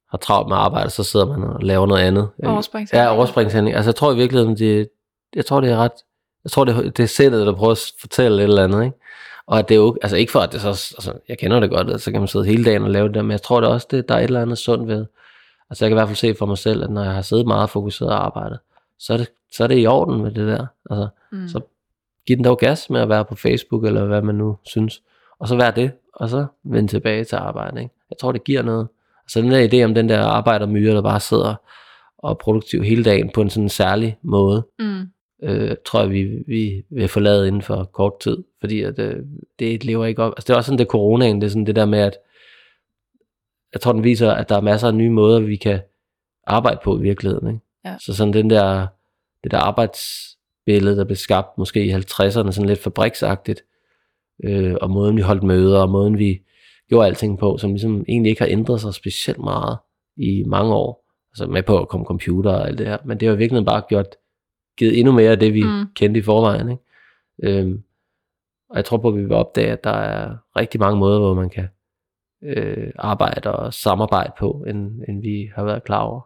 har 0.09 0.17
travlt 0.17 0.49
med 0.49 0.57
arbejde, 0.57 0.89
så 0.89 1.03
sidder 1.03 1.25
man 1.25 1.43
og 1.43 1.61
laver 1.61 1.85
noget 1.85 2.01
andet. 2.01 2.29
Overspringshænding. 2.43 3.05
Ja, 3.05 3.15
overspringshænding. 3.15 3.75
Altså 3.75 3.89
jeg 3.89 3.95
tror 3.95 4.13
i 4.13 4.15
virkeligheden, 4.15 4.57
det, 4.57 4.89
jeg 5.35 5.45
tror 5.45 5.61
det 5.61 5.71
er 5.71 5.77
ret, 5.77 5.91
jeg 6.43 6.51
tror 6.51 6.65
det, 6.65 6.97
det 6.97 7.03
er 7.03 7.07
sættet, 7.07 7.47
der 7.47 7.55
prøver 7.55 7.71
at 7.71 7.91
fortælle 7.99 8.37
et 8.37 8.43
eller 8.43 8.63
andet, 8.63 8.83
ikke? 8.83 8.97
Og 9.51 9.59
at 9.59 9.69
det 9.69 9.75
er 9.75 9.79
jo, 9.79 9.97
altså 10.01 10.17
ikke 10.17 10.31
for 10.31 10.39
at 10.39 10.51
det 10.51 10.61
så, 10.61 10.67
altså 10.67 11.13
jeg 11.29 11.37
kender 11.37 11.59
det 11.59 11.69
godt, 11.69 11.89
at 11.89 12.01
så 12.01 12.11
kan 12.11 12.21
man 12.21 12.27
sidde 12.27 12.45
hele 12.45 12.65
dagen 12.65 12.83
og 12.83 12.89
lave 12.89 13.07
det 13.07 13.15
der, 13.15 13.21
men 13.21 13.31
jeg 13.31 13.41
tror 13.41 13.59
det 13.59 13.69
også, 13.69 13.87
det, 13.91 14.09
der 14.09 14.15
er 14.15 14.19
et 14.19 14.23
eller 14.23 14.41
andet 14.41 14.57
sundt 14.57 14.87
ved. 14.87 15.05
Altså 15.69 15.85
jeg 15.85 15.89
kan 15.89 15.95
i 15.95 15.99
hvert 15.99 16.07
fald 16.07 16.15
se 16.15 16.35
for 16.35 16.45
mig 16.45 16.57
selv, 16.57 16.83
at 16.83 16.89
når 16.89 17.03
jeg 17.03 17.13
har 17.13 17.21
siddet 17.21 17.47
meget 17.47 17.69
fokuseret 17.69 18.11
og 18.11 18.25
arbejdet, 18.25 18.59
så 18.99 19.13
er 19.13 19.17
det, 19.17 19.31
så 19.53 19.63
er 19.63 19.67
det 19.67 19.79
i 19.79 19.85
orden 19.87 20.21
med 20.21 20.31
det 20.31 20.47
der. 20.47 20.65
Altså, 20.89 21.07
mm. 21.31 21.47
så 21.47 21.61
giv 22.27 22.35
den 22.35 22.45
dog 22.45 22.57
gas 22.57 22.89
med 22.89 23.01
at 23.01 23.09
være 23.09 23.25
på 23.25 23.35
Facebook, 23.35 23.85
eller 23.85 24.05
hvad 24.05 24.21
man 24.21 24.35
nu 24.35 24.57
synes. 24.63 25.01
Og 25.39 25.47
så 25.47 25.55
vær 25.55 25.71
det, 25.71 25.91
og 26.13 26.29
så 26.29 26.45
vende 26.63 26.87
tilbage 26.87 27.23
til 27.23 27.35
arbejde. 27.35 27.81
Ikke? 27.81 27.93
Jeg 28.09 28.17
tror, 28.17 28.31
det 28.31 28.43
giver 28.43 28.61
noget. 28.61 28.87
Altså 29.25 29.41
den 29.41 29.51
der 29.51 29.67
idé 29.67 29.85
om 29.85 29.93
den 29.93 30.09
der 30.09 30.23
arbejdermyre, 30.25 30.95
der 30.95 31.01
bare 31.01 31.19
sidder 31.19 31.55
og 32.17 32.29
er 32.29 32.35
produktiv 32.35 32.83
hele 32.83 33.03
dagen 33.03 33.29
på 33.33 33.41
en 33.41 33.49
sådan 33.49 33.69
særlig 33.69 34.17
måde, 34.21 34.65
mm. 34.79 35.11
Øh, 35.43 35.75
tror 35.85 36.01
jeg, 36.01 36.11
vi, 36.11 36.23
vi 36.47 36.83
vil 36.89 37.07
forlade 37.07 37.47
inden 37.47 37.61
for 37.61 37.83
kort 37.83 38.19
tid. 38.19 38.37
Fordi 38.59 38.81
at, 38.81 38.99
øh, 38.99 39.15
det 39.59 39.85
lever 39.85 40.05
ikke 40.05 40.23
op. 40.23 40.33
Altså 40.37 40.47
det 40.47 40.53
er 40.53 40.57
også 40.57 40.67
sådan, 40.67 40.79
det 40.79 40.87
coronaen, 40.87 41.41
det 41.41 41.47
er 41.47 41.51
sådan 41.51 41.65
det 41.65 41.75
der 41.75 41.85
med, 41.85 41.99
at 41.99 42.17
jeg 43.73 43.81
tror, 43.81 43.91
den 43.91 44.03
viser, 44.03 44.31
at 44.31 44.49
der 44.49 44.57
er 44.57 44.61
masser 44.61 44.87
af 44.87 44.95
nye 44.95 45.09
måder, 45.09 45.39
vi 45.39 45.55
kan 45.55 45.79
arbejde 46.47 46.79
på 46.83 46.97
i 46.99 47.01
virkeligheden. 47.01 47.47
Ikke? 47.47 47.59
Ja. 47.85 47.95
Så 47.99 48.13
sådan 48.13 48.33
den 48.33 48.49
der, 48.49 48.87
det 49.43 49.51
der 49.51 49.57
arbejdsbillede, 49.57 50.97
der 50.97 51.03
blev 51.03 51.15
skabt 51.15 51.57
måske 51.57 51.85
i 51.85 51.93
50'erne, 51.93 52.51
sådan 52.51 52.65
lidt 52.65 52.79
fabriksagtigt, 52.79 53.63
øh, 54.43 54.75
og 54.81 54.89
måden 54.89 55.17
vi 55.17 55.21
holdt 55.21 55.43
møder, 55.43 55.81
og 55.81 55.89
måden 55.89 56.17
vi 56.17 56.41
gjorde 56.89 57.07
alting 57.07 57.39
på, 57.39 57.57
som 57.57 57.71
ligesom 57.71 58.05
egentlig 58.07 58.29
ikke 58.29 58.41
har 58.41 58.49
ændret 58.49 58.81
sig 58.81 58.93
specielt 58.93 59.39
meget 59.39 59.77
i 60.17 60.43
mange 60.47 60.73
år. 60.73 61.05
Altså 61.33 61.47
med 61.47 61.63
på 61.63 61.79
at 61.79 61.87
komme 61.87 62.05
computer 62.05 62.51
og 62.51 62.67
alt 62.67 62.77
det 62.77 62.87
her, 62.87 62.97
men 63.05 63.19
det 63.19 63.27
har 63.27 63.35
virkelig 63.35 63.65
bare 63.65 63.81
gjort, 63.89 64.15
givet 64.81 64.99
endnu 64.99 65.11
mere 65.13 65.31
af 65.31 65.39
det, 65.39 65.53
vi 65.53 65.63
mm. 65.63 65.93
kendte 65.95 66.19
i 66.19 66.23
forvejen. 66.23 66.69
Ikke? 66.69 67.59
Øhm, 67.59 67.83
og 68.69 68.75
jeg 68.77 68.85
tror 68.85 68.97
på, 68.97 69.07
at 69.07 69.15
vi 69.15 69.21
vil 69.21 69.31
opdage, 69.31 69.71
at 69.71 69.83
der 69.83 69.91
er 69.91 70.35
rigtig 70.55 70.79
mange 70.79 70.99
måder, 70.99 71.19
hvor 71.19 71.33
man 71.33 71.49
kan 71.49 71.67
øh, 72.43 72.91
arbejde 72.95 73.51
og 73.51 73.73
samarbejde 73.73 74.33
på, 74.37 74.65
end, 74.67 75.01
end 75.07 75.21
vi 75.21 75.51
har 75.55 75.63
været 75.63 75.83
klar 75.83 76.01
over. 76.01 76.21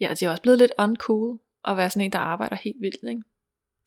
Ja, 0.00 0.08
det 0.10 0.22
er 0.22 0.30
også 0.30 0.42
blevet 0.42 0.58
lidt 0.58 0.72
uncool 0.78 1.38
at 1.64 1.76
være 1.76 1.90
sådan 1.90 2.04
en, 2.04 2.12
der 2.12 2.18
arbejder 2.18 2.56
helt 2.56 2.76
vildt, 2.80 3.08
ikke? 3.08 3.22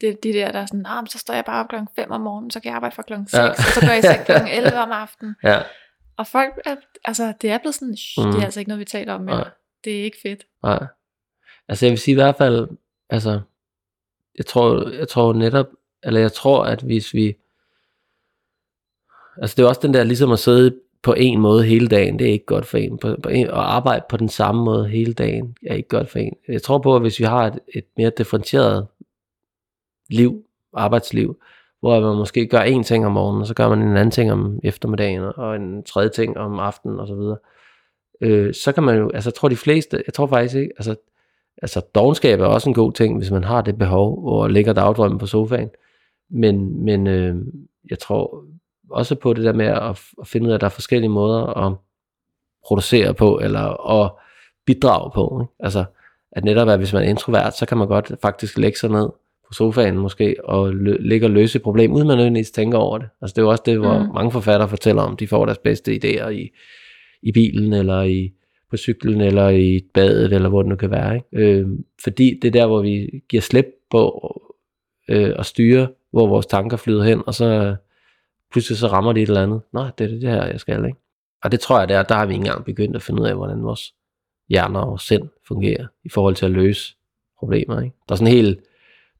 Det 0.01 0.09
er 0.09 0.13
de 0.23 0.33
der, 0.33 0.51
der 0.51 0.59
er 0.59 0.65
sådan, 0.65 0.79
nah, 0.79 1.07
så 1.07 1.17
står 1.17 1.33
jeg 1.33 1.45
bare 1.45 1.63
op 1.63 1.69
klokken 1.69 1.87
5 1.95 2.11
om 2.11 2.21
morgenen, 2.21 2.51
så 2.51 2.59
kan 2.59 2.69
jeg 2.69 2.75
arbejde 2.75 2.95
fra 2.95 3.03
klokken 3.03 3.27
6, 3.27 3.37
ja. 3.37 3.49
og 3.49 3.55
så 3.57 3.79
går 3.81 3.93
jeg 3.93 4.21
i 4.21 4.25
klokken 4.25 4.49
11 4.65 4.79
om 4.79 4.91
aftenen. 4.91 5.35
Ja. 5.43 5.61
Og 6.17 6.27
folk, 6.27 6.53
er, 6.65 6.75
altså 7.05 7.33
det 7.41 7.51
er 7.51 7.57
blevet 7.57 7.75
sådan, 7.75 7.97
mm. 8.17 8.31
det 8.31 8.39
er 8.39 8.45
altså 8.45 8.59
ikke 8.59 8.69
noget, 8.69 8.79
vi 8.79 8.85
taler 8.85 9.13
om 9.13 9.21
mere. 9.21 9.49
Det 9.83 9.99
er 9.99 10.03
ikke 10.03 10.17
fedt. 10.23 10.43
Nej. 10.63 10.87
Altså 11.67 11.85
jeg 11.85 11.91
vil 11.91 11.99
sige 11.99 12.11
i 12.11 12.15
hvert 12.15 12.35
fald, 12.35 12.67
altså, 13.09 13.41
jeg 14.37 14.45
tror, 14.45 14.89
jeg 14.89 15.07
tror 15.07 15.33
netop, 15.33 15.67
eller 16.03 16.19
jeg 16.19 16.33
tror, 16.33 16.63
at 16.63 16.81
hvis 16.81 17.13
vi, 17.13 17.35
altså 19.41 19.55
det 19.55 19.63
er 19.63 19.67
også 19.67 19.81
den 19.83 19.93
der 19.93 20.03
ligesom 20.03 20.31
at 20.31 20.39
sidde 20.39 20.79
på 21.03 21.13
en 21.13 21.39
måde 21.39 21.63
hele 21.63 21.87
dagen, 21.87 22.19
det 22.19 22.27
er 22.27 22.31
ikke 22.31 22.45
godt 22.45 22.65
for 22.65 22.77
en. 22.77 22.97
På, 22.97 23.15
på 23.23 23.29
en. 23.29 23.47
At 23.47 23.53
arbejde 23.53 24.05
på 24.09 24.17
den 24.17 24.29
samme 24.29 24.63
måde 24.63 24.87
hele 24.87 25.13
dagen 25.13 25.55
er 25.67 25.75
ikke 25.75 25.89
godt 25.89 26.09
for 26.09 26.19
en. 26.19 26.33
Jeg 26.47 26.61
tror 26.61 26.77
på, 26.77 26.95
at 26.95 27.01
hvis 27.01 27.19
vi 27.19 27.23
har 27.23 27.47
et, 27.47 27.59
et 27.73 27.85
mere 27.97 28.11
differentieret 28.17 28.87
liv, 30.09 30.43
arbejdsliv, 30.73 31.39
hvor 31.79 31.99
man 31.99 32.17
måske 32.17 32.47
gør 32.47 32.59
en 32.59 32.83
ting 32.83 33.05
om 33.05 33.11
morgenen, 33.11 33.41
og 33.41 33.47
så 33.47 33.53
gør 33.53 33.69
man 33.69 33.81
en 33.81 33.97
anden 33.97 34.11
ting 34.11 34.31
om 34.31 34.59
eftermiddagen, 34.63 35.21
og 35.35 35.55
en 35.55 35.83
tredje 35.83 36.09
ting 36.09 36.37
om 36.37 36.59
aftenen, 36.59 36.99
og 36.99 37.07
så 37.07 37.15
videre. 37.15 37.37
Øh, 38.21 38.53
så 38.53 38.71
kan 38.71 38.83
man 38.83 38.97
jo, 38.97 39.09
altså 39.09 39.29
jeg 39.29 39.33
tror 39.33 39.49
de 39.49 39.55
fleste, 39.55 40.03
jeg 40.05 40.13
tror 40.13 40.27
faktisk 40.27 40.55
ikke, 40.55 40.71
altså, 40.77 40.95
altså 41.61 41.81
dogenskab 41.95 42.39
er 42.39 42.45
også 42.45 42.69
en 42.69 42.73
god 42.73 42.93
ting, 42.93 43.17
hvis 43.17 43.31
man 43.31 43.43
har 43.43 43.61
det 43.61 43.77
behov, 43.77 44.21
hvor 44.21 44.47
ligger 44.47 44.73
dagdrømmen 44.73 45.19
på 45.19 45.25
sofaen. 45.27 45.69
Men, 46.29 46.85
men 46.85 47.07
øh, 47.07 47.35
jeg 47.89 47.99
tror, 47.99 48.43
også 48.89 49.15
på 49.15 49.33
det 49.33 49.43
der 49.43 49.53
med 49.53 49.65
at, 49.65 49.99
at 50.21 50.27
finde 50.27 50.45
ud 50.45 50.51
af, 50.51 50.55
at 50.55 50.61
der 50.61 50.67
er 50.67 50.71
forskellige 50.71 51.09
måder 51.09 51.65
at 51.65 51.73
producere 52.67 53.13
på, 53.13 53.39
eller 53.39 53.91
at 54.03 54.11
bidrage 54.65 55.11
på. 55.11 55.41
Ikke? 55.41 55.53
Altså, 55.59 55.85
at 56.31 56.43
netop 56.43 56.69
at 56.69 56.77
hvis 56.77 56.93
man 56.93 57.03
er 57.03 57.07
introvert, 57.09 57.57
så 57.57 57.65
kan 57.65 57.77
man 57.77 57.87
godt 57.87 58.11
faktisk 58.21 58.57
lægge 58.57 58.77
sig 58.77 58.89
ned 58.89 59.09
på 59.47 59.53
sofaen 59.53 59.97
måske, 59.97 60.35
og 60.43 60.69
lø- 60.69 60.97
ligge 60.99 61.25
og 61.25 61.31
løse 61.31 61.55
et 61.55 61.63
problem, 61.63 61.91
uden 61.91 62.07
man 62.07 62.17
nødvendigvis 62.17 62.51
tænker 62.51 62.77
over 62.77 62.97
det. 62.97 63.09
Altså 63.21 63.33
det 63.33 63.41
er 63.41 63.45
jo 63.45 63.49
også 63.49 63.63
det, 63.65 63.79
hvor 63.79 63.99
mm. 63.99 64.13
mange 64.13 64.31
forfattere 64.31 64.69
fortæller 64.69 65.01
om, 65.01 65.17
de 65.17 65.27
får 65.27 65.45
deres 65.45 65.57
bedste 65.57 65.91
idéer 65.91 66.27
i, 66.27 66.49
i 67.21 67.31
bilen, 67.31 67.73
eller 67.73 68.01
i 68.01 68.31
på 68.69 68.77
cyklen, 68.77 69.21
eller 69.21 69.49
i 69.49 69.81
badet, 69.93 70.33
eller 70.33 70.49
hvor 70.49 70.61
det 70.61 70.69
nu 70.69 70.75
kan 70.75 70.91
være. 70.91 71.15
Ikke? 71.15 71.27
Øh, 71.31 71.67
fordi 72.03 72.39
det 72.41 72.47
er 72.47 72.51
der, 72.51 72.67
hvor 72.67 72.81
vi 72.81 73.23
giver 73.29 73.41
slip 73.41 73.65
på 73.91 74.31
øh, 75.09 75.33
at 75.39 75.45
styre, 75.45 75.87
hvor 76.11 76.27
vores 76.27 76.45
tanker 76.45 76.77
flyder 76.77 77.03
hen, 77.03 77.23
og 77.27 77.33
så 77.33 77.75
pludselig 78.51 78.77
så 78.77 78.87
rammer 78.87 79.13
de 79.13 79.21
et 79.21 79.27
eller 79.27 79.43
andet. 79.43 79.61
Nej, 79.73 79.91
det 79.97 80.03
er 80.05 80.07
det 80.07 80.29
her, 80.29 80.45
jeg 80.45 80.59
skal, 80.59 80.85
ikke? 80.85 80.99
Og 81.43 81.51
det 81.51 81.59
tror 81.59 81.79
jeg, 81.79 81.89
der, 81.89 82.03
der 82.03 82.15
har 82.15 82.25
vi 82.25 82.33
ikke 82.33 82.41
engang 82.41 82.65
begyndt 82.65 82.95
at 82.95 83.01
finde 83.01 83.21
ud 83.21 83.27
af, 83.27 83.35
hvordan 83.35 83.63
vores 83.63 83.93
hjerner 84.49 84.79
og 84.79 84.99
sind 84.99 85.29
fungerer 85.47 85.87
i 86.03 86.09
forhold 86.09 86.35
til 86.35 86.45
at 86.45 86.51
løse 86.51 86.95
problemer. 87.39 87.81
Ikke? 87.81 87.95
Der 88.09 88.13
er 88.13 88.17
sådan 88.17 88.33
en 88.33 88.37
hel, 88.37 88.59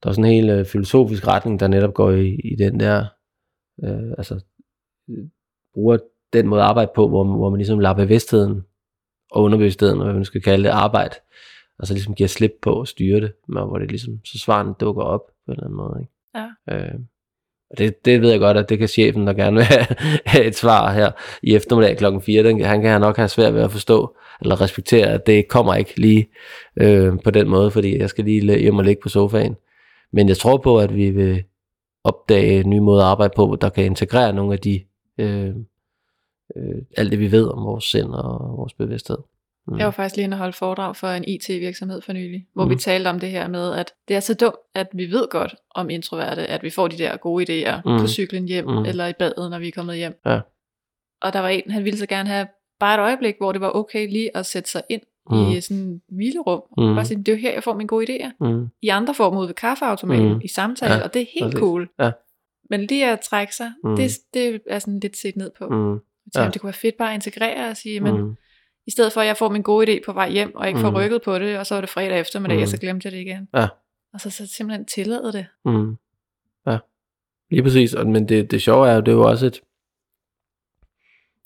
der 0.04 0.10
er 0.10 0.14
sådan 0.14 0.26
en 0.26 0.32
hel 0.32 0.50
øh, 0.50 0.66
filosofisk 0.66 1.28
retning, 1.28 1.60
der 1.60 1.68
netop 1.68 1.94
går 1.94 2.12
i, 2.12 2.36
i 2.36 2.56
den 2.56 2.80
der, 2.80 3.06
øh, 3.84 4.12
altså 4.18 4.40
øh, 5.10 5.26
bruger 5.74 5.98
den 6.34 6.48
måde 6.48 6.62
at 6.62 6.68
arbejde 6.68 6.92
på, 6.96 7.08
hvor, 7.08 7.24
hvor 7.24 7.50
man 7.50 7.58
ligesom 7.58 7.80
lader 7.80 7.96
bevidstheden 7.96 8.64
og 9.32 9.44
underbevidstheden, 9.44 10.00
og 10.00 10.04
hvad 10.04 10.14
man 10.14 10.26
skal 10.26 10.42
kalde 10.42 10.64
det, 10.64 10.70
arbejde, 10.70 11.16
altså 11.80 11.94
ligesom 11.94 12.16
giver 12.16 12.28
slip 12.28 12.54
på 12.62 12.82
at 12.82 12.88
styre 12.88 13.22
det, 13.22 13.34
men 13.48 13.64
hvor 13.64 13.78
det 13.78 13.90
ligesom, 13.90 14.20
så 14.26 14.40
svaren 14.40 14.74
dukker 14.80 15.04
op 15.04 15.22
på 15.46 15.52
en 15.52 15.54
eller 15.54 15.64
anden 15.64 15.78
måde. 15.78 16.00
Ikke? 16.02 16.14
Ja. 16.36 16.76
Øh, 16.76 17.00
det, 17.78 18.06
det 18.06 18.22
ved 18.22 18.32
jeg 18.32 18.40
godt, 18.40 18.58
at 18.58 18.70
det 18.70 18.80
kan 18.80 18.88
chefen, 18.88 19.28
der 19.28 19.34
gerne 19.34 19.56
vil 19.56 19.66
have 20.26 20.46
et 20.52 20.56
svar 20.56 20.94
her 20.94 21.12
i 21.44 21.56
eftermiddag 21.56 21.98
klokken 21.98 22.22
4, 22.22 22.44
den, 22.44 22.62
han 22.62 22.82
kan 22.82 23.02
nok 23.02 23.18
have 23.18 23.28
svært 23.28 23.54
ved 23.54 23.62
at 23.62 23.72
forstå, 23.72 24.16
eller 24.42 24.62
respektere, 24.62 25.08
at 25.08 25.28
det 25.28 25.48
kommer 25.48 25.76
ikke 25.76 26.00
lige 26.00 26.28
øh, 26.82 27.14
på 27.24 27.32
den 27.32 27.50
måde, 27.50 27.72
fordi 27.72 27.98
jeg 27.98 28.10
skal 28.10 28.26
lige 28.26 28.60
hjem 28.60 28.78
og 28.78 28.84
ligge 28.84 29.02
på 29.02 29.10
sofaen. 29.10 29.56
Men 30.14 30.30
jeg 30.30 30.38
tror 30.38 30.58
på, 30.58 30.80
at 30.80 30.96
vi 30.96 31.10
vil 31.10 31.44
opdage 32.04 32.64
nye 32.64 32.82
måder 32.82 33.04
at 33.04 33.10
arbejde 33.10 33.34
på, 33.36 33.58
der 33.62 33.70
kan 33.70 33.86
integrere 33.86 34.34
nogle 34.34 34.54
af 34.54 34.60
de, 34.60 34.84
øh, 35.18 35.56
øh, 36.58 36.82
alt 36.98 37.12
det 37.12 37.20
vi 37.20 37.32
ved 37.32 37.48
om 37.48 37.66
vores 37.66 37.84
sind 37.84 38.10
og 38.14 38.58
vores 38.58 38.74
bevidsthed. 38.74 39.18
Mm. 39.68 39.78
Jeg 39.78 39.86
var 39.86 39.92
faktisk 39.92 40.16
lige 40.16 40.24
inde 40.24 40.36
og 40.36 40.40
holde 40.40 40.54
foredrag 40.54 40.96
for 40.96 41.08
en 41.08 41.24
IT-virksomhed 41.28 42.02
for 42.02 42.14
nylig, 42.14 42.48
hvor 42.54 42.64
mm. 42.64 42.70
vi 42.70 42.76
talte 42.76 43.08
om 43.08 43.20
det 43.20 43.30
her 43.30 43.48
med, 43.48 43.74
at 43.74 43.94
det 44.08 44.16
er 44.16 44.20
så 44.20 44.34
dumt, 44.34 44.56
at 44.76 44.88
vi 44.94 45.12
ved 45.12 45.30
godt 45.30 45.56
om 45.76 45.90
introverte, 45.90 46.48
at 46.48 46.64
vi 46.64 46.70
får 46.70 46.88
de 46.88 46.98
der 46.98 47.18
gode 47.18 47.44
idéer 47.44 47.82
mm. 47.86 48.00
på 48.00 48.08
cyklen 48.08 48.46
hjem, 48.46 48.66
mm. 48.66 48.86
eller 48.86 49.08
i 49.08 49.14
badet, 49.20 49.52
når 49.52 49.60
vi 49.60 49.68
er 49.68 49.72
kommet 49.72 49.96
hjem. 49.96 50.20
Ja. 50.26 50.40
Og 51.22 51.34
der 51.34 51.40
var 51.40 51.50
en, 51.50 51.72
han 51.72 51.84
ville 51.84 52.00
så 52.00 52.06
gerne 52.06 52.30
have 52.30 52.48
bare 52.80 52.96
et 52.96 53.02
øjeblik, 53.02 53.36
hvor 53.40 53.52
det 53.52 53.62
var 53.62 53.72
okay 53.72 54.10
lige 54.10 54.38
at 54.38 54.46
sætte 54.46 54.70
sig 54.70 54.82
ind 54.90 55.02
mm. 55.32 55.52
i 55.52 55.62
sådan 55.62 55.84
en 55.84 56.02
hvilerum. 56.10 56.64
Mm. 56.78 56.96
Bare 56.96 57.06
sige, 57.06 57.18
det 57.18 57.28
er 57.28 57.34
jo 57.34 57.40
her, 57.40 57.54
jeg 57.54 57.64
får 57.64 57.74
mine 57.74 57.88
gode 57.88 58.06
idéer. 58.06 58.30
Mm. 58.40 58.68
I 58.82 58.88
andre 58.88 59.14
får 59.14 59.30
dem 59.30 59.40
ud 59.40 59.46
ved 59.46 59.54
kaffeautomaten, 59.54 60.34
mm. 60.34 60.42
i 60.44 60.48
samtale, 60.48 60.94
ja, 60.94 61.04
og 61.04 61.14
det 61.14 61.22
er 61.22 61.26
helt 61.34 61.46
præcis. 61.46 61.60
cool. 61.60 61.90
Ja. 62.00 62.12
Men 62.70 62.82
lige 62.82 63.12
at 63.12 63.20
trække 63.20 63.56
sig, 63.56 63.72
mm. 63.84 63.96
det, 63.96 64.12
det 64.34 64.62
er 64.68 64.80
sådan 64.80 65.00
lidt 65.00 65.18
set 65.18 65.36
ned 65.36 65.52
på. 65.60 65.68
Mm. 65.68 66.00
Jeg 66.28 66.32
tænkte, 66.34 66.46
ja. 66.46 66.50
det 66.50 66.62
kunne 66.62 66.68
være 66.68 66.74
fedt 66.74 66.98
bare 66.98 67.10
at 67.10 67.16
integrere 67.16 67.70
og 67.70 67.78
sige, 67.78 68.00
men 68.00 68.22
mm. 68.22 68.36
i 68.88 68.92
stedet 68.92 69.14
for 69.14 69.22
at 69.22 69.28
jeg 69.28 69.38
får 69.38 69.50
min 69.50 69.62
gode 69.62 69.94
idé 69.94 70.00
på 70.06 70.14
vej 70.14 70.30
hjem, 70.30 70.56
og 70.56 70.68
ikke 70.68 70.80
får 70.80 70.90
mm. 70.90 70.96
rykket 70.96 71.22
på 71.22 71.40
det, 71.40 71.60
og 71.60 71.66
så 71.66 71.76
er 71.76 71.82
det 71.82 71.90
fredag 71.90 72.20
eftermiddag, 72.20 72.58
mm. 72.58 72.64
og 72.64 72.68
så 72.68 72.78
glemte 72.78 73.06
jeg 73.06 73.12
det 73.12 73.20
igen. 73.20 73.48
Ja. 73.54 73.68
Og 74.14 74.22
så, 74.22 74.30
så 74.30 74.48
simpelthen 74.48 74.86
tillade 74.86 75.32
det. 75.32 75.46
Mm. 75.66 75.98
Ja, 76.68 76.78
lige 77.50 77.64
præcis. 77.64 77.96
Men 77.96 78.30
det, 78.30 78.52
det 78.52 78.62
sjove 78.62 78.90
er 78.90 78.94
jo, 78.94 79.00
det 79.00 79.08
er 79.08 79.16
jo 79.16 79.24
også 79.24 79.46
et, 79.46 79.62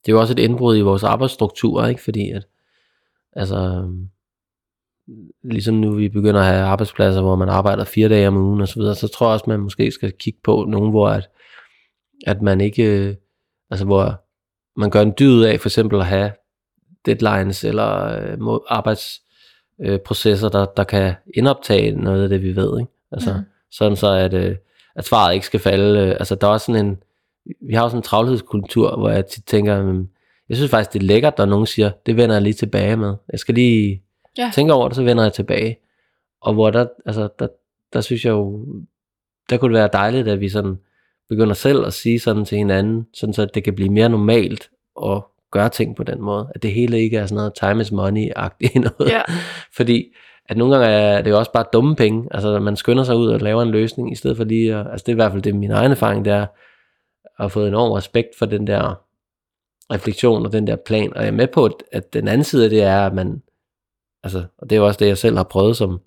det 0.06 0.12
er 0.12 0.16
jo 0.16 0.20
også 0.20 0.34
et 0.34 0.40
indbrud 0.40 0.78
i 0.78 0.82
vores 0.82 1.04
arbejdsstruktur, 1.04 1.86
ikke? 1.86 2.02
Fordi 2.02 2.32
at, 2.32 2.48
altså, 3.34 3.90
ligesom 5.44 5.76
nu 5.76 5.94
vi 5.94 6.10
begynder 6.10 6.40
at 6.40 6.46
have 6.46 6.62
arbejdspladser, 6.62 7.22
hvor 7.22 7.36
man 7.36 7.50
arbejder 7.50 7.84
fire 7.84 8.10
dage 8.10 8.28
om 8.28 8.38
ugen 8.38 8.62
og 8.62 8.68
så 8.68 8.80
videre, 8.80 8.96
så 8.96 9.08
tror 9.08 9.28
jeg 9.28 9.34
også, 9.34 9.46
man 9.48 9.60
måske 9.60 9.92
skal 9.92 10.12
kigge 10.12 10.40
på 10.44 10.66
nogen, 10.68 10.90
hvor 10.90 11.10
at, 11.10 11.30
at 12.28 12.42
man 12.42 12.62
ikke, 12.62 13.18
altså 13.70 13.86
hvor 13.86 14.24
man 14.78 14.90
gør 14.90 15.02
en 15.02 15.14
dyd 15.20 15.44
af 15.44 15.60
for 15.60 15.70
eksempel 15.70 16.00
at 16.00 16.06
have 16.06 16.32
deadlines 17.06 17.64
eller 17.64 18.06
øh, 18.06 18.60
arbejdsprocesser, 18.68 20.48
øh, 20.48 20.54
der, 20.54 20.66
der 20.66 20.84
kan 20.84 21.14
indoptage 21.34 21.92
noget 21.92 22.24
af 22.24 22.30
det, 22.30 22.42
vi 22.42 22.56
ved. 22.56 22.80
Ikke? 22.80 22.92
Altså, 23.12 23.34
mm. 23.34 23.44
Sådan 23.72 23.96
så, 23.96 24.12
at, 24.12 24.34
øh, 24.34 24.56
at 24.96 25.06
svaret 25.06 25.34
ikke 25.34 25.46
skal 25.46 25.60
falde. 25.60 26.00
Øh, 26.00 26.10
altså, 26.10 26.36
der 26.36 26.48
er 26.48 26.52
også 26.52 26.66
sådan 26.66 26.86
en, 26.86 27.04
vi 27.62 27.74
har 27.74 27.84
også 27.84 27.98
en 27.98 28.04
travlhedskultur, 28.04 28.98
hvor 28.98 29.10
jeg 29.10 29.26
tit 29.26 29.46
tænker, 29.46 29.86
øh, 29.86 29.96
jeg 30.50 30.58
synes 30.58 30.72
faktisk, 30.72 30.94
det 30.94 31.00
er 31.02 31.08
lækkert, 31.08 31.38
når 31.38 31.46
nogen 31.46 31.66
siger, 31.66 31.92
det 32.06 32.18
vender 32.18 32.36
jeg 32.36 32.42
lige 32.42 32.54
tilbage 32.54 32.98
med. 32.98 33.16
Jeg 33.32 33.40
skal 33.40 33.56
lige 33.56 34.04
ja. 34.38 34.52
tænke 34.54 34.74
over 34.74 34.88
det, 34.88 34.96
så 34.96 35.04
vender 35.04 35.24
jeg 35.24 35.34
tilbage. 35.34 35.78
Og 36.42 36.54
hvor 36.54 36.70
der, 36.70 36.86
altså, 37.06 37.30
der, 37.40 37.48
der 37.94 38.02
synes 38.02 38.26
jeg 38.26 38.32
jo, 38.32 38.66
der 39.50 39.58
kunne 39.58 39.74
det 39.74 39.80
være 39.80 39.90
dejligt, 39.94 40.28
at 40.28 40.40
vi 40.40 40.50
sådan 40.50 40.78
begynder 41.32 41.54
selv 41.54 41.86
at 41.86 41.94
sige 41.94 42.20
sådan 42.20 42.46
til 42.46 42.58
hinanden, 42.58 43.08
sådan 43.14 43.34
så 43.34 43.46
det 43.46 43.64
kan 43.64 43.76
blive 43.76 43.90
mere 43.90 44.10
normalt 44.10 44.70
at 45.06 45.22
gøre 45.52 45.70
ting 45.70 45.96
på 45.96 46.04
den 46.04 46.22
måde. 46.22 46.52
At 46.56 46.64
det 46.64 46.74
hele 46.74 47.00
ikke 47.00 47.18
er 47.18 47.26
sådan 47.26 47.36
noget 47.36 47.54
time 47.54 47.82
is 47.82 47.92
money-agtigt 47.92 48.80
noget. 48.90 49.12
Ja. 49.12 49.22
Fordi 49.76 50.14
at 50.50 50.58
nogle 50.58 50.76
gange 50.76 50.88
er 50.88 51.22
det 51.22 51.30
jo 51.30 51.38
også 51.38 51.52
bare 51.52 51.66
dumme 51.74 51.96
penge. 51.96 52.28
Altså 52.32 52.60
man 52.60 52.76
skynder 52.76 53.04
sig 53.04 53.16
ud 53.16 53.28
og 53.28 53.40
laver 53.40 53.62
en 53.62 53.72
løsning, 53.72 54.12
i 54.12 54.16
stedet 54.16 54.38
for 54.38 54.44
lige 54.44 54.76
at, 54.76 54.88
altså 54.92 55.04
det 55.06 55.12
er 55.12 55.16
i 55.16 55.22
hvert 55.22 55.32
fald 55.32 55.42
det 55.42 55.56
min 55.56 55.72
egen 55.72 55.92
erfaring, 55.92 56.28
er 56.28 56.42
at 56.42 56.50
have 57.38 57.50
fået 57.50 57.68
enorm 57.68 57.92
respekt 57.92 58.30
for 58.40 58.46
den 58.46 58.68
der 58.68 59.02
refleksion 59.94 60.46
og 60.46 60.52
den 60.52 60.68
der 60.68 60.76
plan. 60.76 61.14
Og 61.14 61.22
jeg 61.22 61.28
er 61.28 61.32
med 61.32 61.48
på, 61.48 61.70
at 61.92 62.14
den 62.14 62.28
anden 62.28 62.44
side 62.44 62.64
af 62.64 62.70
det 62.70 62.84
er, 62.84 63.06
at 63.06 63.14
man, 63.14 63.42
altså, 64.24 64.46
og 64.58 64.70
det 64.70 64.76
er 64.76 64.80
jo 64.80 64.88
også 64.88 64.98
det, 65.00 65.08
jeg 65.08 65.18
selv 65.18 65.38
har 65.38 65.44
prøvet 65.44 65.78
som 65.78 66.00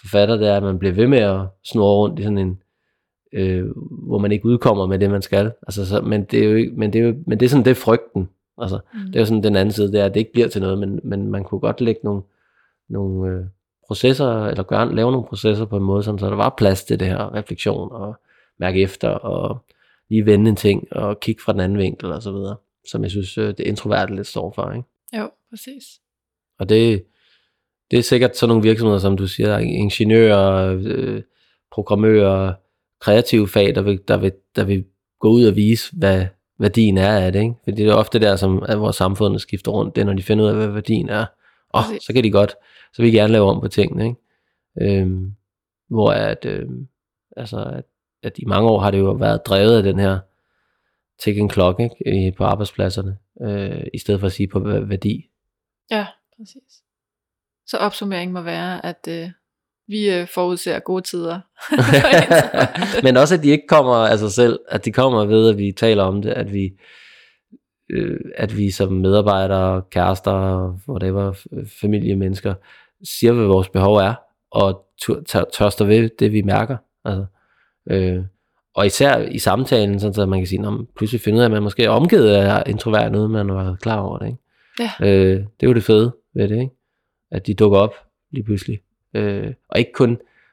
forfatter, 0.00 0.36
det 0.36 0.48
er, 0.48 0.56
at 0.56 0.62
man 0.62 0.78
bliver 0.78 0.94
ved 0.94 1.06
med 1.06 1.18
at 1.18 1.40
snurre 1.64 1.94
rundt 1.94 2.18
i 2.18 2.22
sådan 2.22 2.38
en, 2.38 2.58
øh, 3.32 3.66
hvor 3.76 4.18
man 4.18 4.32
ikke 4.32 4.46
udkommer 4.46 4.86
med 4.86 4.98
det, 4.98 5.10
man 5.10 5.22
skal. 5.22 5.52
Altså, 5.66 5.86
så, 5.86 6.00
men, 6.00 6.24
det 6.24 6.40
er 6.40 6.48
jo 6.48 6.54
ikke, 6.54 6.72
men, 6.76 6.92
det 6.92 7.00
er 7.00 7.04
jo, 7.04 7.14
men 7.26 7.40
det 7.40 7.46
er 7.46 7.50
sådan, 7.50 7.64
det 7.64 7.70
er 7.70 7.74
frygten. 7.74 8.28
Altså, 8.58 8.78
mm. 8.94 9.00
Det 9.06 9.16
er 9.16 9.20
jo 9.20 9.26
sådan 9.26 9.42
den 9.42 9.56
anden 9.56 9.72
side, 9.72 9.92
det 9.92 10.00
er, 10.00 10.04
at 10.04 10.14
det 10.14 10.20
ikke 10.20 10.32
bliver 10.32 10.48
til 10.48 10.60
noget, 10.60 10.78
men, 10.78 11.00
men 11.04 11.30
man 11.30 11.44
kunne 11.44 11.60
godt 11.60 11.80
lægge 11.80 12.00
nogle, 12.04 12.22
nogle 12.88 13.32
øh, 13.32 13.44
processer, 13.86 14.44
eller 14.44 14.62
gøre, 14.62 14.94
lave 14.94 15.12
nogle 15.12 15.26
processer 15.26 15.64
på 15.64 15.76
en 15.76 15.82
måde, 15.82 16.02
sådan, 16.02 16.18
så 16.18 16.26
der 16.26 16.36
var 16.36 16.54
plads 16.58 16.84
til 16.84 17.00
det 17.00 17.08
her 17.08 17.34
refleksion, 17.34 17.92
og 17.92 18.14
mærke 18.58 18.82
efter, 18.82 19.08
og 19.08 19.64
lige 20.08 20.26
vende 20.26 20.50
en 20.50 20.56
ting, 20.56 20.92
og 20.92 21.20
kigge 21.20 21.42
fra 21.42 21.52
den 21.52 21.60
anden 21.60 21.78
vinkel, 21.78 22.12
og 22.12 22.22
så 22.22 22.32
videre, 22.32 22.56
som 22.90 23.02
jeg 23.02 23.10
synes, 23.10 23.38
øh, 23.38 23.48
det 23.48 23.60
introverte 23.60 24.14
lidt 24.14 24.26
står 24.26 24.52
for, 24.54 24.72
ikke? 24.72 24.88
Jo, 25.18 25.30
præcis. 25.50 25.84
Og 26.58 26.68
det, 26.68 27.04
det 27.90 27.98
er 27.98 28.02
sikkert 28.02 28.36
sådan 28.36 28.48
nogle 28.48 28.62
virksomheder, 28.62 28.98
som 28.98 29.16
du 29.16 29.26
siger, 29.26 29.58
ingeniører, 29.58 30.78
øh, 30.84 31.22
programmører, 31.72 32.54
kreative 33.00 33.48
fag, 33.48 33.74
der 33.74 33.82
vil, 33.82 34.00
der 34.08 34.16
vil, 34.16 34.32
der 34.56 34.64
vil 34.64 34.84
gå 35.20 35.28
ud 35.28 35.44
og 35.44 35.56
vise, 35.56 35.96
hvad 35.96 36.26
værdien 36.58 36.98
er 36.98 37.18
af 37.18 37.32
det. 37.32 37.42
Ikke? 37.42 37.54
Fordi 37.64 37.82
det 37.82 37.90
er 37.90 37.94
ofte 37.94 38.18
der, 38.18 38.36
som 38.36 38.62
at 38.68 38.80
vores 38.80 38.96
samfund 38.96 39.38
skifter 39.38 39.72
rundt, 39.72 39.96
det 39.96 40.00
er, 40.00 40.06
når 40.06 40.12
de 40.12 40.22
finder 40.22 40.44
ud 40.44 40.50
af, 40.50 40.56
hvad 40.56 40.68
værdien 40.68 41.08
er. 41.08 41.26
Og 41.68 41.80
oh, 41.80 41.98
så 42.00 42.12
kan 42.12 42.24
de 42.24 42.30
godt, 42.30 42.54
så 42.92 43.02
vil 43.02 43.12
de 43.12 43.16
gerne 43.16 43.32
lave 43.32 43.50
om 43.50 43.60
på 43.60 43.68
tingene. 43.68 44.04
Ikke? 44.04 45.00
Øhm, 45.00 45.34
hvor 45.88 46.10
at, 46.10 46.44
øhm, 46.44 46.88
altså, 47.36 47.64
at, 47.64 47.84
at 48.22 48.38
i 48.38 48.44
mange 48.44 48.68
år 48.68 48.80
har 48.80 48.90
det 48.90 48.98
jo 48.98 49.12
været 49.12 49.46
drevet 49.46 49.76
af 49.76 49.82
den 49.82 49.98
her 49.98 50.18
ticking 51.22 51.52
clock 51.52 51.80
ikke? 51.80 52.34
på 52.36 52.44
arbejdspladserne, 52.44 53.18
øh, 53.42 53.84
i 53.94 53.98
stedet 53.98 54.20
for 54.20 54.26
at 54.26 54.32
sige 54.32 54.48
på 54.48 54.58
værdi. 54.60 55.30
Ja, 55.90 56.06
præcis. 56.36 56.82
Så 57.66 57.76
opsummeringen 57.76 58.34
må 58.34 58.40
være, 58.40 58.86
at 58.86 59.08
øh, 59.08 59.30
vi 59.88 60.10
øh, 60.10 60.28
forudser 60.28 60.78
gode 60.78 61.02
tider. 61.02 61.40
Men 63.04 63.16
også 63.16 63.34
at 63.34 63.42
de 63.42 63.48
ikke 63.48 63.66
kommer 63.68 63.94
af 63.94 64.18
sig 64.18 64.32
selv, 64.32 64.58
at 64.68 64.84
de 64.84 64.92
kommer 64.92 65.24
ved, 65.24 65.48
at 65.48 65.58
vi 65.58 65.72
taler 65.72 66.02
om 66.02 66.22
det, 66.22 66.30
at 66.30 66.52
vi, 66.52 66.70
øh, 67.90 68.20
at 68.36 68.56
vi 68.56 68.70
som 68.70 68.92
medarbejdere, 68.92 69.82
kærester, 69.90 70.68
whatever, 70.88 71.32
familiemennesker, 71.80 72.54
siger, 73.04 73.32
hvad 73.32 73.46
vores 73.46 73.68
behov 73.68 73.96
er, 73.96 74.14
og 74.50 74.84
tørster 75.52 75.84
ved 75.84 76.10
det, 76.18 76.32
vi 76.32 76.42
mærker. 76.42 76.76
Altså, 77.04 77.24
øh, 77.90 78.24
og 78.74 78.86
især 78.86 79.18
i 79.18 79.38
samtalen, 79.38 80.00
sådan 80.00 80.14
så 80.14 80.26
man 80.26 80.40
kan 80.40 80.46
sige, 80.46 80.66
at 80.66 80.72
pludselig 80.96 81.20
finder 81.20 81.38
ud 81.38 81.42
af, 81.42 81.46
at 81.46 81.50
man 81.50 81.62
måske 81.62 81.84
er 81.84 81.90
omgivet 81.90 82.28
af 82.28 82.62
introvert 82.66 83.12
noget, 83.12 83.30
man 83.30 83.54
var 83.54 83.76
klar 83.82 83.98
over 83.98 84.18
det. 84.18 84.26
Ikke? 84.26 84.38
Ja. 84.80 84.90
Øh, 85.00 85.36
det 85.36 85.62
er 85.62 85.66
jo 85.66 85.74
det 85.74 85.84
fede 85.84 86.12
ved 86.34 86.48
det, 86.48 86.60
ikke? 86.60 86.74
at 87.30 87.46
de 87.46 87.54
dukker 87.54 87.78
op 87.78 87.94
lige 88.32 88.44
pludselig. 88.44 88.80
Øh, 89.16 89.52
og 89.68 89.78
ikke 89.78 89.92
kun, 89.92 90.08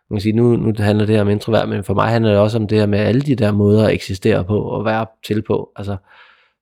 man 0.09 0.17
kan 0.17 0.21
sige, 0.21 0.35
nu, 0.35 0.55
nu 0.55 0.73
handler 0.77 1.05
det 1.05 1.15
her 1.15 1.21
om 1.21 1.29
introvert, 1.29 1.69
men 1.69 1.83
for 1.83 1.93
mig 1.93 2.09
handler 2.09 2.31
det 2.31 2.39
også 2.39 2.57
om 2.57 2.67
det 2.67 2.77
her 2.77 2.85
med 2.85 2.99
alle 2.99 3.21
de 3.21 3.35
der 3.35 3.51
måder 3.51 3.87
at 3.87 3.93
eksistere 3.93 4.45
på 4.45 4.61
og 4.61 4.85
være 4.85 5.05
til 5.25 5.41
på. 5.41 5.71
Altså, 5.75 5.97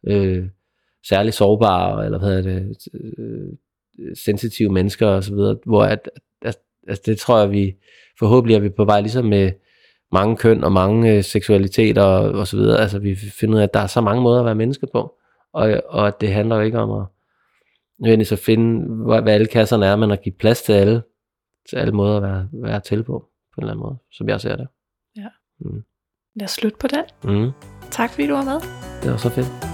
øh, 0.08 0.46
særligt 1.08 1.36
sårbare, 1.36 2.06
eller 2.06 2.20
hvad 2.20 2.30
hedder 2.30 2.42
det, 2.42 2.78
øh, 2.94 3.54
sensitive 4.16 4.70
mennesker 4.70 5.08
og 5.08 5.24
så 5.24 5.36
videre, 5.36 5.58
hvor 5.66 5.84
at, 5.84 6.10
at, 6.88 7.06
det 7.06 7.18
tror 7.18 7.40
jeg, 7.40 7.52
vi 7.52 7.76
forhåbentlig 8.20 8.56
er 8.56 8.60
vi 8.60 8.70
på 8.70 8.86
vej 8.86 9.02
ligesom 9.02 9.26
med 9.26 9.52
mange 10.12 10.38
køn 10.38 10.64
og 10.64 10.72
mange 10.72 11.16
øh, 11.16 11.24
seksualiteter 11.24 12.02
og, 12.04 12.32
og 12.32 12.48
så 12.48 12.58
videre. 12.58 12.82
Altså 12.82 13.00
vi 13.00 13.16
finder 13.16 13.56
ud 13.56 13.60
af, 13.60 13.64
at 13.64 13.74
der 13.74 13.80
er 13.80 13.88
så 13.88 14.02
mange 14.02 14.22
måder 14.22 14.40
at 14.40 14.46
være 14.46 14.56
menneske 14.56 14.88
på, 14.92 15.14
og, 15.54 15.84
og 15.90 16.08
at 16.08 16.22
det 16.22 16.34
handler 16.34 16.56
jo 16.56 16.62
ikke 16.62 16.80
om 16.80 17.02
at 17.02 17.06
nødvendigvis 18.00 18.32
at 18.32 18.40
finde, 18.40 18.96
hvad, 19.06 19.22
hvad 19.22 19.34
alle 19.34 19.48
kasserne 19.48 19.86
er, 19.86 19.96
men 19.96 20.12
at 20.12 20.22
give 20.22 20.36
plads 20.40 20.62
til 20.62 20.74
alle 20.74 21.02
til 21.70 21.76
alle 21.76 21.94
måder 21.94 22.18
at 22.18 22.24
være, 22.24 22.50
være 22.54 22.80
til 22.80 23.04
på, 23.04 23.30
på 23.54 23.62
en 23.62 23.64
eller 23.64 23.72
anden 23.72 23.84
måde, 23.84 23.98
som 24.12 24.30
jeg 24.30 24.42
ser 24.42 24.56
det. 24.56 24.68
Ja. 25.16 25.28
Mm. 25.60 25.84
Lad 26.36 26.46
os 26.46 26.52
slutte 26.52 26.78
på 26.78 26.88
den. 26.88 27.06
Mm. 27.24 27.52
Tak 27.92 28.10
fordi 28.10 28.28
du 28.28 28.34
var 28.34 28.44
med. 28.44 28.60
Det 29.04 29.12
var 29.12 29.18
så 29.18 29.30
fedt. 29.30 29.71